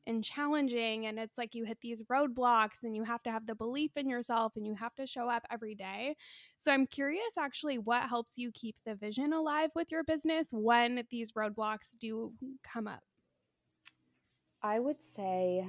and 0.07 0.23
challenging. 0.23 1.05
And 1.05 1.19
it's 1.19 1.37
like 1.37 1.53
you 1.53 1.63
hit 1.65 1.79
these 1.81 2.01
roadblocks 2.03 2.83
and 2.83 2.95
you 2.95 3.03
have 3.03 3.21
to 3.23 3.31
have 3.31 3.45
the 3.45 3.53
belief 3.55 3.91
in 3.95 4.09
yourself 4.09 4.53
and 4.55 4.65
you 4.65 4.73
have 4.75 4.95
to 4.95 5.05
show 5.05 5.29
up 5.29 5.45
every 5.51 5.75
day. 5.75 6.15
So 6.57 6.71
I'm 6.71 6.87
curious 6.87 7.37
actually 7.37 7.77
what 7.77 8.09
helps 8.09 8.37
you 8.37 8.51
keep 8.51 8.75
the 8.85 8.95
vision 8.95 9.33
alive 9.33 9.69
with 9.75 9.91
your 9.91 10.03
business 10.03 10.47
when 10.51 11.03
these 11.09 11.33
roadblocks 11.33 11.97
do 11.99 12.33
come 12.63 12.87
up. 12.87 13.03
I 14.63 14.79
would 14.79 15.01
say 15.01 15.67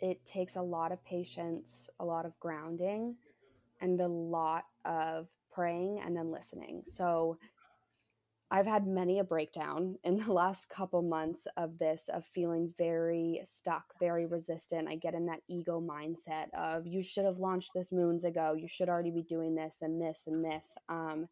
it 0.00 0.24
takes 0.24 0.56
a 0.56 0.62
lot 0.62 0.92
of 0.92 1.04
patience, 1.04 1.88
a 1.98 2.04
lot 2.04 2.24
of 2.24 2.38
grounding, 2.40 3.16
and 3.80 4.00
a 4.00 4.06
lot 4.06 4.64
of 4.84 5.28
praying 5.52 6.00
and 6.04 6.16
then 6.16 6.30
listening. 6.30 6.82
So 6.86 7.38
I've 8.52 8.66
had 8.66 8.86
many 8.86 9.20
a 9.20 9.24
breakdown 9.24 9.96
in 10.04 10.18
the 10.18 10.32
last 10.32 10.68
couple 10.68 11.02
months 11.02 11.46
of 11.56 11.78
this, 11.78 12.08
of 12.12 12.24
feeling 12.24 12.72
very 12.76 13.40
stuck, 13.44 13.84
very 13.98 14.26
resistant. 14.26 14.88
I 14.88 14.96
get 14.96 15.14
in 15.14 15.26
that 15.26 15.42
ego 15.48 15.80
mindset 15.80 16.52
of 16.54 16.86
you 16.86 17.02
should 17.02 17.24
have 17.24 17.38
launched 17.38 17.72
this 17.74 17.92
moons 17.92 18.24
ago. 18.24 18.54
You 18.58 18.68
should 18.68 18.88
already 18.88 19.10
be 19.10 19.22
doing 19.22 19.54
this 19.54 19.78
and 19.82 20.00
this 20.00 20.24
and 20.26 20.44
this. 20.44 20.76
Um, 20.88 21.28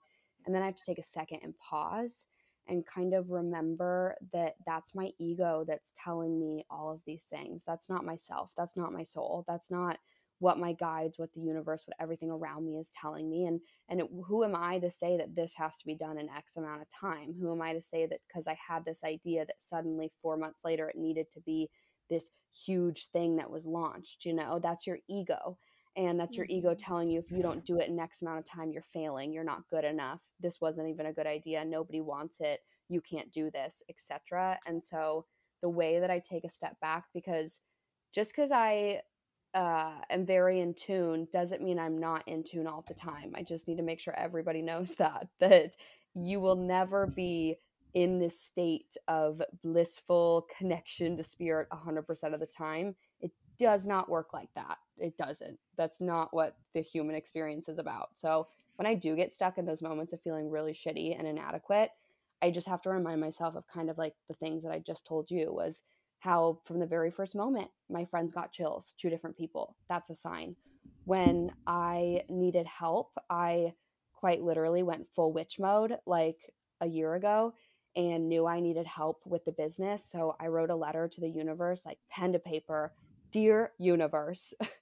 and 0.46 0.54
then 0.54 0.62
I 0.62 0.66
have 0.66 0.76
to 0.76 0.84
take 0.84 0.98
a 0.98 1.02
second 1.02 1.40
and 1.42 1.54
pause 1.58 2.26
and 2.68 2.87
kind 2.87 3.14
of 3.14 3.31
remember 3.31 4.16
that 4.33 4.57
that's 4.66 4.94
my 4.94 5.11
ego 5.18 5.64
that's 5.66 5.92
telling 5.96 6.38
me 6.38 6.64
all 6.70 6.90
of 6.90 7.00
these 7.07 7.24
things. 7.24 7.64
That's 7.66 7.88
not 7.88 8.04
myself. 8.04 8.52
That's 8.57 8.76
not 8.76 8.92
my 8.92 9.02
soul. 9.02 9.44
That's 9.48 9.70
not 9.70 9.98
what 10.40 10.59
my 10.59 10.72
guides, 10.72 11.18
what 11.18 11.33
the 11.33 11.40
universe, 11.40 11.83
what 11.87 11.96
everything 12.00 12.31
around 12.31 12.64
me 12.64 12.78
is 12.78 12.90
telling 13.00 13.28
me. 13.28 13.46
And 13.46 13.61
and 13.88 14.00
it, 14.00 14.07
who 14.26 14.44
am 14.44 14.54
I 14.54 14.78
to 14.78 14.90
say 14.90 15.16
that 15.16 15.35
this 15.35 15.54
has 15.57 15.78
to 15.78 15.87
be 15.87 15.94
done 15.94 16.18
in 16.18 16.28
X 16.28 16.57
amount 16.57 16.83
of 16.83 16.88
time? 16.90 17.35
Who 17.40 17.52
am 17.52 17.62
I 17.62 17.72
to 17.72 17.83
say 17.83 18.07
that 18.07 18.20
because 18.28 18.46
I 18.46 18.57
had 18.68 18.85
this 18.85 19.02
idea 19.04 19.46
that 19.46 19.61
suddenly 19.61 20.12
four 20.22 20.37
months 20.37 20.64
later 20.64 20.88
it 20.88 20.96
needed 20.96 21.31
to 21.33 21.40
be 21.40 21.70
this 22.09 22.31
huge 22.64 23.09
thing 23.11 23.37
that 23.37 23.50
was 23.50 23.66
launched? 23.66 24.24
You 24.24 24.35
know, 24.35 24.61
that's 24.62 24.87
your 24.87 24.98
ego 25.09 25.59
and 25.98 26.18
that's 26.18 26.37
your 26.37 26.46
ego 26.48 26.70
mm-hmm. 26.70 26.78
telling 26.78 27.11
you 27.11 27.18
if 27.18 27.30
you 27.30 27.42
don't 27.42 27.66
do 27.66 27.78
it 27.78 27.88
in 27.88 27.98
x 27.98 28.22
amount 28.22 28.38
of 28.38 28.44
time 28.44 28.70
you're 28.70 28.82
failing. 28.82 29.32
You're 29.32 29.44
not 29.44 29.68
good 29.68 29.84
enough. 29.84 30.22
This 30.40 30.61
wasn't 30.61 30.88
even 30.88 31.06
a 31.06 31.12
good 31.12 31.26
idea. 31.26 31.64
Nobody 31.64 32.00
wants 32.00 32.40
it. 32.40 32.61
You 32.88 33.02
can't 33.02 33.30
do 33.30 33.50
this 33.50 33.82
etc 33.90 34.58
and 34.66 34.82
so 34.82 35.26
the 35.61 35.68
way 35.68 36.00
that 36.00 36.11
i 36.11 36.20
take 36.20 36.44
a 36.44 36.50
step 36.50 36.78
back 36.80 37.04
because 37.12 37.61
just 38.14 38.32
because 38.32 38.50
i 38.52 39.00
uh, 39.54 39.92
am 40.11 40.24
very 40.24 40.61
in 40.61 40.72
tune 40.72 41.26
doesn't 41.32 41.62
mean 41.62 41.78
i'm 41.78 41.98
not 41.98 42.26
in 42.28 42.44
tune 42.44 42.66
all 42.66 42.84
the 42.87 42.94
time. 42.94 43.32
I 43.34 43.42
just 43.42 43.66
need 43.66 43.78
to 43.78 43.82
make 43.82 44.00
sure 44.00 44.14
everybody 44.16 44.62
knows 44.70 44.94
that 44.96 45.28
that 45.40 45.76
you 46.14 46.40
will 46.40 46.56
never 46.56 47.06
be 47.06 47.56
in 47.94 48.18
this 48.18 48.38
state 48.38 48.96
of 49.08 49.42
blissful 49.62 50.46
connection 50.56 51.16
to 51.16 51.24
spirit 51.24 51.68
100% 51.72 52.34
of 52.34 52.40
the 52.40 52.46
time. 52.46 52.94
It 53.20 53.32
does 53.58 53.87
not 53.87 54.08
work 54.08 54.32
like 54.32 54.50
that. 54.54 54.78
It 54.98 55.16
doesn't. 55.16 55.58
That's 55.76 56.00
not 56.00 56.32
what 56.32 56.56
the 56.74 56.80
human 56.80 57.14
experience 57.14 57.68
is 57.68 57.78
about. 57.78 58.11
So 58.14 58.48
when 58.76 58.87
I 58.87 58.94
do 58.94 59.16
get 59.16 59.34
stuck 59.34 59.58
in 59.58 59.64
those 59.64 59.82
moments 59.82 60.12
of 60.12 60.20
feeling 60.20 60.50
really 60.50 60.72
shitty 60.72 61.18
and 61.18 61.26
inadequate, 61.26 61.90
I 62.40 62.50
just 62.50 62.68
have 62.68 62.82
to 62.82 62.90
remind 62.90 63.20
myself 63.20 63.56
of 63.56 63.66
kind 63.66 63.90
of 63.90 63.98
like 63.98 64.14
the 64.28 64.34
things 64.34 64.62
that 64.62 64.72
I 64.72 64.78
just 64.78 65.06
told 65.06 65.30
you 65.30 65.52
was 65.52 65.82
how 66.20 66.61
from 66.64 66.78
the 66.78 66.87
very 66.87 67.11
first 67.11 67.34
moment 67.34 67.70
my 67.88 68.04
friends 68.04 68.32
got 68.32 68.52
chills, 68.52 68.94
two 68.98 69.11
different 69.11 69.37
people. 69.37 69.76
That's 69.88 70.11
a 70.11 70.14
sign. 70.14 70.56
When 71.04 71.52
I 71.66 72.22
needed 72.28 72.66
help, 72.66 73.12
I 73.30 73.72
quite 74.12 74.42
literally 74.42 74.82
went 74.82 75.08
full 75.08 75.32
witch 75.32 75.58
mode 75.58 75.96
like 76.06 76.52
a 76.80 76.87
year 76.87 77.14
ago 77.14 77.54
and 77.96 78.28
knew 78.28 78.46
I 78.46 78.61
needed 78.61 78.87
help 78.87 79.22
with 79.24 79.44
the 79.44 79.52
business. 79.52 80.04
So 80.04 80.37
I 80.40 80.48
wrote 80.48 80.70
a 80.70 80.76
letter 80.76 81.08
to 81.08 81.20
the 81.20 81.28
universe, 81.28 81.87
like 81.87 81.98
pen 82.11 82.32
to 82.32 82.38
paper, 82.38 82.92
Dear 83.30 83.72
universe, 83.78 84.54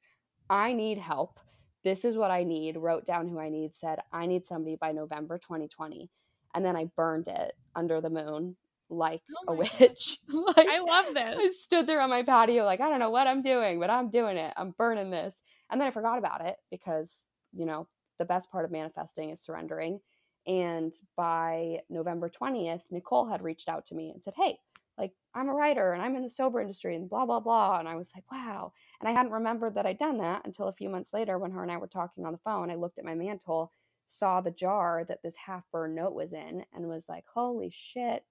I 0.48 0.72
need 0.72 0.98
help. 0.98 1.38
This 1.84 2.04
is 2.04 2.16
what 2.16 2.30
I 2.30 2.44
need. 2.44 2.76
Wrote 2.76 3.06
down 3.06 3.28
who 3.28 3.38
I 3.38 3.48
need, 3.48 3.74
said, 3.74 4.00
I 4.12 4.26
need 4.26 4.44
somebody 4.44 4.76
by 4.76 4.92
November 4.92 5.38
2020. 5.38 6.10
And 6.54 6.64
then 6.64 6.76
I 6.76 6.90
burned 6.96 7.28
it 7.28 7.52
under 7.74 8.00
the 8.00 8.10
moon 8.10 8.56
like 8.88 9.22
oh 9.48 9.52
a 9.52 9.56
witch. 9.56 10.18
like, 10.28 10.68
I 10.68 10.78
love 10.78 11.14
this. 11.14 11.36
I 11.38 11.50
stood 11.54 11.86
there 11.86 12.00
on 12.00 12.10
my 12.10 12.22
patio, 12.22 12.64
like, 12.64 12.80
I 12.80 12.88
don't 12.88 13.00
know 13.00 13.10
what 13.10 13.26
I'm 13.26 13.42
doing, 13.42 13.80
but 13.80 13.90
I'm 13.90 14.10
doing 14.10 14.36
it. 14.36 14.52
I'm 14.56 14.74
burning 14.78 15.10
this. 15.10 15.42
And 15.70 15.80
then 15.80 15.88
I 15.88 15.90
forgot 15.90 16.18
about 16.18 16.44
it 16.44 16.56
because, 16.70 17.26
you 17.52 17.66
know, 17.66 17.88
the 18.18 18.24
best 18.24 18.50
part 18.50 18.64
of 18.64 18.70
manifesting 18.70 19.30
is 19.30 19.42
surrendering. 19.42 20.00
And 20.46 20.94
by 21.16 21.80
November 21.90 22.30
20th, 22.30 22.82
Nicole 22.90 23.26
had 23.26 23.42
reached 23.42 23.68
out 23.68 23.86
to 23.86 23.94
me 23.94 24.10
and 24.10 24.22
said, 24.22 24.34
Hey, 24.36 24.58
like 24.98 25.12
I'm 25.34 25.48
a 25.48 25.54
writer 25.54 25.92
and 25.92 26.02
I'm 26.02 26.16
in 26.16 26.22
the 26.22 26.30
sober 26.30 26.60
industry 26.60 26.96
and 26.96 27.08
blah 27.08 27.26
blah 27.26 27.40
blah 27.40 27.78
and 27.78 27.88
I 27.88 27.96
was 27.96 28.12
like 28.14 28.30
wow 28.30 28.72
and 29.00 29.08
I 29.08 29.12
hadn't 29.12 29.32
remembered 29.32 29.74
that 29.74 29.86
I'd 29.86 29.98
done 29.98 30.18
that 30.18 30.42
until 30.44 30.68
a 30.68 30.72
few 30.72 30.88
months 30.88 31.12
later 31.12 31.38
when 31.38 31.50
her 31.52 31.62
and 31.62 31.70
I 31.70 31.76
were 31.76 31.86
talking 31.86 32.24
on 32.24 32.32
the 32.32 32.38
phone 32.38 32.70
I 32.70 32.74
looked 32.74 32.98
at 32.98 33.04
my 33.04 33.14
mantle 33.14 33.72
saw 34.08 34.40
the 34.40 34.50
jar 34.50 35.04
that 35.08 35.22
this 35.22 35.36
half 35.36 35.64
burned 35.72 35.94
note 35.94 36.14
was 36.14 36.32
in 36.32 36.64
and 36.74 36.88
was 36.88 37.08
like 37.08 37.24
holy 37.32 37.70
shit 37.70 38.24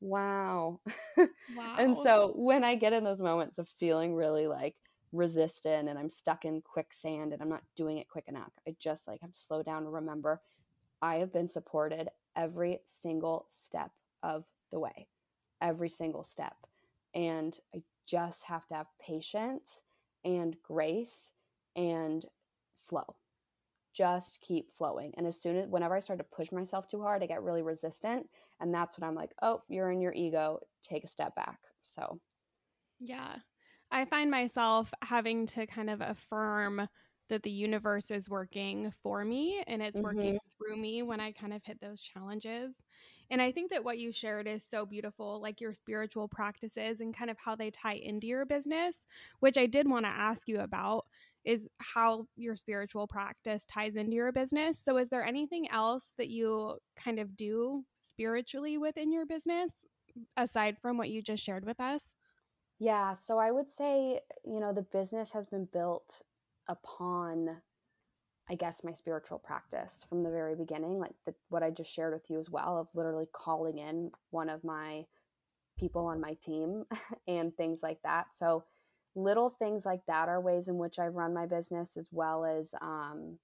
wow. 0.00 0.80
Wow. 1.56 1.76
and 1.78 1.96
so 1.96 2.32
when 2.36 2.64
I 2.64 2.74
get 2.74 2.92
in 2.92 3.04
those 3.04 3.20
moments 3.20 3.58
of 3.58 3.68
feeling 3.68 4.14
really 4.14 4.46
like 4.46 4.74
resistant 5.12 5.88
and 5.88 5.98
I'm 5.98 6.08
stuck 6.08 6.44
in 6.44 6.62
quicksand 6.62 7.32
and 7.32 7.42
I'm 7.42 7.48
not 7.48 7.64
doing 7.76 7.98
it 7.98 8.08
quick 8.08 8.24
enough 8.28 8.52
I 8.66 8.74
just 8.78 9.06
like 9.06 9.20
have 9.20 9.32
to 9.32 9.40
slow 9.40 9.62
down 9.62 9.84
and 9.84 9.92
remember 9.92 10.40
I 11.02 11.16
have 11.16 11.32
been 11.32 11.48
supported 11.48 12.08
every 12.36 12.80
single 12.86 13.46
step 13.50 13.90
of 14.22 14.44
the 14.70 14.78
way 14.78 15.08
every 15.60 15.88
single 15.88 16.24
step. 16.24 16.56
And 17.14 17.56
I 17.74 17.82
just 18.06 18.44
have 18.44 18.66
to 18.68 18.74
have 18.74 18.86
patience 19.00 19.80
and 20.24 20.56
grace 20.62 21.30
and 21.76 22.24
flow. 22.82 23.16
Just 23.94 24.40
keep 24.40 24.70
flowing. 24.70 25.12
And 25.16 25.26
as 25.26 25.40
soon 25.40 25.56
as, 25.56 25.68
whenever 25.68 25.96
I 25.96 26.00
start 26.00 26.18
to 26.18 26.24
push 26.24 26.52
myself 26.52 26.88
too 26.88 27.02
hard, 27.02 27.22
I 27.22 27.26
get 27.26 27.42
really 27.42 27.62
resistant. 27.62 28.28
And 28.60 28.72
that's 28.72 28.98
when 28.98 29.08
I'm 29.08 29.14
like, 29.14 29.30
oh, 29.42 29.62
you're 29.68 29.90
in 29.90 30.00
your 30.00 30.12
ego. 30.12 30.60
Take 30.88 31.04
a 31.04 31.08
step 31.08 31.34
back. 31.34 31.58
So, 31.84 32.20
yeah. 33.00 33.36
I 33.90 34.04
find 34.04 34.30
myself 34.30 34.92
having 35.02 35.46
to 35.46 35.66
kind 35.66 35.90
of 35.90 36.00
affirm 36.00 36.88
that 37.28 37.42
the 37.42 37.50
universe 37.50 38.10
is 38.10 38.28
working 38.28 38.92
for 39.02 39.24
me 39.24 39.62
and 39.66 39.82
it's 39.82 39.96
mm-hmm. 39.96 40.16
working 40.16 40.38
through 40.58 40.76
me 40.76 41.02
when 41.02 41.20
I 41.20 41.32
kind 41.32 41.52
of 41.52 41.62
hit 41.64 41.80
those 41.80 42.00
challenges. 42.00 42.76
And 43.30 43.40
I 43.40 43.52
think 43.52 43.70
that 43.70 43.84
what 43.84 43.98
you 43.98 44.12
shared 44.12 44.48
is 44.48 44.64
so 44.68 44.84
beautiful, 44.84 45.40
like 45.40 45.60
your 45.60 45.72
spiritual 45.72 46.28
practices 46.28 47.00
and 47.00 47.16
kind 47.16 47.30
of 47.30 47.38
how 47.38 47.54
they 47.54 47.70
tie 47.70 47.94
into 47.94 48.26
your 48.26 48.44
business, 48.44 49.06
which 49.38 49.56
I 49.56 49.66
did 49.66 49.88
want 49.88 50.04
to 50.04 50.10
ask 50.10 50.48
you 50.48 50.60
about 50.60 51.06
is 51.44 51.68
how 51.78 52.26
your 52.36 52.56
spiritual 52.56 53.06
practice 53.06 53.64
ties 53.64 53.96
into 53.96 54.14
your 54.14 54.32
business. 54.32 54.78
So, 54.78 54.98
is 54.98 55.08
there 55.08 55.24
anything 55.24 55.70
else 55.70 56.12
that 56.18 56.28
you 56.28 56.76
kind 56.96 57.18
of 57.18 57.36
do 57.36 57.84
spiritually 58.00 58.76
within 58.76 59.12
your 59.12 59.24
business 59.26 59.72
aside 60.36 60.76
from 60.82 60.98
what 60.98 61.08
you 61.08 61.22
just 61.22 61.42
shared 61.42 61.64
with 61.64 61.80
us? 61.80 62.12
Yeah, 62.78 63.14
so 63.14 63.38
I 63.38 63.50
would 63.50 63.68
say, 63.68 64.20
you 64.44 64.58
know, 64.58 64.72
the 64.72 64.82
business 64.82 65.32
has 65.32 65.46
been 65.46 65.66
built 65.70 66.22
upon 66.66 67.60
I 68.50 68.56
guess, 68.56 68.82
my 68.82 68.92
spiritual 68.92 69.38
practice 69.38 70.04
from 70.08 70.24
the 70.24 70.30
very 70.30 70.56
beginning, 70.56 70.98
like 70.98 71.14
the, 71.24 71.34
what 71.50 71.62
I 71.62 71.70
just 71.70 71.92
shared 71.92 72.12
with 72.12 72.28
you 72.28 72.40
as 72.40 72.50
well, 72.50 72.78
of 72.78 72.88
literally 72.94 73.28
calling 73.32 73.78
in 73.78 74.10
one 74.30 74.48
of 74.48 74.64
my 74.64 75.04
people 75.78 76.06
on 76.06 76.20
my 76.20 76.34
team 76.42 76.84
and 77.28 77.56
things 77.56 77.80
like 77.82 77.98
that. 78.02 78.34
So, 78.34 78.64
little 79.14 79.50
things 79.50 79.86
like 79.86 80.04
that 80.06 80.28
are 80.28 80.40
ways 80.40 80.68
in 80.68 80.78
which 80.78 80.98
I've 80.98 81.14
run 81.14 81.32
my 81.32 81.46
business, 81.46 81.96
as 81.96 82.08
well 82.10 82.44
as 82.44 82.74
um, 82.82 83.38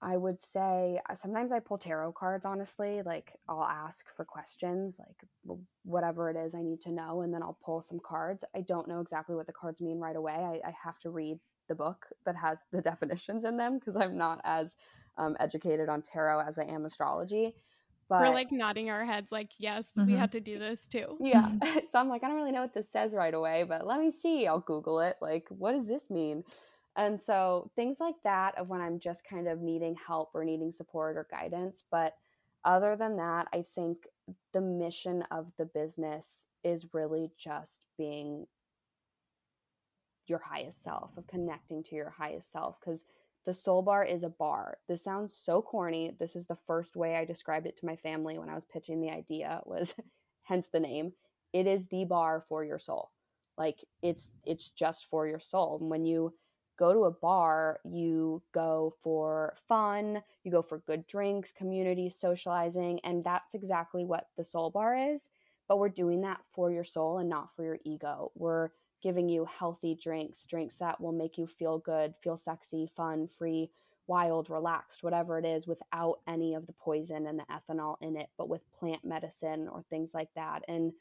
I 0.00 0.16
would 0.16 0.40
say 0.40 1.00
uh, 1.10 1.14
sometimes 1.16 1.50
I 1.50 1.58
pull 1.58 1.78
tarot 1.78 2.12
cards, 2.12 2.46
honestly. 2.46 3.02
Like, 3.04 3.32
I'll 3.48 3.64
ask 3.64 4.06
for 4.16 4.24
questions, 4.24 5.00
like 5.00 5.58
whatever 5.84 6.30
it 6.30 6.36
is 6.36 6.54
I 6.54 6.62
need 6.62 6.80
to 6.82 6.92
know, 6.92 7.22
and 7.22 7.34
then 7.34 7.42
I'll 7.42 7.58
pull 7.64 7.82
some 7.82 7.98
cards. 7.98 8.44
I 8.54 8.60
don't 8.60 8.86
know 8.86 9.00
exactly 9.00 9.34
what 9.34 9.48
the 9.48 9.52
cards 9.52 9.80
mean 9.80 9.98
right 9.98 10.14
away. 10.14 10.34
I, 10.34 10.68
I 10.68 10.72
have 10.84 11.00
to 11.00 11.10
read 11.10 11.40
the 11.68 11.74
book 11.74 12.06
that 12.24 12.36
has 12.36 12.64
the 12.72 12.82
definitions 12.90 13.44
in 13.44 13.56
them 13.56 13.78
because 13.78 13.96
I'm 13.96 14.16
not 14.16 14.40
as 14.44 14.76
um, 15.18 15.36
educated 15.40 15.88
on 15.88 16.02
tarot 16.02 16.40
as 16.40 16.58
I 16.58 16.64
am 16.64 16.84
astrology. 16.84 17.54
But 18.08 18.20
we're 18.20 18.34
like 18.34 18.52
nodding 18.52 18.88
our 18.88 19.04
heads, 19.04 19.32
like, 19.32 19.50
yes, 19.58 19.86
mm-hmm. 19.96 20.12
we 20.12 20.16
have 20.16 20.30
to 20.30 20.40
do 20.40 20.58
this 20.58 20.86
too. 20.88 21.16
Yeah. 21.20 21.50
so 21.90 21.98
I'm 21.98 22.08
like, 22.08 22.22
I 22.22 22.28
don't 22.28 22.36
really 22.36 22.52
know 22.52 22.60
what 22.60 22.74
this 22.74 22.88
says 22.88 23.12
right 23.12 23.34
away, 23.34 23.64
but 23.68 23.86
let 23.86 23.98
me 23.98 24.12
see. 24.12 24.46
I'll 24.46 24.60
Google 24.60 25.00
it. 25.00 25.16
Like, 25.20 25.46
what 25.48 25.72
does 25.72 25.88
this 25.88 26.08
mean? 26.08 26.44
And 26.94 27.20
so 27.20 27.70
things 27.74 27.98
like 28.00 28.14
that 28.24 28.56
of 28.56 28.68
when 28.68 28.80
I'm 28.80 29.00
just 29.00 29.26
kind 29.28 29.48
of 29.48 29.60
needing 29.60 29.96
help 30.06 30.30
or 30.34 30.44
needing 30.44 30.72
support 30.72 31.16
or 31.16 31.26
guidance. 31.30 31.84
But 31.90 32.14
other 32.64 32.96
than 32.96 33.16
that, 33.16 33.48
I 33.52 33.64
think 33.74 34.06
the 34.52 34.60
mission 34.60 35.24
of 35.30 35.52
the 35.58 35.66
business 35.66 36.46
is 36.64 36.94
really 36.94 37.30
just 37.38 37.80
being 37.98 38.46
your 40.28 40.40
highest 40.40 40.82
self, 40.82 41.16
of 41.16 41.26
connecting 41.26 41.82
to 41.84 41.94
your 41.94 42.10
highest 42.10 42.52
self. 42.52 42.78
Because 42.80 43.04
the 43.46 43.54
soul 43.54 43.80
bar 43.82 44.04
is 44.04 44.24
a 44.24 44.28
bar. 44.28 44.78
This 44.88 45.02
sounds 45.02 45.32
so 45.32 45.62
corny. 45.62 46.12
This 46.18 46.34
is 46.34 46.46
the 46.46 46.56
first 46.56 46.96
way 46.96 47.16
I 47.16 47.24
described 47.24 47.66
it 47.66 47.76
to 47.78 47.86
my 47.86 47.96
family 47.96 48.38
when 48.38 48.48
I 48.48 48.54
was 48.54 48.64
pitching 48.64 49.00
the 49.00 49.10
idea 49.10 49.60
was 49.64 49.94
hence 50.42 50.68
the 50.68 50.80
name. 50.80 51.12
It 51.52 51.66
is 51.66 51.86
the 51.86 52.04
bar 52.04 52.44
for 52.48 52.64
your 52.64 52.80
soul. 52.80 53.12
Like 53.56 53.84
it's 54.02 54.32
it's 54.44 54.70
just 54.70 55.06
for 55.08 55.26
your 55.26 55.38
soul. 55.38 55.78
And 55.80 55.88
when 55.88 56.04
you 56.04 56.34
go 56.78 56.92
to 56.92 57.04
a 57.04 57.10
bar, 57.10 57.80
you 57.84 58.42
go 58.52 58.92
for 59.00 59.54
fun, 59.68 60.22
you 60.44 60.50
go 60.50 60.60
for 60.60 60.80
good 60.80 61.06
drinks, 61.06 61.52
community, 61.52 62.10
socializing, 62.10 63.00
and 63.04 63.24
that's 63.24 63.54
exactly 63.54 64.04
what 64.04 64.26
the 64.36 64.44
soul 64.44 64.70
bar 64.70 65.12
is. 65.12 65.30
But 65.68 65.78
we're 65.78 65.88
doing 65.88 66.20
that 66.22 66.40
for 66.50 66.70
your 66.70 66.84
soul 66.84 67.18
and 67.18 67.28
not 67.28 67.54
for 67.54 67.64
your 67.64 67.78
ego. 67.84 68.30
We're 68.34 68.70
giving 69.06 69.28
you 69.28 69.44
healthy 69.44 69.94
drinks, 69.94 70.44
drinks 70.46 70.78
that 70.78 71.00
will 71.00 71.12
make 71.12 71.38
you 71.38 71.46
feel 71.46 71.78
good, 71.78 72.12
feel 72.24 72.36
sexy, 72.36 72.88
fun, 72.88 73.28
free, 73.28 73.70
wild, 74.08 74.50
relaxed, 74.50 75.04
whatever 75.04 75.38
it 75.38 75.44
is, 75.44 75.64
without 75.64 76.18
any 76.26 76.54
of 76.54 76.66
the 76.66 76.72
poison 76.72 77.28
and 77.28 77.38
the 77.38 77.44
ethanol 77.44 77.94
in 78.00 78.16
it, 78.16 78.26
but 78.36 78.48
with 78.48 78.68
plant 78.72 79.04
medicine 79.04 79.68
or 79.68 79.84
things 79.88 80.12
like 80.12 80.30
that. 80.34 80.64
And 80.66 80.92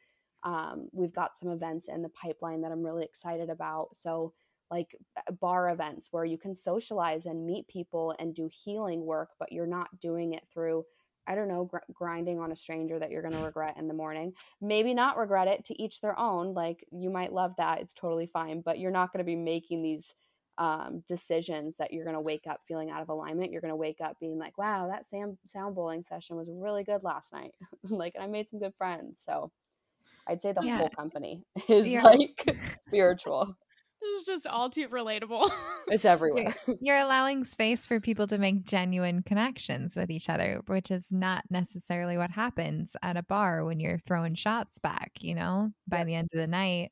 um, 0.44 0.88
we've 0.92 1.16
got 1.16 1.36
some 1.36 1.50
events 1.50 1.88
in 1.88 2.04
the 2.04 2.10
pipeline 2.10 2.62
that 2.62 2.72
I'm 2.72 2.86
really 2.86 3.04
excited 3.04 3.50
about. 3.50 3.98
So, 3.98 4.34
like 4.70 4.96
bar 5.40 5.72
events 5.72 6.10
where 6.12 6.26
you 6.26 6.38
can 6.38 6.54
socialize 6.54 7.26
and 7.26 7.44
meet 7.44 7.68
people 7.68 8.14
and 8.20 8.36
do 8.36 8.52
healing 8.54 9.04
work, 9.04 9.30
but 9.40 9.52
you're 9.52 9.66
not 9.66 10.00
doing 10.00 10.34
it 10.34 10.44
through 10.54 10.86
I 11.28 11.36
don't 11.36 11.48
know, 11.48 11.66
gr- 11.66 11.78
grinding 11.94 12.40
on 12.40 12.52
a 12.52 12.56
stranger 12.56 13.00
that 13.00 13.12
you're 13.12 13.22
going 13.22 13.34
to 13.34 13.44
regret 13.44 13.78
in 13.78 13.88
the 13.88 13.94
morning. 13.94 14.34
Maybe 14.62 14.94
not 14.94 15.18
regret 15.18 15.48
it 15.48 15.66
to 15.66 15.82
each 15.82 16.02
their 16.02 16.18
own. 16.20 16.54
Like 16.54 16.86
you 16.92 17.10
might 17.10 17.34
love 17.34 17.54
that. 17.58 17.82
It's 17.82 17.94
totally 17.94 18.28
fine, 18.28 18.62
but 18.62 18.80
you're 18.80 18.92
not 18.92 19.12
going 19.12 19.20
to 19.20 19.26
be 19.26 19.36
making 19.36 19.82
these 19.82 20.14
um, 20.58 21.04
decisions 21.08 21.78
that 21.78 21.92
you're 21.92 22.06
going 22.06 22.16
to 22.16 22.22
wake 22.22 22.48
up 22.48 22.62
feeling 22.68 22.90
out 22.90 23.02
of 23.02 23.10
alignment. 23.10 23.52
You're 23.52 23.62
going 23.62 23.70
to 23.70 23.76
wake 23.76 24.02
up 24.02 24.18
being 24.20 24.38
like, 24.38 24.58
wow, 24.58 24.88
that 24.88 25.06
Sam 25.06 25.38
sound 25.46 25.76
bowling 25.76 26.04
session 26.04 26.36
was 26.36 26.50
really 26.52 26.84
good 26.84 27.04
last 27.04 27.34
night. 27.34 27.52
like, 27.90 28.16
I 28.20 28.28
made 28.28 28.48
some 28.48 28.60
good 28.60 28.76
friends. 28.76 29.22
So 29.24 29.52
I'd 30.28 30.42
say 30.42 30.52
the 30.52 30.62
yeah. 30.64 30.78
whole 30.78 30.90
company 30.90 31.44
is 31.68 31.88
yeah. 31.88 32.04
like 32.04 32.58
spiritual. 32.80 33.56
This 34.06 34.22
is 34.22 34.26
just 34.28 34.48
all 34.48 34.70
too 34.70 34.88
relatable. 34.90 35.50
it's 35.88 36.06
everywhere. 36.06 36.56
You're, 36.68 36.78
you're, 36.82 36.98
allowing 36.98 37.44
space 37.44 37.86
for 37.86 38.00
people 38.00 38.28
to 38.28 38.38
make 38.38 38.66
genuine 38.66 39.24
connections 39.24 39.96
with 39.96 40.12
each 40.12 40.30
other, 40.30 40.62
which 40.68 40.92
is 40.92 41.12
not 41.12 41.44
necessarily 41.50 42.18
what 42.18 42.30
happens 42.30 42.96
at 43.02 43.18
a 43.18 43.24
bar 43.24 43.66
when 43.66 43.80
you're 43.80 43.98
throwing 43.98 44.36
shots 44.36 44.78
back, 44.78 45.12
you 45.22 45.34
know? 45.34 45.72
By 45.88 46.04
the 46.04 46.14
end 46.14 46.30
of 46.34 46.40
the 46.40 46.48
night, 46.48 46.92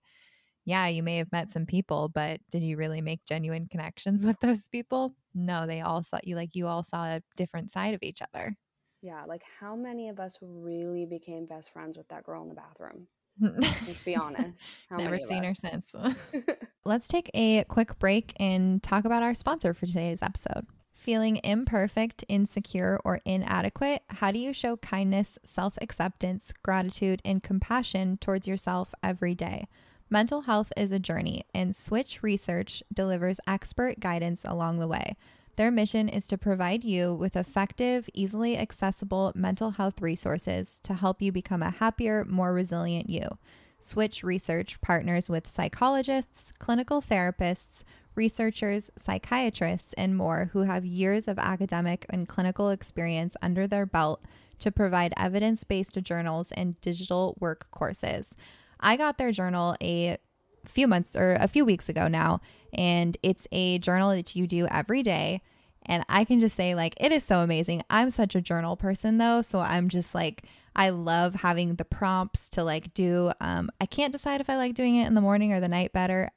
yeah, 0.66 0.88
you 0.88 1.04
may 1.04 1.18
have 1.18 1.32
met 1.32 1.52
some 1.52 1.66
people, 1.66 2.10
but 2.10 2.40
did 2.50 2.64
you 2.64 2.78
really 2.78 3.02
make 3.02 3.26
genuine 3.26 3.68
connections 3.70 4.26
with 4.28 4.40
those 4.40 4.68
people? 4.68 5.16
No, 5.36 5.68
they 5.68 5.82
all 5.82 6.02
saw 6.02 6.20
you 6.24 6.36
like 6.36 6.56
you 6.56 6.68
all 6.68 6.84
saw 6.84 7.06
a 7.06 7.22
different 7.38 7.72
side 7.72 7.94
of 7.94 8.02
each 8.02 8.22
other. 8.22 8.56
Yeah, 9.02 9.26
like 9.28 9.44
how 9.60 9.76
many 9.76 10.10
of 10.10 10.20
us 10.20 10.38
really 10.42 11.06
became 11.06 11.46
best 11.46 11.74
friends 11.74 11.98
with 11.98 12.08
that 12.08 12.24
girl 12.24 12.42
in 12.42 12.50
the 12.50 12.56
bathroom? 12.56 13.08
Let's 13.40 14.04
be 14.04 14.16
honest. 14.16 14.60
How 14.90 14.98
Never 14.98 15.20
seen 15.20 15.44
her 15.44 15.56
since. 15.56 15.94
Let's 16.86 17.08
take 17.08 17.32
a 17.34 17.64
quick 17.66 17.98
break 18.00 18.34
and 18.40 18.84
talk 18.84 19.06
about 19.06 19.24
our 19.24 19.34
sponsor 19.34 19.74
for 19.74 19.86
today's 19.86 20.22
episode. 20.22 20.68
Feeling 20.94 21.40
imperfect, 21.44 22.24
insecure, 22.30 23.00
or 23.04 23.20
inadequate? 23.26 24.04
How 24.10 24.32
do 24.32 24.40
you 24.40 24.54
show 24.54 24.78
kindness, 24.78 25.38
self 25.44 25.78
acceptance, 25.82 26.54
gratitude, 26.64 27.22
and 27.26 27.44
compassion 27.44 28.18
towards 28.18 28.48
yourself 28.48 28.94
every 29.04 29.36
day? 29.36 29.68
Mental 30.10 30.42
health 30.42 30.72
is 30.78 30.92
a 30.92 31.00
journey, 31.00 31.46
and 31.54 31.76
Switch 31.76 32.22
Research 32.22 32.84
delivers 32.94 33.40
expert 33.48 34.00
guidance 34.00 34.44
along 34.46 34.80
the 34.80 34.88
way. 34.88 35.16
Their 35.56 35.70
mission 35.70 36.10
is 36.10 36.26
to 36.28 36.38
provide 36.38 36.84
you 36.84 37.14
with 37.14 37.36
effective, 37.36 38.10
easily 38.14 38.58
accessible 38.58 39.32
mental 39.36 39.72
health 39.72 40.02
resources 40.02 40.80
to 40.84 40.96
help 40.96 41.22
you 41.22 41.32
become 41.32 41.62
a 41.62 41.70
happier, 41.70 42.26
more 42.26 42.54
resilient 42.54 43.10
you. 43.10 43.38
Switch 43.80 44.24
Research 44.24 44.82
partners 44.82 45.30
with 45.30 45.50
psychologists, 45.50 46.52
clinical 46.58 47.02
therapists, 47.02 47.84
researchers, 48.16 48.90
psychiatrists, 48.98 49.94
and 49.94 50.16
more 50.16 50.50
who 50.54 50.64
have 50.64 50.86
years 50.86 51.28
of 51.28 51.38
academic 51.38 52.06
and 52.10 52.28
clinical 52.28 52.70
experience 52.70 53.36
under 53.42 53.68
their 53.68 53.86
belt 53.86 54.24
to 54.60 54.72
provide 54.72 55.14
evidence 55.18 55.64
based 55.64 56.02
journals 56.02 56.52
and 56.54 56.80
digital 56.82 57.36
work 57.40 57.68
courses. 57.72 58.34
I 58.80 58.98
got 58.98 59.18
their 59.18 59.32
journal 59.32 59.76
a 59.82 60.18
few 60.66 60.88
months 60.88 61.16
or 61.16 61.34
a 61.34 61.48
few 61.48 61.66
weeks 61.66 61.90
ago 61.90 62.08
now, 62.08 62.40
and 62.74 63.18
it's 63.24 63.48
a 63.52 63.80
journal 63.80 64.12
that 64.12 64.36
you 64.36 64.48
do 64.48 64.68
every 64.68 65.04
day. 65.04 65.42
And 65.86 66.04
I 66.08 66.24
can 66.24 66.40
just 66.40 66.56
say, 66.56 66.76
like, 66.76 66.94
it 66.98 67.12
is 67.12 67.24
so 67.24 67.40
amazing. 67.40 67.84
I'm 67.90 68.10
such 68.10 68.36
a 68.36 68.42
journal 68.42 68.78
person, 68.78 69.18
though. 69.18 69.42
So 69.42 69.60
I'm 69.60 69.90
just 69.90 70.16
like, 70.16 70.44
I 70.76 70.90
love 70.90 71.36
having 71.36 71.76
the 71.76 71.86
prompts 71.86 72.50
to 72.50 72.64
like 72.64 72.94
do. 72.94 73.32
Um, 73.40 73.70
I 73.80 73.86
can't 73.86 74.12
decide 74.12 74.42
if 74.42 74.50
I 74.50 74.56
like 74.56 74.74
doing 74.74 74.96
it 74.96 75.08
in 75.08 75.14
the 75.14 75.22
morning 75.22 75.54
or 75.54 75.60
the 75.60 75.68
night 75.68 75.94
better. 75.94 76.32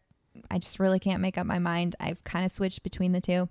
I 0.50 0.58
just 0.58 0.78
really 0.78 0.98
can't 0.98 1.22
make 1.22 1.38
up 1.38 1.46
my 1.46 1.58
mind. 1.58 1.96
I've 2.00 2.22
kind 2.24 2.44
of 2.44 2.50
switched 2.50 2.82
between 2.82 3.12
the 3.12 3.20
two. 3.20 3.48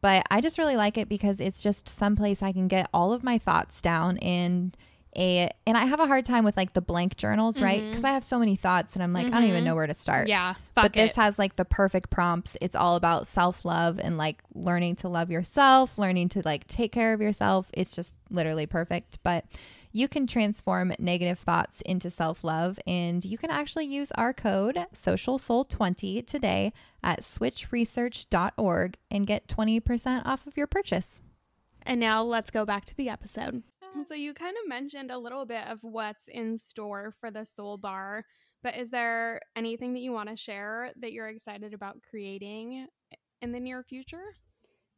But 0.00 0.24
I 0.30 0.40
just 0.40 0.58
really 0.58 0.76
like 0.76 0.96
it 0.96 1.08
because 1.08 1.40
it's 1.40 1.60
just 1.60 1.88
someplace 1.88 2.42
I 2.42 2.52
can 2.52 2.68
get 2.68 2.88
all 2.92 3.12
of 3.12 3.24
my 3.24 3.38
thoughts 3.38 3.82
down 3.82 4.18
and 4.18 4.76
a 5.16 5.50
and 5.66 5.76
I 5.76 5.84
have 5.84 6.00
a 6.00 6.06
hard 6.06 6.24
time 6.24 6.44
with 6.44 6.56
like 6.56 6.74
the 6.74 6.80
blank 6.80 7.16
journals, 7.16 7.56
mm-hmm. 7.56 7.64
right? 7.64 7.88
Because 7.88 8.04
I 8.04 8.10
have 8.10 8.24
so 8.24 8.38
many 8.38 8.56
thoughts 8.56 8.94
and 8.94 9.02
I'm 9.02 9.12
like, 9.12 9.26
mm-hmm. 9.26 9.34
I 9.34 9.38
don't 9.38 9.48
even 9.48 9.58
mm-hmm. 9.58 9.66
know 9.66 9.74
where 9.74 9.86
to 9.86 9.94
start. 9.94 10.28
Yeah. 10.28 10.54
but 10.74 10.92
this 10.92 11.14
has 11.16 11.38
like 11.38 11.56
the 11.56 11.64
perfect 11.64 12.10
prompts. 12.10 12.56
It's 12.60 12.76
all 12.76 12.96
about 12.96 13.26
self-love 13.26 13.98
and 13.98 14.18
like 14.18 14.42
learning 14.54 14.96
to 14.96 15.08
love 15.08 15.30
yourself, 15.30 15.98
learning 15.98 16.30
to 16.30 16.42
like 16.44 16.66
take 16.66 16.92
care 16.92 17.12
of 17.12 17.20
yourself. 17.20 17.70
It's 17.72 17.94
just 17.94 18.14
literally 18.30 18.66
perfect. 18.66 19.18
But 19.22 19.44
you 19.92 20.08
can 20.08 20.26
transform 20.26 20.92
negative 20.98 21.38
thoughts 21.38 21.80
into 21.82 22.10
self 22.10 22.44
love, 22.44 22.78
and 22.86 23.24
you 23.24 23.38
can 23.38 23.50
actually 23.50 23.86
use 23.86 24.12
our 24.12 24.32
code 24.32 24.76
SocialSoul20 24.94 26.26
today 26.26 26.72
at 27.02 27.22
switchresearch.org 27.22 28.96
and 29.10 29.26
get 29.26 29.48
20% 29.48 30.26
off 30.26 30.46
of 30.46 30.56
your 30.56 30.66
purchase. 30.66 31.22
And 31.82 32.00
now 32.00 32.22
let's 32.22 32.50
go 32.50 32.64
back 32.64 32.84
to 32.86 32.96
the 32.96 33.08
episode. 33.08 33.62
So 34.06 34.14
you 34.14 34.32
kind 34.34 34.56
of 34.62 34.68
mentioned 34.68 35.10
a 35.10 35.18
little 35.18 35.44
bit 35.44 35.66
of 35.66 35.78
what's 35.82 36.28
in 36.28 36.56
store 36.56 37.12
for 37.20 37.30
the 37.30 37.44
Soul 37.44 37.76
Bar, 37.78 38.24
but 38.62 38.76
is 38.76 38.90
there 38.90 39.40
anything 39.56 39.92
that 39.94 40.00
you 40.00 40.12
want 40.12 40.28
to 40.28 40.36
share 40.36 40.92
that 41.00 41.12
you're 41.12 41.28
excited 41.28 41.74
about 41.74 41.98
creating 42.08 42.86
in 43.42 43.52
the 43.52 43.60
near 43.60 43.82
future? 43.82 44.34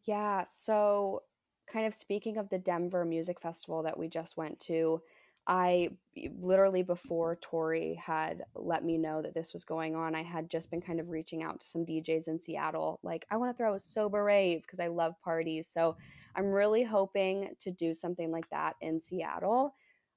Yeah, 0.05 0.45
so 0.45 1.23
kind 1.67 1.87
of 1.87 1.95
speaking 1.95 2.37
of 2.37 2.49
the 2.49 2.59
Denver 2.59 3.05
Music 3.05 3.41
Festival 3.41 3.83
that 3.83 3.99
we 3.99 4.09
just 4.09 4.37
went 4.37 4.61
to, 4.61 5.03
I 5.47 5.91
literally 6.39 6.83
before 6.83 7.37
Tori 7.41 7.95
had 7.95 8.45
let 8.55 8.85
me 8.85 8.99
know 8.99 9.23
that 9.23 9.35
this 9.35 9.53
was 9.53 9.65
going 9.65 9.97
on, 9.97 10.15
I 10.15 10.23
had 10.23 10.51
just 10.51 10.71
been 10.71 10.81
kind 10.81 11.01
of 11.01 11.11
reaching 11.11 11.43
out 11.43 11.61
to 11.61 11.67
some 11.67 11.85
DJs 11.85 12.29
in 12.29 12.39
Seattle. 12.39 13.01
Like, 13.03 13.27
I 13.31 13.37
want 13.37 13.53
to 13.53 13.57
throw 13.57 13.75
a 13.75 13.81
sober 13.81 14.23
rave 14.23 14.63
because 14.63 14.81
I 14.81 14.89
love 14.89 15.15
parties. 15.25 15.69
So 15.69 15.97
I'm 16.37 16.47
really 16.47 16.85
hoping 16.85 17.55
to 17.61 17.71
do 17.71 17.95
something 17.95 18.31
like 18.31 18.49
that 18.51 18.77
in 18.81 19.01
Seattle, 19.01 19.75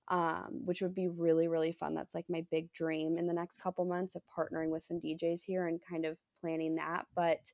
um, 0.10 0.62
which 0.66 0.82
would 0.82 0.94
be 0.94 1.08
really, 1.08 1.48
really 1.48 1.72
fun. 1.72 1.96
That's 1.96 2.16
like 2.16 2.26
my 2.30 2.46
big 2.52 2.72
dream 2.74 3.18
in 3.18 3.26
the 3.26 3.34
next 3.34 3.62
couple 3.62 3.86
months 3.86 4.16
of 4.16 4.22
partnering 4.26 4.70
with 4.70 4.84
some 4.84 5.00
DJs 5.00 5.44
here 5.46 5.68
and 5.68 5.80
kind 5.82 6.06
of 6.06 6.18
planning 6.42 6.76
that. 6.76 7.06
But 7.16 7.52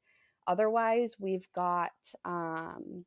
otherwise, 0.48 1.18
we've 1.20 1.48
got. 1.54 1.92
Um, 2.26 3.06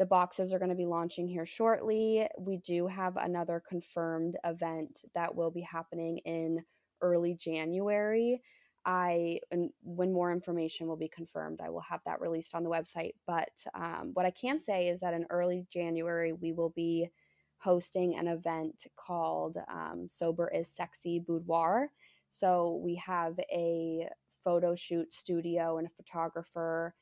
the 0.00 0.06
boxes 0.06 0.54
are 0.54 0.58
going 0.58 0.70
to 0.70 0.74
be 0.74 0.86
launching 0.86 1.28
here 1.28 1.44
shortly. 1.44 2.26
We 2.38 2.56
do 2.56 2.86
have 2.86 3.18
another 3.18 3.62
confirmed 3.68 4.34
event 4.44 5.04
that 5.14 5.34
will 5.34 5.50
be 5.50 5.60
happening 5.60 6.18
in 6.24 6.64
early 7.02 7.34
January. 7.34 8.40
I, 8.86 9.40
and 9.50 9.68
when 9.82 10.10
more 10.10 10.32
information 10.32 10.86
will 10.86 10.96
be 10.96 11.10
confirmed, 11.14 11.60
I 11.62 11.68
will 11.68 11.82
have 11.82 12.00
that 12.06 12.22
released 12.22 12.54
on 12.54 12.64
the 12.64 12.70
website. 12.70 13.12
But 13.26 13.50
um, 13.74 14.12
what 14.14 14.24
I 14.24 14.30
can 14.30 14.58
say 14.58 14.88
is 14.88 15.00
that 15.00 15.12
in 15.12 15.26
early 15.28 15.66
January, 15.70 16.32
we 16.32 16.52
will 16.52 16.70
be 16.70 17.10
hosting 17.58 18.16
an 18.16 18.26
event 18.26 18.86
called 18.96 19.58
um, 19.70 20.06
Sober 20.08 20.48
is 20.48 20.74
Sexy 20.74 21.18
Boudoir. 21.18 21.90
So 22.30 22.80
we 22.82 22.94
have 22.94 23.38
a 23.52 24.08
photo 24.42 24.74
shoot 24.74 25.12
studio 25.12 25.76
and 25.76 25.86
a 25.86 25.90
photographer, 25.90 26.94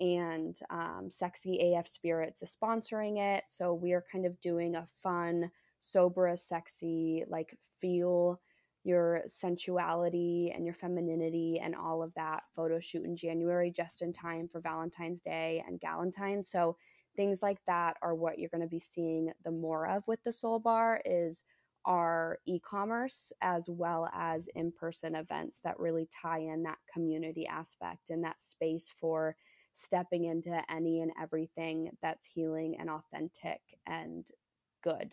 and 0.00 0.58
um, 0.70 1.08
Sexy 1.10 1.74
AF 1.74 1.86
Spirits 1.86 2.42
is 2.42 2.56
sponsoring 2.56 3.18
it. 3.18 3.44
So 3.48 3.74
we 3.74 3.92
are 3.92 4.04
kind 4.10 4.26
of 4.26 4.40
doing 4.40 4.76
a 4.76 4.86
fun, 5.02 5.50
sober 5.80 6.32
sexy, 6.36 7.24
like 7.28 7.56
feel 7.80 8.40
your 8.84 9.22
sensuality 9.26 10.52
and 10.54 10.64
your 10.64 10.74
femininity 10.74 11.58
and 11.60 11.74
all 11.74 12.02
of 12.02 12.14
that 12.14 12.44
photo 12.54 12.78
shoot 12.78 13.04
in 13.04 13.16
January 13.16 13.70
just 13.70 14.00
in 14.00 14.12
time 14.12 14.46
for 14.46 14.60
Valentine's 14.60 15.20
Day 15.20 15.64
and 15.66 15.80
Galentine's. 15.80 16.48
So 16.48 16.76
things 17.16 17.42
like 17.42 17.58
that 17.66 17.96
are 18.02 18.14
what 18.14 18.38
you're 18.38 18.50
going 18.50 18.60
to 18.60 18.68
be 18.68 18.78
seeing 18.78 19.32
the 19.44 19.50
more 19.50 19.88
of 19.88 20.06
with 20.06 20.22
the 20.22 20.32
Soul 20.32 20.60
Bar 20.60 21.00
is 21.04 21.42
our 21.84 22.38
e-commerce 22.46 23.32
as 23.42 23.68
well 23.68 24.08
as 24.12 24.48
in-person 24.54 25.14
events 25.14 25.60
that 25.62 25.78
really 25.80 26.08
tie 26.10 26.40
in 26.40 26.62
that 26.64 26.78
community 26.92 27.46
aspect 27.46 28.10
and 28.10 28.22
that 28.22 28.40
space 28.40 28.92
for 29.00 29.36
stepping 29.76 30.24
into 30.24 30.60
any 30.72 31.00
and 31.00 31.12
everything 31.20 31.90
that's 32.02 32.26
healing 32.26 32.76
and 32.78 32.90
authentic 32.90 33.60
and 33.86 34.24
good. 34.82 35.12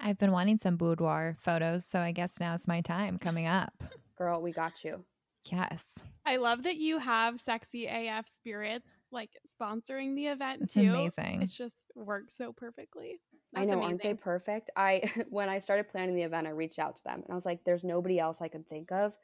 I've 0.00 0.18
been 0.18 0.32
wanting 0.32 0.58
some 0.58 0.76
boudoir 0.76 1.36
photos, 1.40 1.86
so 1.86 2.00
I 2.00 2.12
guess 2.12 2.40
now's 2.40 2.68
my 2.68 2.80
time 2.80 3.18
coming 3.18 3.46
up. 3.46 3.72
Girl, 4.18 4.42
we 4.42 4.52
got 4.52 4.84
you. 4.84 5.04
Yes. 5.44 5.98
I 6.26 6.36
love 6.36 6.62
that 6.64 6.76
you 6.76 6.98
have 6.98 7.40
Sexy 7.40 7.86
AF 7.86 8.26
Spirits 8.28 8.90
like 9.12 9.30
sponsoring 9.60 10.16
the 10.16 10.28
event 10.28 10.62
It's 10.62 10.74
too. 10.74 10.80
amazing. 10.80 11.42
It 11.42 11.50
just 11.50 11.90
works 11.94 12.34
so 12.36 12.52
perfectly. 12.52 13.20
I 13.54 13.60
That's 13.60 13.72
know, 13.72 13.82
aren't 13.82 14.02
they 14.02 14.14
perfect? 14.14 14.70
I 14.74 15.02
when 15.28 15.48
I 15.48 15.58
started 15.58 15.88
planning 15.88 16.16
the 16.16 16.22
event, 16.22 16.46
I 16.46 16.50
reached 16.50 16.78
out 16.78 16.96
to 16.96 17.04
them 17.04 17.20
and 17.22 17.30
I 17.30 17.34
was 17.34 17.46
like, 17.46 17.62
"There's 17.64 17.84
nobody 17.84 18.18
else 18.18 18.40
I 18.40 18.48
could 18.48 18.66
think 18.66 18.90
of 18.90 19.16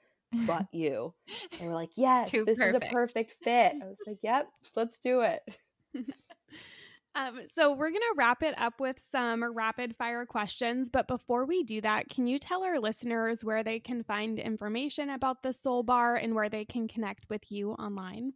but 0.47 0.67
you." 0.73 1.15
They 1.59 1.67
were 1.67 1.75
like, 1.75 1.91
"Yes, 1.97 2.31
this 2.31 2.61
is 2.61 2.75
a 2.75 2.81
perfect." 2.81 2.93
perfect 2.93 3.33
fit." 3.43 3.73
I 3.83 3.87
was 3.87 4.01
like, 4.07 4.19
"Yep, 4.23 4.49
let's 4.77 4.99
do 4.99 5.21
it." 5.21 5.43
Um, 7.17 7.41
so 7.53 7.73
we're 7.75 7.91
gonna 7.91 8.05
wrap 8.17 8.43
it 8.43 8.55
up 8.57 8.79
with 8.79 9.01
some 9.11 9.43
rapid 9.53 9.97
fire 9.97 10.25
questions, 10.25 10.89
but 10.89 11.09
before 11.09 11.45
we 11.45 11.65
do 11.65 11.81
that, 11.81 12.09
can 12.09 12.29
you 12.29 12.39
tell 12.39 12.63
our 12.63 12.79
listeners 12.79 13.45
where 13.45 13.65
they 13.65 13.81
can 13.81 14.05
find 14.05 14.39
information 14.39 15.11
about 15.11 15.43
the 15.43 15.53
Soul 15.53 15.83
Bar 15.83 16.17
and 16.17 16.37
where 16.37 16.49
they 16.49 16.65
can 16.65 16.87
connect 16.87 17.29
with 17.29 17.51
you 17.51 17.73
online? 17.73 18.35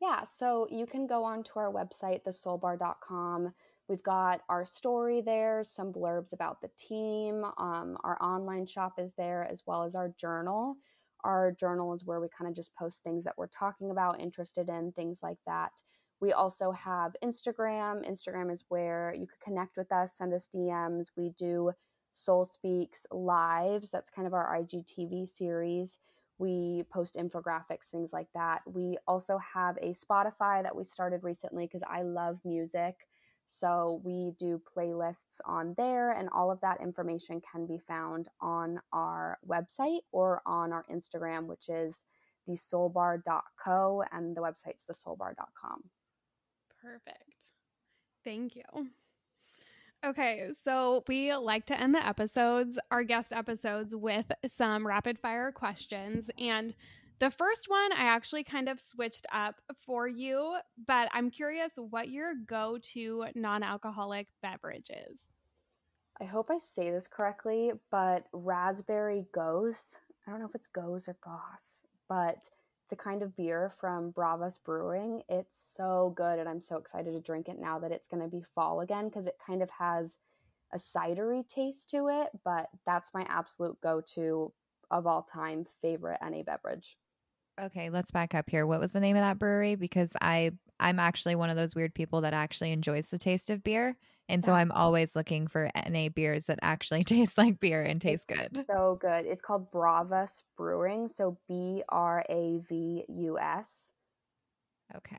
Yeah, 0.00 0.22
so 0.24 0.68
you 0.70 0.86
can 0.86 1.06
go 1.06 1.24
on 1.24 1.42
to 1.44 1.52
our 1.56 1.72
website, 1.72 2.22
thesoulbar.com. 2.24 3.52
We've 3.88 4.02
got 4.02 4.42
our 4.48 4.66
story 4.66 5.20
there, 5.20 5.64
some 5.64 5.92
blurbs 5.92 6.32
about 6.32 6.60
the 6.60 6.70
team. 6.78 7.44
Um, 7.56 7.96
our 8.04 8.20
online 8.22 8.66
shop 8.66 8.98
is 8.98 9.14
there, 9.14 9.48
as 9.50 9.62
well 9.66 9.84
as 9.84 9.94
our 9.94 10.10
journal. 10.18 10.76
Our 11.26 11.50
journal 11.50 11.92
is 11.92 12.04
where 12.04 12.20
we 12.20 12.28
kind 12.28 12.48
of 12.48 12.54
just 12.54 12.74
post 12.76 13.02
things 13.02 13.24
that 13.24 13.34
we're 13.36 13.48
talking 13.48 13.90
about, 13.90 14.20
interested 14.20 14.68
in, 14.68 14.92
things 14.92 15.20
like 15.24 15.38
that. 15.44 15.72
We 16.20 16.32
also 16.32 16.70
have 16.70 17.16
Instagram. 17.22 18.08
Instagram 18.08 18.50
is 18.50 18.64
where 18.68 19.12
you 19.12 19.26
could 19.26 19.40
connect 19.40 19.76
with 19.76 19.90
us, 19.90 20.16
send 20.16 20.32
us 20.32 20.48
DMs. 20.54 21.08
We 21.16 21.30
do 21.30 21.72
Soul 22.12 22.44
Speaks 22.44 23.06
lives. 23.10 23.90
That's 23.90 24.08
kind 24.08 24.28
of 24.28 24.34
our 24.34 24.56
IGTV 24.56 25.28
series. 25.28 25.98
We 26.38 26.84
post 26.92 27.16
infographics, 27.16 27.86
things 27.90 28.12
like 28.12 28.28
that. 28.34 28.60
We 28.64 28.96
also 29.08 29.38
have 29.38 29.76
a 29.78 29.94
Spotify 29.94 30.62
that 30.62 30.76
we 30.76 30.84
started 30.84 31.24
recently 31.24 31.66
because 31.66 31.82
I 31.88 32.02
love 32.02 32.38
music. 32.44 32.94
So 33.48 34.00
we 34.04 34.32
do 34.38 34.60
playlists 34.76 35.40
on 35.44 35.74
there, 35.76 36.10
and 36.10 36.28
all 36.30 36.50
of 36.50 36.60
that 36.60 36.80
information 36.80 37.40
can 37.40 37.66
be 37.66 37.78
found 37.78 38.28
on 38.40 38.80
our 38.92 39.38
website 39.46 40.00
or 40.12 40.42
on 40.46 40.72
our 40.72 40.84
Instagram, 40.92 41.46
which 41.46 41.68
is 41.68 42.04
thesoulbar.co, 42.48 44.04
and 44.12 44.36
the 44.36 44.40
website's 44.40 44.84
thesoulbar.com. 44.90 45.84
Perfect. 46.82 47.34
Thank 48.24 48.56
you. 48.56 48.62
Okay, 50.04 50.50
so 50.62 51.02
we 51.08 51.34
like 51.34 51.66
to 51.66 51.80
end 51.80 51.94
the 51.94 52.06
episodes, 52.06 52.78
our 52.90 53.02
guest 53.02 53.32
episodes, 53.32 53.96
with 53.96 54.26
some 54.46 54.86
rapid 54.86 55.18
fire 55.18 55.50
questions. 55.50 56.30
And 56.38 56.74
the 57.18 57.30
first 57.30 57.68
one 57.68 57.92
I 57.92 58.04
actually 58.04 58.44
kind 58.44 58.68
of 58.68 58.80
switched 58.80 59.26
up 59.32 59.56
for 59.86 60.06
you, 60.06 60.56
but 60.86 61.08
I'm 61.12 61.30
curious 61.30 61.72
what 61.76 62.08
your 62.08 62.34
go 62.46 62.78
to 62.92 63.26
non 63.34 63.62
alcoholic 63.62 64.28
beverage 64.42 64.90
is. 64.90 65.30
I 66.20 66.24
hope 66.24 66.50
I 66.50 66.58
say 66.58 66.90
this 66.90 67.06
correctly, 67.06 67.72
but 67.90 68.24
raspberry 68.32 69.26
goes. 69.32 69.98
I 70.26 70.30
don't 70.30 70.40
know 70.40 70.46
if 70.46 70.54
it's 70.54 70.66
goes 70.66 71.08
or 71.08 71.16
goss, 71.22 71.84
but 72.08 72.48
it's 72.84 72.92
a 72.92 72.96
kind 72.96 73.22
of 73.22 73.36
beer 73.36 73.72
from 73.80 74.12
Bravus 74.12 74.58
Brewing. 74.62 75.22
It's 75.28 75.72
so 75.76 76.14
good, 76.16 76.38
and 76.38 76.48
I'm 76.48 76.60
so 76.60 76.76
excited 76.76 77.12
to 77.12 77.20
drink 77.20 77.48
it 77.48 77.58
now 77.58 77.78
that 77.78 77.92
it's 77.92 78.08
going 78.08 78.22
to 78.22 78.28
be 78.28 78.44
fall 78.54 78.80
again 78.80 79.08
because 79.08 79.26
it 79.26 79.38
kind 79.44 79.62
of 79.62 79.70
has 79.70 80.18
a 80.72 80.78
cidery 80.78 81.48
taste 81.48 81.90
to 81.90 82.08
it. 82.08 82.28
But 82.44 82.68
that's 82.84 83.14
my 83.14 83.26
absolute 83.28 83.80
go 83.80 84.02
to 84.14 84.52
of 84.90 85.06
all 85.06 85.22
time 85.22 85.66
favorite 85.82 86.20
NA 86.22 86.42
beverage. 86.42 86.96
Okay, 87.60 87.90
let's 87.90 88.10
back 88.10 88.34
up 88.34 88.50
here. 88.50 88.66
What 88.66 88.80
was 88.80 88.92
the 88.92 89.00
name 89.00 89.16
of 89.16 89.22
that 89.22 89.38
brewery? 89.38 89.76
Because 89.76 90.12
I 90.20 90.52
I'm 90.78 90.98
actually 90.98 91.36
one 91.36 91.50
of 91.50 91.56
those 91.56 91.74
weird 91.74 91.94
people 91.94 92.20
that 92.22 92.34
actually 92.34 92.72
enjoys 92.72 93.08
the 93.08 93.18
taste 93.18 93.50
of 93.50 93.64
beer. 93.64 93.96
And 94.28 94.44
so. 94.44 94.52
I'm 94.52 94.72
always 94.72 95.14
looking 95.14 95.46
for 95.46 95.70
NA 95.88 96.08
beers 96.08 96.46
that 96.46 96.58
actually 96.60 97.04
taste 97.04 97.38
like 97.38 97.60
beer 97.60 97.82
and 97.82 98.00
taste 98.00 98.30
It's 98.30 98.38
good. 98.38 98.66
So 98.66 98.98
good. 99.00 99.24
It's 99.24 99.40
called 99.40 99.70
Bravus 99.70 100.42
Brewing. 100.56 101.08
So 101.08 101.38
B 101.48 101.82
R 101.88 102.24
A 102.28 102.58
V 102.68 103.04
U 103.08 103.38
S. 103.38 103.92
Okay. 104.94 105.16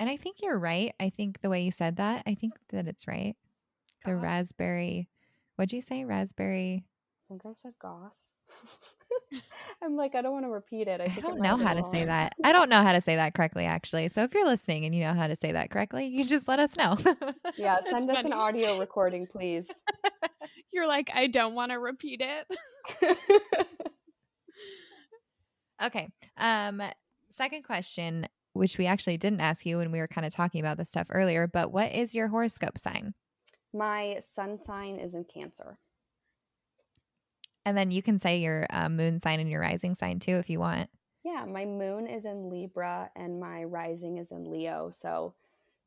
And 0.00 0.08
I 0.08 0.16
think 0.16 0.36
you're 0.42 0.58
right. 0.58 0.94
I 0.98 1.10
think 1.10 1.40
the 1.40 1.50
way 1.50 1.62
you 1.62 1.70
said 1.70 1.96
that, 1.96 2.24
I 2.26 2.34
think 2.34 2.54
that 2.70 2.88
it's 2.88 3.06
right. 3.06 3.36
The 4.04 4.12
Goss? 4.12 4.22
raspberry, 4.22 5.08
what'd 5.54 5.72
you 5.72 5.82
say? 5.82 6.04
Raspberry. 6.04 6.84
I 6.84 7.22
think 7.28 7.42
I 7.46 7.52
said 7.54 7.74
goss. 7.80 8.10
I'm 9.82 9.96
like, 9.96 10.14
I 10.14 10.22
don't 10.22 10.32
want 10.32 10.44
to 10.44 10.50
repeat 10.50 10.86
it. 10.86 11.00
I, 11.00 11.12
I, 11.16 11.20
don't 11.20 11.40
know 11.40 11.56
how 11.56 11.74
to 11.74 11.82
say 11.82 12.04
that. 12.04 12.34
I 12.44 12.52
don't 12.52 12.68
know 12.68 12.82
how 12.82 12.92
to 12.92 13.00
say 13.00 13.16
that 13.16 13.34
correctly, 13.34 13.64
actually. 13.64 14.08
So 14.08 14.22
if 14.22 14.32
you're 14.32 14.46
listening 14.46 14.84
and 14.84 14.94
you 14.94 15.02
know 15.02 15.12
how 15.12 15.26
to 15.26 15.34
say 15.34 15.52
that 15.52 15.70
correctly, 15.70 16.06
you 16.06 16.24
just 16.24 16.46
let 16.46 16.60
us 16.60 16.76
know. 16.76 16.96
Yeah, 17.56 17.78
That's 17.84 17.90
send 17.90 18.10
us 18.10 18.24
an 18.24 18.32
audio 18.32 18.78
recording, 18.78 19.26
please. 19.26 19.68
You're 20.72 20.86
like, 20.86 21.10
I 21.12 21.26
don't 21.26 21.54
want 21.54 21.72
to 21.72 21.78
repeat 21.78 22.22
it. 22.22 23.16
Okay. 25.82 26.08
Um, 26.36 26.80
second 27.30 27.64
question, 27.64 28.28
which 28.52 28.78
we 28.78 28.86
actually 28.86 29.16
didn't 29.16 29.40
ask 29.40 29.66
you 29.66 29.78
when 29.78 29.90
we 29.90 29.98
were 29.98 30.06
kind 30.06 30.26
of 30.26 30.32
talking 30.32 30.60
about 30.60 30.76
this 30.76 30.88
stuff 30.88 31.08
earlier, 31.10 31.46
but 31.46 31.72
what 31.72 31.92
is 31.92 32.14
your 32.14 32.28
horoscope 32.28 32.78
sign? 32.78 33.14
My 33.74 34.18
sun 34.20 34.62
sign 34.62 34.98
is 34.98 35.14
in 35.14 35.24
Cancer. 35.24 35.78
And 37.64 37.76
then 37.76 37.90
you 37.90 38.02
can 38.02 38.18
say 38.18 38.38
your 38.38 38.66
uh, 38.70 38.88
moon 38.88 39.18
sign 39.18 39.40
and 39.40 39.50
your 39.50 39.60
rising 39.60 39.94
sign 39.94 40.18
too 40.18 40.36
if 40.36 40.50
you 40.50 40.58
want. 40.58 40.90
Yeah, 41.24 41.44
my 41.44 41.64
moon 41.64 42.08
is 42.08 42.24
in 42.24 42.50
Libra 42.50 43.10
and 43.14 43.38
my 43.38 43.62
rising 43.64 44.18
is 44.18 44.32
in 44.32 44.50
Leo. 44.50 44.90
So 44.92 45.34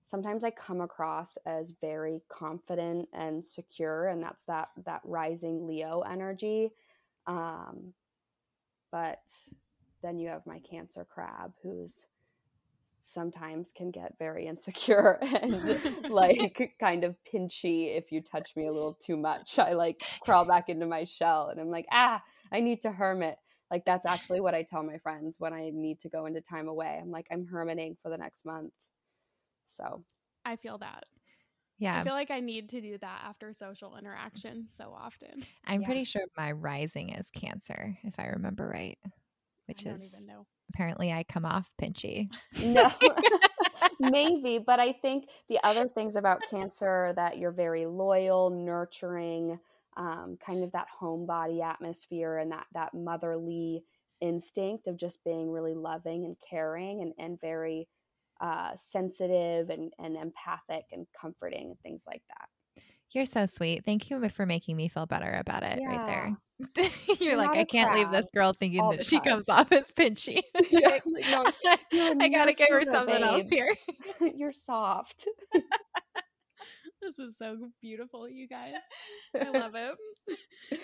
sometimes 0.05 0.43
I 0.43 0.51
come 0.51 0.80
across 0.80 1.38
as 1.45 1.73
very 1.82 2.21
confident 2.30 3.09
and 3.11 3.43
secure, 3.43 4.07
and 4.07 4.23
that's 4.23 4.45
that 4.45 4.69
that 4.86 5.01
rising 5.03 5.67
Leo 5.67 6.01
energy. 6.01 6.71
Um, 7.28 7.93
but 8.91 9.23
then 10.01 10.19
you 10.19 10.30
have 10.30 10.45
my 10.45 10.59
Cancer 10.59 11.03
crab, 11.03 11.53
who's 11.61 12.05
sometimes 13.06 13.72
can 13.72 13.91
get 13.91 14.18
very 14.18 14.47
insecure 14.47 15.20
and 15.41 15.80
like 16.10 16.76
kind 16.80 17.03
of 17.03 17.16
pinchy 17.32 17.95
if 17.97 18.12
you 18.12 18.22
touch 18.22 18.51
me 18.56 18.68
a 18.68 18.72
little 18.74 18.97
too 19.06 19.18
much. 19.18 19.60
I 19.60 19.74
like 19.74 20.01
crawl 20.20 20.45
back 20.45 20.70
into 20.70 20.86
my 20.86 21.03
shell 21.06 21.49
and 21.49 21.60
I'm 21.60 21.70
like, 21.70 21.86
ah, 21.91 22.22
I 22.51 22.62
need 22.62 22.82
to 22.82 22.91
hermit. 22.91 23.38
Like 23.72 23.86
that's 23.86 24.06
actually 24.06 24.41
what 24.41 24.56
I 24.56 24.64
tell 24.64 24.84
my 24.84 24.97
friends 24.99 25.36
when 25.39 25.53
I 25.53 25.72
need 25.74 25.99
to 26.01 26.10
go 26.10 26.26
into 26.26 26.41
time 26.41 26.68
away. 26.68 26.99
I'm 27.01 27.12
like, 27.12 27.28
I'm 27.32 27.45
hermiting 27.45 27.97
for 28.01 28.10
the 28.10 28.18
next 28.18 28.45
month. 28.45 28.74
So 29.68 30.03
I 30.45 30.56
feel 30.56 30.78
that. 30.80 31.03
Yeah. 31.78 31.99
I 31.99 32.03
feel 32.03 32.14
like 32.14 32.32
I 32.32 32.39
need 32.39 32.70
to 32.70 32.82
do 32.82 32.97
that 32.99 33.22
after 33.26 33.51
social 33.53 33.97
interaction 33.97 34.68
so 34.78 34.93
often. 34.97 35.45
I'm 35.66 35.82
Yeah. 35.82 35.88
pretty 35.88 36.03
sure 36.06 36.24
my 36.38 36.51
rising 36.51 37.10
is 37.10 37.30
Cancer, 37.32 37.97
if 38.03 38.16
I 38.20 38.28
remember 38.28 38.68
right, 38.68 38.97
which 39.68 39.82
I 39.82 39.89
don't 39.89 39.95
is 39.95 40.14
even 40.14 40.26
know. 40.28 40.45
Apparently 40.76 41.11
I 41.13 41.23
come 41.23 41.45
off 41.45 41.71
pinchy. 41.82 42.30
no, 42.59 42.91
maybe. 43.99 44.59
But 44.59 44.80
I 44.80 44.93
think 44.93 45.30
the 45.49 45.59
other 45.63 45.88
things 45.88 46.15
about 46.15 46.41
Cancer 46.49 47.13
that 47.15 47.38
you're 47.38 47.51
very 47.51 47.86
loyal, 47.86 48.49
nurturing, 48.49 49.59
um, 49.97 50.38
kind 50.45 50.63
of 50.63 50.71
that 50.73 50.88
homebody 51.01 51.63
atmosphere 51.63 52.38
and 52.38 52.51
that 52.51 52.67
that 52.73 52.93
motherly 52.93 53.84
instinct 54.21 54.88
of 54.88 54.97
just 54.97 55.23
being 55.23 55.49
really 55.51 55.73
loving 55.73 56.26
and 56.26 56.36
caring 56.47 57.01
and, 57.01 57.13
and 57.17 57.39
very 57.39 57.88
uh, 58.41 58.71
sensitive 58.76 59.69
and, 59.69 59.93
and 59.99 60.17
empathic 60.17 60.86
and 60.91 61.07
comforting 61.19 61.67
and 61.71 61.80
things 61.80 62.03
like 62.07 62.23
that. 62.28 62.49
You're 63.11 63.26
so 63.26 63.45
sweet. 63.45 63.86
Thank 63.86 64.09
you 64.09 64.28
for 64.30 64.45
making 64.45 64.76
me 64.76 64.89
feel 64.89 65.05
better 65.05 65.32
about 65.39 65.63
it 65.63 65.80
Yeah. 65.80 65.88
right 65.88 66.05
there. 66.05 66.38
You're, 67.20 67.38
like, 67.38 67.51
I 67.51 67.64
can't 67.66 67.93
leave 67.93 68.12
this 68.12 68.28
girl 68.34 68.53
thinking 68.53 68.88
that 68.89 69.06
she 69.06 69.18
time." 69.18 69.24
comes 69.26 69.49
off 69.49 69.72
as 69.72 69.91
pinchy. 69.91 70.41
Yeah, 70.72 70.89
Like, 71.06 71.28
no, 71.28 71.45
I 72.22 72.30
gotta 72.30 72.53
give 72.53 72.70
her 72.70 72.84
something 72.84 73.22
else 73.24 73.49
here. 73.49 73.72
You're 74.36 74.53
soft. 74.53 75.28
This 77.01 77.20
is 77.20 77.38
so 77.38 77.58
beautiful, 77.82 78.28
you 78.28 78.47
guys. 78.47 78.74
I 79.39 79.49
love 79.49 79.76
it. 79.76 79.95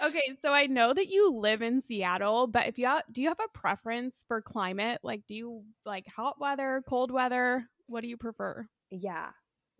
Okay, 0.03 0.33
so 0.39 0.51
I 0.53 0.67
know 0.67 0.93
that 0.93 1.07
you 1.07 1.31
live 1.31 1.61
in 1.61 1.81
Seattle, 1.81 2.45
but 2.47 2.67
if 2.67 2.77
you 2.77 2.85
have, 2.85 3.03
do 3.11 3.21
you 3.21 3.29
have 3.29 3.39
a 3.39 3.57
preference 3.57 4.23
for 4.27 4.41
climate? 4.41 4.99
Like, 5.03 5.23
do 5.27 5.33
you 5.33 5.63
like 5.85 6.05
hot 6.07 6.39
weather, 6.39 6.83
cold 6.87 7.11
weather? 7.11 7.65
What 7.87 8.01
do 8.01 8.07
you 8.07 8.17
prefer? 8.17 8.67
Yeah, 8.91 9.29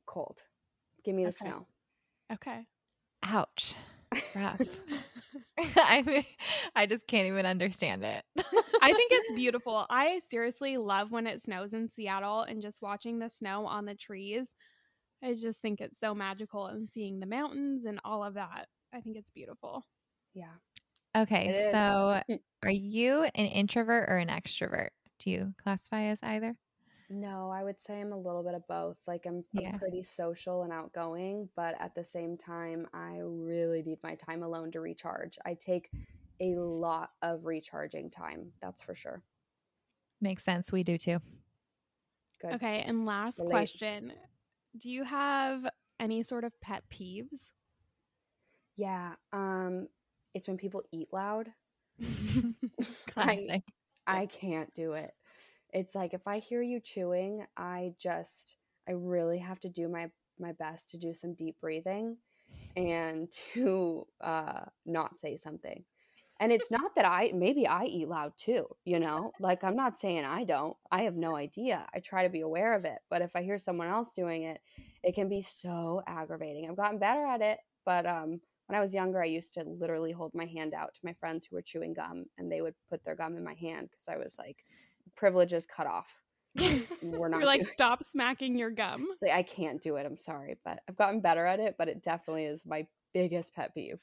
cold. 0.08 0.40
Give 1.04 1.16
me 1.16 1.24
the 1.26 1.30
Okay. 1.30 1.38
snow. 1.50 1.68
Okay. 2.34 2.66
Ouch. 3.24 3.76
Rough. 4.36 4.60
I 5.58 6.02
mean, 6.02 6.26
I 6.76 6.86
just 6.86 7.08
can't 7.08 7.28
even 7.28 7.46
understand 7.46 8.04
it. 8.04 8.24
I 8.82 8.94
think 8.94 9.12
it's 9.12 9.32
beautiful. 9.36 9.86
I 9.90 10.20
seriously 10.28 10.78
love 10.78 11.12
when 11.12 11.28
it 11.28 11.42
snows 11.42 11.74
in 11.74 11.90
Seattle 11.90 12.42
and 12.42 12.62
just 12.62 12.82
watching 12.82 13.20
the 13.20 13.30
snow 13.30 13.66
on 13.66 13.86
the 13.86 13.96
trees. 13.96 14.54
I 15.24 15.34
just 15.34 15.62
think 15.62 15.82
it's 15.82 16.00
so 16.00 16.16
magical 16.16 16.66
and 16.68 16.90
seeing 16.90 17.20
the 17.20 17.28
mountains 17.28 17.86
and 17.86 18.00
all 18.04 18.24
of 18.24 18.34
that. 18.36 18.68
I 18.94 19.02
think 19.02 19.18
it's 19.18 19.30
beautiful. 19.30 19.84
Yeah. 20.34 20.54
Okay, 21.16 21.70
so 21.72 22.22
are 22.64 22.72
you 22.72 23.24
an 23.24 23.46
introvert 23.46 24.10
or 24.10 24.18
an 24.18 24.30
extrovert? 24.30 24.90
Do 25.20 25.30
you 25.30 25.54
classify 25.62 26.04
as 26.04 26.24
either? 26.24 26.56
No, 27.14 27.50
I 27.52 27.62
would 27.64 27.78
say 27.80 28.00
I'm 28.00 28.14
a 28.14 28.18
little 28.18 28.42
bit 28.42 28.54
of 28.56 28.66
both. 28.70 28.98
Like 29.06 29.26
I'm, 29.26 29.44
Yeah. 29.52 29.72
I'm 29.74 29.80
pretty 29.80 30.02
social 30.02 30.64
and 30.64 30.72
outgoing, 30.72 31.50
but 31.58 31.76
at 31.80 31.94
the 31.94 32.06
same 32.06 32.38
time, 32.38 32.88
I 32.94 33.18
really 33.22 33.84
need 33.84 33.98
my 34.02 34.16
time 34.16 34.44
alone 34.44 34.72
to 34.72 34.80
recharge. 34.80 35.38
I 35.46 35.56
take 35.56 35.90
a 36.40 36.56
lot 36.56 37.10
of 37.22 37.46
recharging 37.46 38.10
time. 38.10 38.54
That's 38.62 38.82
for 38.82 38.96
sure. 38.96 39.22
Makes 40.22 40.44
sense. 40.46 40.72
We 40.72 40.84
do 40.84 40.98
too. 40.98 41.20
Good. 42.42 42.54
Okay, 42.54 42.82
and 42.88 43.06
last 43.06 43.40
Relate. 43.40 43.52
question. 43.52 44.14
Do 44.78 44.90
you 44.90 45.04
have 45.04 45.68
any 46.00 46.24
sort 46.24 46.46
of 46.46 46.54
pet 46.62 46.84
peeves? 46.90 47.42
Yeah. 48.78 49.16
Um, 49.34 49.88
it's 50.34 50.48
when 50.48 50.58
people 50.58 50.84
eat 50.94 51.10
loud. 51.12 51.50
I, 53.18 53.62
I 54.08 54.26
can't 54.28 54.74
do 54.74 54.94
it. 54.94 55.14
It's 55.74 55.96
like 55.96 56.14
if 56.14 56.28
I 56.28 56.40
hear 56.40 56.62
you 56.62 56.80
chewing, 56.80 57.46
I 57.58 57.94
just 58.00 58.56
I 58.88 58.94
really 58.94 59.40
have 59.40 59.60
to 59.62 59.70
do 59.70 59.88
my 59.88 60.10
my 60.40 60.52
best 60.54 60.90
to 60.90 60.98
do 60.98 61.14
some 61.14 61.34
deep 61.34 61.56
breathing 61.62 62.18
and 62.76 63.32
to 63.54 64.08
uh 64.22 64.66
not 64.86 65.18
say 65.18 65.38
something. 65.38 65.84
And 66.40 66.52
it's 66.52 66.72
not 66.72 66.96
that 66.96 67.06
I 67.06 67.32
maybe 67.36 67.68
I 67.68 67.86
eat 67.86 68.08
loud 68.08 68.34
too, 68.36 68.66
you 68.84 69.00
know? 69.00 69.32
Like 69.40 69.64
I'm 69.64 69.76
not 69.76 69.98
saying 69.98 70.26
I 70.26 70.44
don't. 70.44 70.76
I 70.92 71.04
have 71.04 71.16
no 71.16 71.36
idea. 71.36 71.86
I 71.94 72.00
try 72.00 72.24
to 72.24 72.30
be 72.30 72.42
aware 72.42 72.74
of 72.76 72.84
it, 72.86 72.98
but 73.10 73.22
if 73.22 73.36
I 73.36 73.44
hear 73.44 73.60
someone 73.60 73.88
else 73.88 74.14
doing 74.14 74.44
it, 74.44 74.60
it 75.04 75.14
can 75.14 75.30
be 75.30 75.42
so 75.42 76.02
aggravating. 76.08 76.68
I've 76.68 76.78
gotten 76.78 77.00
better 77.00 77.26
at 77.26 77.42
it, 77.42 77.60
but 77.86 78.06
um 78.06 78.42
when 78.68 78.78
I 78.78 78.82
was 78.82 78.94
younger, 78.94 79.22
I 79.22 79.26
used 79.26 79.54
to 79.56 79.66
literally 79.66 80.14
hold 80.14 80.34
my 80.34 80.46
hand 80.46 80.74
out 80.74 80.94
to 80.94 81.02
my 81.04 81.12
friends 81.14 81.46
who 81.46 81.58
were 81.58 81.62
chewing 81.62 81.94
gum 81.94 82.26
and 82.38 82.50
they 82.50 82.62
would 82.62 82.76
put 82.90 83.04
their 83.04 83.18
gum 83.18 83.36
in 83.36 83.44
my 83.44 83.54
hand 83.56 83.90
because 83.92 84.08
I 84.08 84.16
was 84.16 84.38
like, 84.40 84.64
privileges 85.16 85.66
cut 85.66 85.88
off. 85.88 86.22
We're 87.02 87.30
not 87.30 87.38
You're 87.38 87.46
like, 87.46 87.66
stop 87.66 88.04
smacking 88.04 88.58
your 88.58 88.72
gum. 88.72 89.08
It's 89.12 89.22
like, 89.22 89.32
I 89.32 89.44
can't 89.44 89.82
do 89.82 89.96
it. 89.96 90.06
I'm 90.06 90.18
sorry, 90.18 90.58
but 90.66 90.80
I've 90.88 90.98
gotten 90.98 91.22
better 91.22 91.46
at 91.46 91.60
it. 91.60 91.76
But 91.78 91.88
it 91.88 92.04
definitely 92.04 92.46
is 92.46 92.66
my 92.66 92.88
biggest 93.14 93.56
pet 93.56 93.74
peeve. 93.74 94.00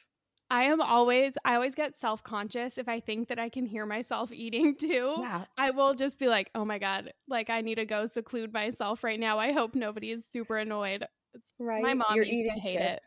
I 0.51 0.65
am 0.65 0.81
always, 0.81 1.37
I 1.45 1.57
always 1.57 1.75
get 1.75 1.99
self 1.99 2.23
conscious 2.23 2.79
if 2.79 2.89
I 2.89 3.01
think 3.01 3.29
that 3.29 3.39
I 3.39 3.51
can 3.51 3.67
hear 3.67 3.85
myself 3.85 4.31
eating 4.33 4.77
too. 4.77 5.17
Yeah, 5.19 5.45
I 5.57 5.71
will 5.71 5.95
just 5.95 6.19
be 6.19 6.29
like, 6.29 6.51
oh 6.55 6.65
my 6.65 6.79
God, 6.79 7.13
like 7.29 7.51
I 7.51 7.61
need 7.61 7.77
to 7.77 7.85
go 7.85 8.07
seclude 8.07 8.53
myself 8.53 9.05
right 9.05 9.21
now. 9.21 9.39
I 9.39 9.53
hope 9.53 9.75
nobody 9.75 10.11
is 10.13 10.25
super 10.31 10.57
annoyed. 10.57 11.05
right. 11.59 11.83
My 11.83 11.95
mom 11.95 12.15
you're 12.15 12.25
used 12.25 12.51
to 12.55 12.61
hate 12.61 12.81
it. 12.81 13.03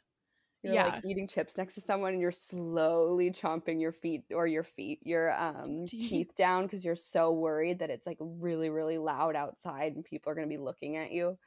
You're 0.63 0.75
Yeah. 0.75 0.83
like 0.83 1.03
eating 1.03 1.27
chips 1.27 1.57
next 1.57 1.73
to 1.75 1.81
someone, 1.81 2.13
and 2.13 2.21
you're 2.21 2.31
slowly 2.31 3.31
chomping 3.31 3.81
your 3.81 3.91
feet 3.91 4.25
or 4.31 4.45
your 4.45 4.63
feet, 4.63 4.99
your 5.03 5.33
um 5.41 5.87
Teeth. 5.87 5.95
teeth 5.99 6.35
down 6.35 6.63
because 6.65 6.85
you're 6.85 6.95
so 6.95 7.31
worried 7.33 7.79
that 7.79 7.89
it's 7.89 8.05
like 8.05 8.17
really, 8.21 8.69
really 8.69 8.99
loud 8.99 9.35
outside 9.35 9.95
and 9.95 10.05
people 10.05 10.31
are 10.31 10.35
gonna 10.35 10.47
be 10.47 10.57
looking 10.59 10.97
at 10.97 11.11
you. 11.11 11.37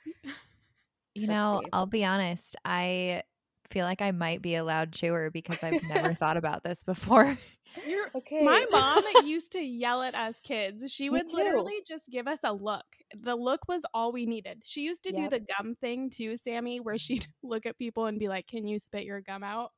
You 1.14 1.26
That's 1.26 1.46
know, 1.46 1.62
me. 1.62 1.72
I'll 1.72 1.86
be 1.86 2.04
honest. 2.04 2.56
I 2.64 3.22
feel 3.66 3.86
like 3.86 4.02
I 4.02 4.10
might 4.10 4.42
be 4.42 4.56
a 4.56 4.64
loud 4.64 4.92
chewer 4.92 5.30
because 5.30 5.62
I've 5.62 5.82
never 5.82 6.12
thought 6.14 6.36
about 6.36 6.64
this 6.64 6.82
before. 6.82 7.38
You're, 7.86 8.08
Okay. 8.14 8.44
my 8.44 8.64
mom 8.70 9.02
used 9.26 9.52
to 9.52 9.60
yell 9.60 10.02
at 10.02 10.14
us 10.14 10.36
kids. 10.42 10.90
She 10.92 11.10
would 11.10 11.32
literally 11.32 11.82
just 11.86 12.08
give 12.10 12.28
us 12.28 12.40
a 12.44 12.52
look. 12.52 12.84
The 13.20 13.34
look 13.34 13.68
was 13.68 13.82
all 13.92 14.12
we 14.12 14.26
needed. 14.26 14.62
She 14.64 14.82
used 14.82 15.04
to 15.04 15.12
do 15.12 15.28
the 15.28 15.40
gum 15.40 15.74
thing 15.80 16.10
too, 16.10 16.36
Sammy, 16.36 16.80
where 16.80 16.98
she'd 16.98 17.26
look 17.42 17.66
at 17.66 17.78
people 17.78 18.06
and 18.06 18.18
be 18.18 18.28
like, 18.28 18.46
Can 18.46 18.66
you 18.66 18.78
spit 18.78 19.04
your 19.04 19.20
gum 19.20 19.42
out? 19.42 19.72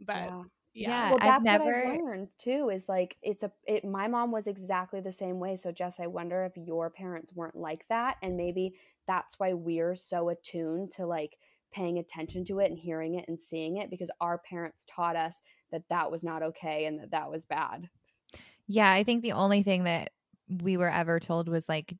But 0.00 0.14
Yeah. 0.24 0.42
yeah. 0.74 0.88
Yeah. 0.88 1.10
well 1.10 1.18
I've 1.20 1.44
that's 1.44 1.48
what 1.48 1.60
i've 1.60 2.00
learned 2.02 2.28
too 2.36 2.68
is 2.70 2.88
like 2.88 3.16
it's 3.22 3.44
a 3.44 3.52
it, 3.64 3.84
my 3.84 4.08
mom 4.08 4.32
was 4.32 4.48
exactly 4.48 5.00
the 5.00 5.12
same 5.12 5.38
way 5.38 5.54
so 5.54 5.70
jess 5.70 6.00
i 6.00 6.08
wonder 6.08 6.44
if 6.44 6.56
your 6.56 6.90
parents 6.90 7.32
weren't 7.32 7.54
like 7.54 7.86
that 7.86 8.16
and 8.22 8.36
maybe 8.36 8.74
that's 9.06 9.38
why 9.38 9.52
we're 9.52 9.94
so 9.94 10.30
attuned 10.30 10.90
to 10.90 11.06
like 11.06 11.36
paying 11.72 11.98
attention 11.98 12.44
to 12.44 12.60
it 12.60 12.70
and 12.70 12.78
hearing 12.78 13.14
it 13.14 13.24
and 13.28 13.38
seeing 13.38 13.76
it 13.76 13.90
because 13.90 14.10
our 14.20 14.38
parents 14.38 14.84
taught 14.88 15.16
us 15.16 15.40
that 15.74 15.82
that 15.90 16.10
was 16.10 16.22
not 16.22 16.42
okay 16.42 16.86
and 16.86 16.98
that 17.00 17.10
that 17.10 17.30
was 17.30 17.44
bad 17.44 17.90
Yeah, 18.66 18.90
I 18.90 19.04
think 19.04 19.22
the 19.22 19.32
only 19.32 19.62
thing 19.62 19.84
that 19.84 20.12
we 20.48 20.76
were 20.76 20.90
ever 20.90 21.20
told 21.20 21.48
was 21.48 21.68
like 21.68 21.94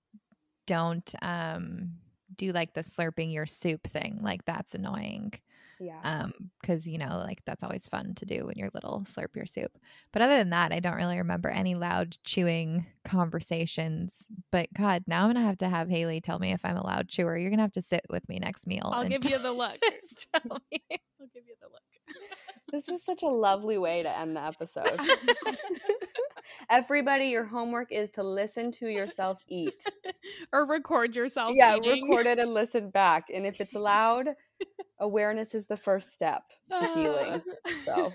don't 0.66 1.14
um 1.20 1.92
do 2.36 2.52
like 2.52 2.72
the 2.72 2.80
slurping 2.80 3.32
your 3.32 3.46
soup 3.46 3.86
thing. 3.86 4.18
Like 4.22 4.44
that's 4.44 4.74
annoying. 4.74 5.32
yeah 5.80 6.00
Um 6.04 6.32
cuz 6.64 6.86
you 6.86 6.98
know, 6.98 7.18
like 7.18 7.42
that's 7.44 7.62
always 7.62 7.86
fun 7.86 8.14
to 8.14 8.24
do 8.26 8.46
when 8.46 8.56
you're 8.56 8.70
little, 8.72 9.02
slurp 9.04 9.36
your 9.36 9.46
soup. 9.46 9.72
But 10.12 10.22
other 10.22 10.38
than 10.38 10.50
that, 10.50 10.72
I 10.72 10.80
don't 10.80 10.96
really 10.96 11.18
remember 11.18 11.48
any 11.50 11.74
loud 11.74 12.16
chewing 12.24 12.86
conversations. 13.04 14.30
But 14.50 14.72
god, 14.72 15.04
now 15.06 15.24
I'm 15.24 15.32
going 15.32 15.42
to 15.42 15.48
have 15.48 15.58
to 15.58 15.68
have 15.68 15.88
Haley 15.90 16.20
tell 16.20 16.38
me 16.38 16.52
if 16.52 16.64
I'm 16.64 16.76
a 16.76 16.86
loud 16.86 17.08
chewer. 17.08 17.36
You're 17.36 17.50
going 17.50 17.58
to 17.58 17.64
have 17.64 17.72
to 17.72 17.82
sit 17.82 18.04
with 18.08 18.26
me 18.28 18.38
next 18.38 18.66
meal. 18.66 18.90
I'll 18.92 19.02
and 19.02 19.10
give 19.10 19.30
you 19.30 19.38
the 19.38 19.52
look. 19.62 19.78
tell 19.80 20.58
me. 20.70 20.82
I'll 21.20 21.28
give 21.32 21.44
you 21.46 21.56
the 21.60 21.68
look. 21.68 21.82
this 22.74 22.88
was 22.88 23.04
such 23.04 23.22
a 23.22 23.28
lovely 23.28 23.78
way 23.78 24.02
to 24.02 24.18
end 24.18 24.36
the 24.36 24.42
episode 24.42 24.98
everybody 26.70 27.26
your 27.26 27.44
homework 27.44 27.92
is 27.92 28.10
to 28.10 28.22
listen 28.22 28.70
to 28.72 28.88
yourself 28.88 29.38
eat 29.48 29.84
or 30.52 30.66
record 30.66 31.14
yourself. 31.16 31.52
yeah 31.54 31.76
eating. 31.76 32.08
record 32.10 32.26
it 32.26 32.38
and 32.38 32.52
listen 32.52 32.90
back 32.90 33.26
and 33.32 33.46
if 33.46 33.60
it's 33.60 33.74
loud 33.74 34.28
awareness 35.00 35.54
is 35.54 35.66
the 35.66 35.76
first 35.76 36.12
step 36.12 36.42
to 36.70 36.86
healing 36.94 37.42
so 37.84 38.12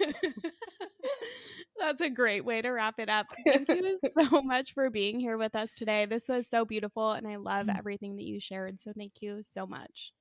That's 1.80 2.02
a 2.02 2.10
great 2.10 2.44
way 2.44 2.62
to 2.62 2.72
wrap 2.72 2.96
it 3.00 3.08
up. 3.10 3.28
Thank 3.46 3.70
you 3.70 3.98
so 4.20 4.42
much 4.42 4.74
for 4.74 4.90
being 4.90 5.18
here 5.18 5.38
with 5.38 5.56
us 5.56 5.74
today. 5.76 6.06
This 6.06 6.28
was 6.28 6.46
so 6.50 6.66
beautiful, 6.66 7.12
and 7.12 7.26
I 7.26 7.38
love 7.38 7.68
Mm. 7.68 7.78
everything 7.80 8.18
that 8.18 8.26
you 8.26 8.42
shared. 8.42 8.82
So 8.82 8.92
thank 8.98 9.14
you 9.22 9.44
so 9.54 9.66
much. 9.66 10.12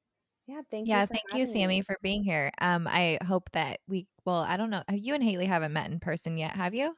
Yeah 0.48 0.62
thank 0.70 0.88
you 0.88 0.94
yeah, 0.94 1.06
thank 1.06 1.22
you, 1.32 1.40
having 1.40 1.54
me. 1.54 1.60
Sammy, 1.60 1.82
for 1.82 1.96
being 2.02 2.24
here. 2.24 2.50
Um, 2.60 2.88
I 2.88 3.18
hope 3.24 3.50
that 3.52 3.80
we 3.86 4.06
well, 4.24 4.38
I 4.38 4.56
don't 4.56 4.70
know. 4.70 4.82
You 4.90 5.14
and 5.14 5.22
Haley 5.22 5.46
haven't 5.46 5.72
met 5.72 5.90
in 5.90 6.00
person 6.00 6.36
yet, 6.36 6.56
have 6.56 6.74
you? 6.74 6.96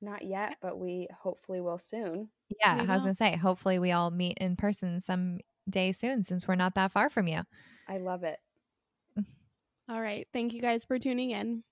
Not 0.00 0.22
yet, 0.22 0.56
but 0.62 0.78
we 0.78 1.08
hopefully 1.18 1.60
will 1.60 1.78
soon. 1.78 2.28
Yeah, 2.60 2.76
We 2.76 2.80
I 2.88 2.92
was 2.92 2.98
will. 2.98 3.06
gonna 3.06 3.14
say, 3.14 3.36
hopefully 3.36 3.78
we 3.78 3.92
all 3.92 4.10
meet 4.10 4.38
in 4.38 4.56
person 4.56 5.00
some 5.00 5.38
day 5.68 5.92
soon 5.92 6.24
since 6.24 6.46
we're 6.46 6.54
not 6.54 6.74
that 6.74 6.92
far 6.92 7.10
from 7.10 7.26
you. 7.26 7.42
I 7.88 7.98
love 7.98 8.22
it. 8.24 8.38
All 9.88 10.00
right. 10.00 10.26
Thank 10.32 10.52
you 10.52 10.60
guys 10.60 10.84
for 10.84 10.98
tuning 10.98 11.30
in. 11.30 11.64